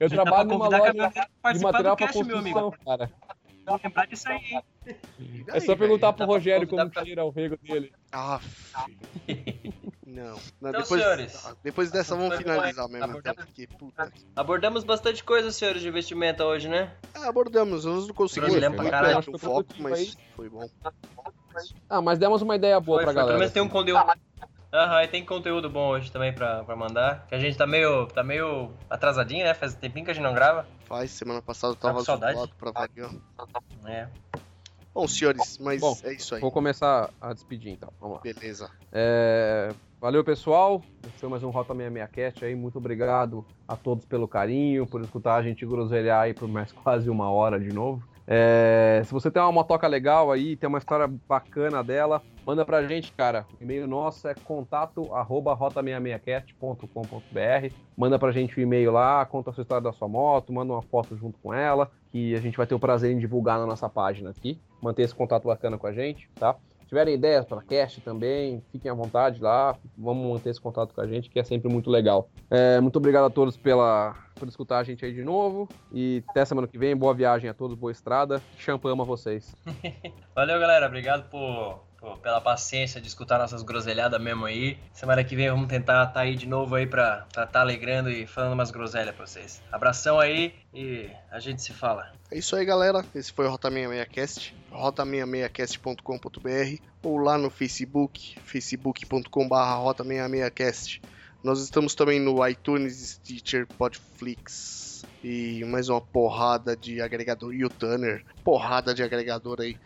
Eu 0.00 0.08
Já 0.08 0.16
dá 0.16 0.22
trabalho 0.22 0.48
numa 0.48 0.68
loja 0.68 0.92
de 1.52 1.58
material 1.60 1.96
pra 1.96 2.06
cast, 2.06 2.24
meu 2.24 2.38
amigo. 2.38 2.58
construção, 2.60 2.84
cara. 2.84 3.10
Vou 3.66 3.80
lembrar 3.82 4.06
disso 4.06 4.28
aí, 4.28 4.38
hein? 4.52 4.62
É 5.48 5.60
só 5.60 5.76
perguntar 5.76 6.08
velho? 6.08 6.16
pro 6.16 6.26
Rogério 6.26 6.66
como 6.68 6.90
pra- 6.90 7.04
cheira 7.04 7.24
o 7.24 7.30
rego 7.30 7.56
dele. 7.62 7.92
Ah, 8.12 8.40
filho. 9.26 9.72
Não. 10.06 10.24
Não, 10.60 10.70
Então, 10.70 10.82
depois, 10.82 11.00
senhores, 11.02 11.46
ah, 11.46 11.56
depois 11.62 11.90
dessa 11.90 12.14
vamos 12.14 12.34
foi 12.34 12.38
finalizar 12.44 12.86
mesmo, 12.88 12.96
então, 12.98 13.10
abordamos- 13.10 13.44
porque 13.46 13.66
puta. 13.66 14.12
Abordamos 14.36 14.84
bastante 14.84 15.24
coisa, 15.24 15.50
senhores 15.50 15.80
de 15.80 15.88
investimento 15.88 16.42
hoje, 16.42 16.68
né? 16.68 16.92
Ah, 17.14 17.28
abordamos, 17.28 17.84
nós 17.86 18.06
não 18.08 18.14
conseguimos 18.14 18.54
muito 18.60 18.76
pra 18.76 18.90
caralho. 18.90 19.18
o 19.32 19.38
foco, 19.38 19.72
Foi 19.74 19.90
mas 19.90 20.16
foi 20.36 20.48
bom. 20.50 20.68
Ah, 21.88 22.02
mas 22.02 22.18
demos 22.18 22.42
uma 22.42 22.56
ideia 22.56 22.78
boa 22.80 22.98
Foi, 22.98 23.04
pra 23.04 23.12
foi. 23.12 23.14
Pelo 23.14 23.26
galera. 23.26 23.38
menos 23.38 23.52
tem 23.52 23.62
um 23.62 23.68
conteúdo. 23.68 24.04
Aham, 24.74 25.02
e 25.02 25.08
tem 25.08 25.24
conteúdo 25.24 25.68
bom 25.68 25.88
hoje 25.88 26.10
também 26.10 26.32
pra, 26.32 26.64
pra 26.64 26.74
mandar. 26.74 27.26
Que 27.26 27.34
a 27.34 27.38
gente 27.38 27.56
tá 27.58 27.66
meio, 27.66 28.06
tá 28.06 28.22
meio 28.22 28.70
atrasadinho, 28.88 29.44
né? 29.44 29.52
Faz 29.54 29.74
tempinho 29.74 30.04
que 30.04 30.10
a 30.10 30.14
gente 30.14 30.22
não 30.24 30.32
grava. 30.34 30.66
Faz, 30.86 31.10
semana 31.10 31.42
passada 31.42 31.72
eu 31.72 31.76
Tá 31.76 31.88
tava 31.88 31.98
com 31.98 32.04
saudade? 32.04 32.34
zoado 32.36 32.52
pra 32.58 32.70
variar. 32.70 33.10
É. 33.84 34.08
Bom, 34.94 35.08
senhores, 35.08 35.58
mas 35.58 35.80
Bom, 35.80 35.96
é 36.04 36.12
isso 36.12 36.34
aí. 36.34 36.40
Vou 36.40 36.50
começar 36.50 37.10
a 37.20 37.32
despedir 37.32 37.72
então. 37.72 37.92
Vamos 38.00 38.16
lá. 38.16 38.22
Beleza. 38.22 38.70
É, 38.92 39.72
Valeu, 40.02 40.24
pessoal. 40.24 40.82
Esse 41.04 41.18
foi 41.18 41.28
mais 41.28 41.44
um 41.44 41.50
Rota 41.50 41.72
66 41.72 42.10
Cast 42.10 42.44
aí. 42.44 42.56
Muito 42.56 42.76
obrigado 42.76 43.46
a 43.68 43.76
todos 43.76 44.04
pelo 44.04 44.26
carinho, 44.26 44.84
por 44.84 45.00
escutar 45.00 45.36
a 45.36 45.42
gente 45.44 45.64
groselhar 45.64 46.22
aí 46.22 46.34
por 46.34 46.48
mais 46.48 46.72
quase 46.82 47.08
uma 47.08 47.30
hora 47.30 47.60
de 47.60 47.72
novo. 47.72 48.02
É, 48.26 49.02
Se 49.04 49.12
você 49.12 49.30
tem 49.30 49.42
uma 49.42 49.52
motoca 49.52 49.86
legal 49.86 50.30
aí, 50.30 50.56
tem 50.56 50.68
uma 50.68 50.78
história 50.78 51.10
bacana 51.28 51.82
dela, 51.82 52.22
manda 52.46 52.64
pra 52.64 52.86
gente, 52.86 53.12
cara. 53.12 53.46
O 53.60 53.62
e-mail 53.62 53.86
nosso 53.86 54.26
é 54.28 54.34
contato 54.34 55.12
arroba 55.14 55.56
rota66cast.com.br. 55.56 57.74
Manda 57.96 58.18
pra 58.18 58.32
gente 58.32 58.58
o 58.58 58.62
e-mail 58.62 58.92
lá, 58.92 59.24
conta 59.26 59.50
a 59.50 59.52
sua 59.52 59.62
história 59.62 59.82
da 59.82 59.92
sua 59.92 60.08
moto, 60.08 60.52
manda 60.52 60.72
uma 60.72 60.82
foto 60.82 61.16
junto 61.16 61.38
com 61.40 61.52
ela, 61.52 61.90
que 62.10 62.34
a 62.34 62.40
gente 62.40 62.56
vai 62.56 62.66
ter 62.66 62.74
o 62.74 62.78
prazer 62.78 63.12
em 63.12 63.18
divulgar 63.18 63.58
na 63.58 63.66
nossa 63.66 63.88
página 63.88 64.30
aqui. 64.30 64.58
Manter 64.80 65.02
esse 65.02 65.14
contato 65.14 65.46
bacana 65.46 65.78
com 65.78 65.86
a 65.86 65.92
gente, 65.92 66.28
tá? 66.34 66.56
Tiverem 66.92 67.14
ideias 67.14 67.46
para 67.46 67.62
cast 67.62 68.02
também, 68.02 68.62
fiquem 68.70 68.90
à 68.90 68.94
vontade 68.94 69.40
lá. 69.40 69.74
Vamos 69.96 70.30
manter 70.30 70.50
esse 70.50 70.60
contato 70.60 70.94
com 70.94 71.00
a 71.00 71.06
gente, 71.06 71.30
que 71.30 71.38
é 71.38 71.42
sempre 71.42 71.72
muito 71.72 71.88
legal. 71.88 72.28
É, 72.50 72.78
muito 72.82 72.96
obrigado 72.96 73.24
a 73.24 73.30
todos 73.30 73.56
pela, 73.56 74.14
por 74.34 74.46
escutar 74.46 74.76
a 74.76 74.84
gente 74.84 75.02
aí 75.02 75.10
de 75.10 75.24
novo. 75.24 75.66
E 75.90 76.22
até 76.28 76.44
semana 76.44 76.68
que 76.68 76.76
vem. 76.76 76.94
Boa 76.94 77.14
viagem 77.14 77.48
a 77.48 77.54
todos, 77.54 77.78
boa 77.78 77.90
estrada. 77.90 78.42
Champa 78.58 78.90
ama 78.90 79.06
vocês. 79.06 79.56
Valeu, 80.36 80.60
galera. 80.60 80.86
Obrigado 80.86 81.30
por, 81.30 81.82
por- 82.02 82.18
pela 82.18 82.40
paciência 82.40 83.00
de 83.00 83.06
escutar 83.06 83.38
nossas 83.38 83.62
groselhadas 83.62 84.20
mesmo 84.20 84.44
aí. 84.44 84.76
Semana 84.92 85.22
que 85.22 85.36
vem 85.36 85.48
vamos 85.48 85.68
tentar 85.68 86.08
estar 86.08 86.20
aí 86.20 86.34
de 86.34 86.48
novo 86.48 86.74
aí 86.74 86.86
pra 86.86 87.24
estar 87.28 87.46
tá 87.46 87.60
alegrando 87.60 88.10
e 88.10 88.26
falando 88.26 88.54
umas 88.54 88.72
groselhas 88.72 89.14
pra 89.14 89.24
vocês. 89.24 89.62
Abração 89.70 90.18
aí 90.18 90.52
e 90.74 91.08
a 91.30 91.38
gente 91.38 91.62
se 91.62 91.72
fala. 91.72 92.10
É 92.30 92.36
isso 92.36 92.56
aí, 92.56 92.64
galera. 92.64 93.04
Esse 93.14 93.32
foi 93.32 93.46
o 93.46 93.50
Rota 93.50 93.70
66cast, 93.70 94.52
rota66cast.com.br 94.72 96.82
ou 97.02 97.18
lá 97.18 97.38
no 97.38 97.48
Facebook, 97.48 98.36
facebook.com.br 98.44 99.54
rota66cast. 99.54 101.00
Nós 101.42 101.60
estamos 101.60 101.94
também 101.94 102.20
no 102.20 102.46
iTunes, 102.46 103.14
Stitcher, 103.14 103.66
Podflix 103.66 105.04
e 105.24 105.64
mais 105.64 105.88
uma 105.88 106.00
porrada 106.00 106.76
de 106.76 107.00
agregador. 107.00 107.52
E 107.52 107.64
o 107.64 107.68
Tanner, 107.68 108.24
porrada 108.44 108.94
de 108.94 109.02
agregador 109.02 109.60
aí. 109.60 109.76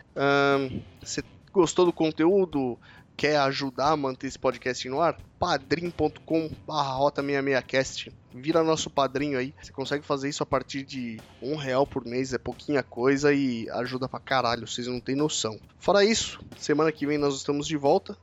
Você 1.01 1.23
gostou 1.57 1.85
do 1.85 1.91
conteúdo? 1.91 2.77
Quer 3.15 3.37
ajudar 3.39 3.89
a 3.89 3.97
manter 3.97 4.27
esse 4.27 4.37
podcast 4.37 4.87
no 4.87 5.01
ar? 5.01 5.17
padrim.com 5.39 6.49
rota66cast 6.67 8.11
vira 8.33 8.63
nosso 8.63 8.89
padrinho 8.89 9.37
aí. 9.37 9.53
Você 9.61 9.71
consegue 9.71 10.05
fazer 10.05 10.29
isso 10.29 10.43
a 10.43 10.45
partir 10.45 10.83
de 10.83 11.19
um 11.41 11.55
real 11.55 11.85
por 11.85 12.05
mês, 12.05 12.33
é 12.33 12.37
pouquinha 12.37 12.83
coisa 12.83 13.33
e 13.33 13.67
ajuda 13.71 14.07
pra 14.07 14.19
caralho, 14.19 14.67
vocês 14.67 14.87
não 14.87 14.99
têm 14.99 15.15
noção. 15.15 15.59
Fora 15.79 16.05
isso, 16.05 16.39
semana 16.57 16.91
que 16.91 17.07
vem 17.07 17.17
nós 17.17 17.35
estamos 17.35 17.67
de 17.67 17.75
volta. 17.75 18.15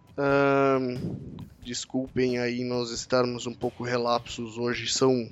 Desculpem 1.61 2.39
aí 2.39 2.62
nós 2.62 2.91
estarmos 2.91 3.47
um 3.47 3.55
pouco 3.55 3.82
relapsos 3.82 4.59
hoje, 4.59 4.87
são 4.87 5.28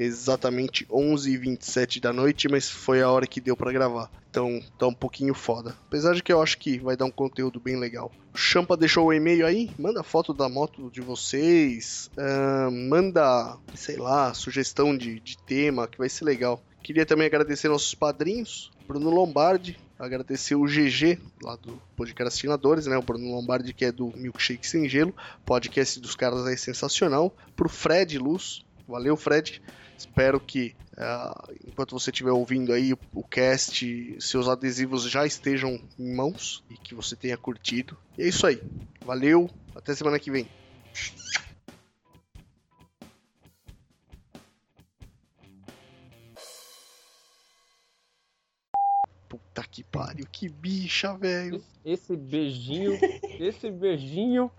exatamente 0.00 0.86
11h27 0.86 2.00
da 2.00 2.10
noite, 2.12 2.48
mas 2.48 2.70
foi 2.70 3.02
a 3.02 3.10
hora 3.10 3.26
que 3.26 3.40
deu 3.40 3.54
pra 3.54 3.70
gravar. 3.70 4.10
Então 4.30 4.62
tá 4.78 4.86
um 4.86 4.94
pouquinho 4.94 5.34
foda. 5.34 5.76
Apesar 5.86 6.14
de 6.14 6.22
que 6.22 6.32
eu 6.32 6.40
acho 6.40 6.56
que 6.56 6.78
vai 6.78 6.96
dar 6.96 7.04
um 7.04 7.10
conteúdo 7.10 7.60
bem 7.60 7.76
legal. 7.76 8.10
O 8.32 8.38
Champa 8.38 8.76
deixou 8.76 9.06
o 9.06 9.12
e-mail 9.12 9.46
aí, 9.46 9.70
manda 9.78 10.02
foto 10.02 10.32
da 10.32 10.48
moto 10.48 10.90
de 10.90 11.00
vocês, 11.00 12.10
ahn, 12.16 12.88
manda, 12.88 13.58
sei 13.74 13.96
lá, 13.96 14.32
sugestão 14.32 14.96
de, 14.96 15.20
de 15.20 15.36
tema, 15.36 15.86
que 15.86 15.98
vai 15.98 16.08
ser 16.08 16.24
legal. 16.24 16.62
Queria 16.82 17.04
também 17.04 17.26
agradecer 17.26 17.68
nossos 17.68 17.94
padrinhos, 17.94 18.70
Bruno 18.88 19.10
Lombardi, 19.10 19.78
agradecer 19.98 20.54
o 20.54 20.64
GG, 20.64 21.18
lá 21.42 21.56
do 21.56 21.80
Podcastinadores, 21.94 22.86
né? 22.86 22.96
O 22.96 23.02
Bruno 23.02 23.30
Lombardi, 23.30 23.74
que 23.74 23.84
é 23.84 23.92
do 23.92 24.12
Milkshake 24.16 24.66
Sem 24.66 24.88
Gelo, 24.88 25.14
podcast 25.44 26.00
dos 26.00 26.14
caras 26.14 26.46
aí 26.46 26.56
sensacional. 26.56 27.36
Pro 27.54 27.68
Fred 27.68 28.18
Luz, 28.18 28.64
valeu 28.88 29.16
Fred. 29.16 29.60
Espero 30.00 30.40
que 30.40 30.74
ah, 30.96 31.46
enquanto 31.66 31.92
você 31.92 32.08
estiver 32.08 32.30
ouvindo 32.30 32.72
aí 32.72 32.94
o, 32.94 32.98
o 33.12 33.22
cast, 33.22 34.16
seus 34.18 34.48
adesivos 34.48 35.02
já 35.02 35.26
estejam 35.26 35.78
em 35.98 36.14
mãos 36.14 36.64
e 36.70 36.74
que 36.74 36.94
você 36.94 37.14
tenha 37.14 37.36
curtido. 37.36 37.98
E 38.16 38.22
é 38.22 38.28
isso 38.28 38.46
aí. 38.46 38.62
Valeu, 39.04 39.50
até 39.76 39.94
semana 39.94 40.18
que 40.18 40.30
vem. 40.30 40.48
Puta 49.28 49.62
que 49.70 49.84
pariu, 49.84 50.26
que 50.32 50.48
bicha, 50.48 51.14
velho. 51.14 51.62
Esse 51.84 52.16
beijinho, 52.16 52.98
esse 53.38 53.70
beijinho. 53.70 54.50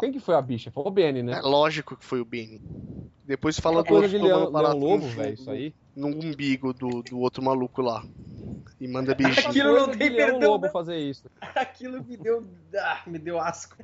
Quem 0.00 0.10
que 0.10 0.18
foi 0.18 0.34
a 0.34 0.42
bicha? 0.42 0.72
Foi 0.72 0.82
o 0.84 0.90
Benny, 0.90 1.22
né? 1.22 1.34
É 1.34 1.40
lógico 1.42 1.96
que 1.96 2.04
foi 2.04 2.20
o 2.20 2.24
Benny. 2.24 2.60
Depois 3.30 3.60
fala 3.60 3.84
do 3.84 3.94
outro 3.94 4.10
tomando 4.10 4.24
leão 4.24 4.72
lobo, 4.76 5.06
no- 5.06 5.08
velho, 5.12 5.34
isso 5.34 5.48
aí. 5.52 5.72
no 5.94 6.08
umbigo 6.08 6.74
do, 6.74 7.00
do 7.00 7.20
outro 7.20 7.40
maluco 7.40 7.80
lá. 7.80 8.04
E 8.80 8.88
manda 8.88 9.14
beijinho. 9.14 9.46
Aquilo 9.50 9.72
não 9.86 9.88
tem 9.96 10.08
leão 10.08 10.30
perdão, 10.32 10.50
lobo 10.50 10.64
não. 10.66 10.72
fazer 10.72 10.96
isso. 10.98 11.30
Aquilo 11.54 12.04
me 12.04 12.16
deu. 12.16 12.44
Ah, 12.76 13.00
me 13.06 13.20
deu 13.20 13.38
asco. 13.40 13.76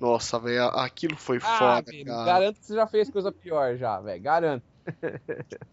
Nossa, 0.00 0.40
velho, 0.40 0.64
aquilo 0.70 1.14
foi 1.16 1.36
Ah, 1.36 1.40
foda, 1.40 1.92
cara. 2.04 2.24
garanto 2.24 2.58
que 2.58 2.66
você 2.66 2.74
já 2.74 2.86
fez 2.88 3.08
coisa 3.08 3.30
pior 3.30 3.76
já, 3.76 4.00
velho. 4.00 4.20
Garanto. 4.20 4.64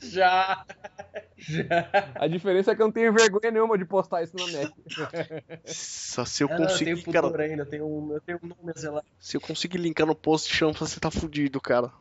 Já. 0.03 0.63
Já. 1.39 2.13
A 2.15 2.27
diferença 2.27 2.71
é 2.71 2.75
que 2.75 2.81
eu 2.81 2.85
não 2.87 2.91
tenho 2.91 3.13
vergonha 3.13 3.51
nenhuma 3.51 3.77
de 3.77 3.85
postar 3.85 4.21
isso 4.23 4.35
na 4.35 4.45
net. 4.47 4.71
Nossa, 4.97 6.25
se 6.25 6.43
eu 6.43 6.47
Ah, 6.49 6.53
não, 6.53 6.59
eu 6.65 6.67
conseguir, 6.67 7.03
tenho 7.03 7.13
cara, 7.13 7.41
ainda, 7.43 7.61
eu 7.61 7.65
tenho, 7.65 7.85
um- 7.87 8.13
eu 8.13 8.21
tenho 8.21 8.39
um 8.43 8.47
nome 8.47 8.71
a 8.75 8.79
zelar. 8.79 9.03
se 9.19 9.37
eu 9.37 9.41
conseguir 9.41 9.77
linkar 9.77 10.05
no 10.05 10.15
post, 10.15 10.53
chama 10.53 10.73
você 10.73 10.99
tá 10.99 11.09
fudido, 11.09 11.61
cara. 11.61 11.91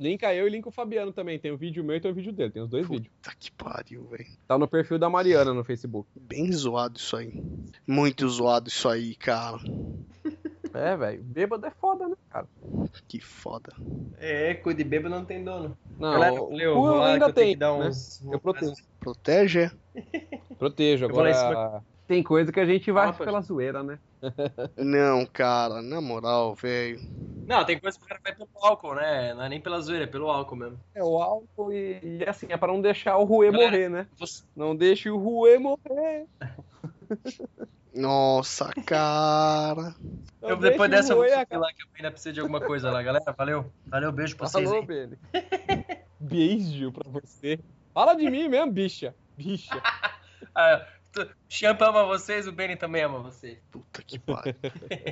Linka 0.00 0.34
eu 0.34 0.46
e 0.46 0.50
linka 0.50 0.70
o 0.70 0.72
Fabiano 0.72 1.12
também. 1.12 1.38
Tem 1.38 1.50
o 1.50 1.58
vídeo 1.58 1.84
meu 1.84 1.94
e 1.94 2.00
tem 2.00 2.10
o 2.10 2.14
vídeo 2.14 2.32
dele. 2.32 2.50
Tem 2.50 2.62
os 2.62 2.70
dois 2.70 2.88
vídeos. 2.88 3.12
Puta 3.22 3.36
que 3.38 3.52
pariu, 3.52 4.02
velho. 4.06 4.26
Tá 4.48 4.56
no 4.56 4.66
perfil 4.66 4.98
da 4.98 5.10
Mariana 5.10 5.52
no 5.52 5.62
Facebook. 5.62 6.08
Bem 6.18 6.50
zoado 6.50 6.96
isso 6.98 7.14
aí. 7.14 7.42
Muito 7.86 8.26
zoado 8.26 8.70
isso 8.70 8.88
aí, 8.88 9.14
cara. 9.14 9.58
É, 10.72 10.96
velho. 10.96 11.22
Bêbado 11.22 11.66
é 11.66 11.70
foda, 11.70 12.08
né, 12.08 12.16
cara? 12.30 12.46
Que 13.06 13.20
foda. 13.20 13.74
É, 14.16 14.54
cu 14.54 14.72
de 14.72 14.84
bêbado 14.84 15.14
não 15.14 15.24
tem 15.24 15.44
dono. 15.44 15.76
Não, 15.98 16.12
Galera, 16.12 16.42
o 16.42 16.48
valeu, 16.48 16.74
cu 16.76 17.00
ainda 17.02 17.26
eu 17.26 17.32
tem, 17.34 17.52
que 17.52 17.56
dar 17.56 17.76
né? 17.76 17.88
uns. 17.88 18.22
Eu 18.24 18.40
protejo. 18.40 18.82
Protege, 18.98 19.60
é? 19.60 19.70
Protejo. 20.58 21.04
Eu 21.04 21.10
vou 21.10 21.22
lá 21.22 21.30
em 21.30 21.34
Agora, 21.34 21.84
tem 22.10 22.24
coisa 22.24 22.50
que 22.50 22.58
a 22.58 22.66
gente 22.66 22.90
vai 22.90 23.06
poxa. 23.06 23.22
pela 23.22 23.40
zoeira, 23.40 23.84
né? 23.84 23.96
Não, 24.76 25.24
cara, 25.26 25.80
na 25.80 26.00
moral, 26.00 26.56
velho. 26.56 26.98
Não, 27.46 27.64
tem 27.64 27.78
coisa 27.78 27.96
que 27.96 28.04
o 28.04 28.08
cara 28.08 28.20
vai 28.24 28.34
pelo 28.34 28.48
álcool, 28.64 28.96
né? 28.96 29.32
Não 29.32 29.44
é 29.44 29.48
nem 29.48 29.60
pela 29.60 29.80
zoeira, 29.80 30.06
é 30.06 30.08
pelo 30.08 30.28
álcool 30.28 30.56
mesmo. 30.56 30.80
É 30.92 31.04
o 31.04 31.22
álcool 31.22 31.72
e, 31.72 32.00
e 32.02 32.24
assim, 32.28 32.46
é 32.50 32.56
pra 32.56 32.72
não 32.72 32.80
deixar 32.80 33.16
o 33.16 33.22
Rue 33.22 33.52
Galera, 33.52 33.70
morrer, 33.70 33.88
né? 33.88 34.08
Você- 34.18 34.42
Não 34.56 34.74
deixe 34.74 35.08
o 35.08 35.16
Rue 35.16 35.56
morrer. 35.60 36.26
Nossa, 37.94 38.72
cara. 38.84 39.94
Não 40.42 40.48
Eu, 40.48 40.56
depois 40.56 40.90
dessa 40.90 41.14
o 41.14 41.24
eu 41.24 41.30
vou 41.30 41.38
subir 41.38 41.56
lá 41.58 41.68
que 41.72 41.82
eu 41.82 41.86
ainda 41.96 42.10
preciso 42.10 42.32
de 42.32 42.40
alguma 42.40 42.60
coisa 42.60 42.90
lá, 42.90 43.00
galera. 43.04 43.32
Valeu. 43.38 43.72
Valeu, 43.88 44.10
beijo 44.10 44.36
pra 44.36 44.48
vocês 44.48 44.64
Falou, 44.68 44.80
aí. 44.80 44.86
Beni. 44.86 45.16
Beijo 46.18 46.90
pra 46.90 47.08
você. 47.08 47.60
Fala 47.94 48.14
de 48.14 48.28
mim 48.28 48.48
mesmo, 48.48 48.72
bicha. 48.72 49.14
Bicha. 49.36 49.80
Ah, 50.54 50.84
O 51.18 51.26
Champa 51.48 51.88
ama 51.88 52.04
vocês, 52.06 52.46
o 52.46 52.52
Benny 52.52 52.76
também 52.76 53.02
ama 53.02 53.18
vocês. 53.20 53.58
Puta 53.70 54.02
que 54.02 54.18
pariu. 54.18 54.54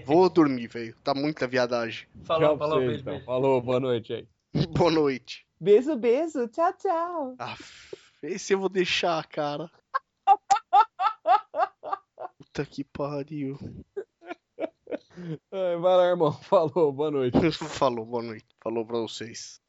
Vou 0.07 0.28
dormir, 0.30 0.68
velho. 0.68 0.94
Tá 1.03 1.12
muita 1.14 1.46
viadagem. 1.46 2.07
Falou, 2.24 2.51
Tchau 2.51 2.59
falou, 2.59 2.76
vocês, 2.78 2.86
beijo, 2.88 3.01
então. 3.01 3.12
beijo. 3.14 3.26
Falou, 3.26 3.61
boa 3.61 3.80
noite 3.80 4.12
aí. 4.12 4.28
Boa 4.78 4.90
noite. 4.90 5.46
Beijo, 5.61 5.96
beijo. 5.96 6.49
Tchau, 6.49 6.72
tchau. 6.74 7.36
Ah, 7.38 7.57
esse 8.22 8.55
eu 8.55 8.59
vou 8.61 8.68
deixar, 8.68 9.26
cara. 9.26 9.70
Puta 12.38 12.64
que 12.64 12.82
pariu. 12.84 13.59
Ai, 15.53 15.76
vai 15.76 15.96
lá, 15.96 16.05
irmão. 16.07 16.32
Falou, 16.42 16.92
boa 16.92 17.11
noite. 17.11 17.36
Falou, 17.53 18.07
boa 18.07 18.22
noite. 18.22 18.46
Falou 18.62 18.86
pra 18.86 18.99
vocês. 18.99 19.61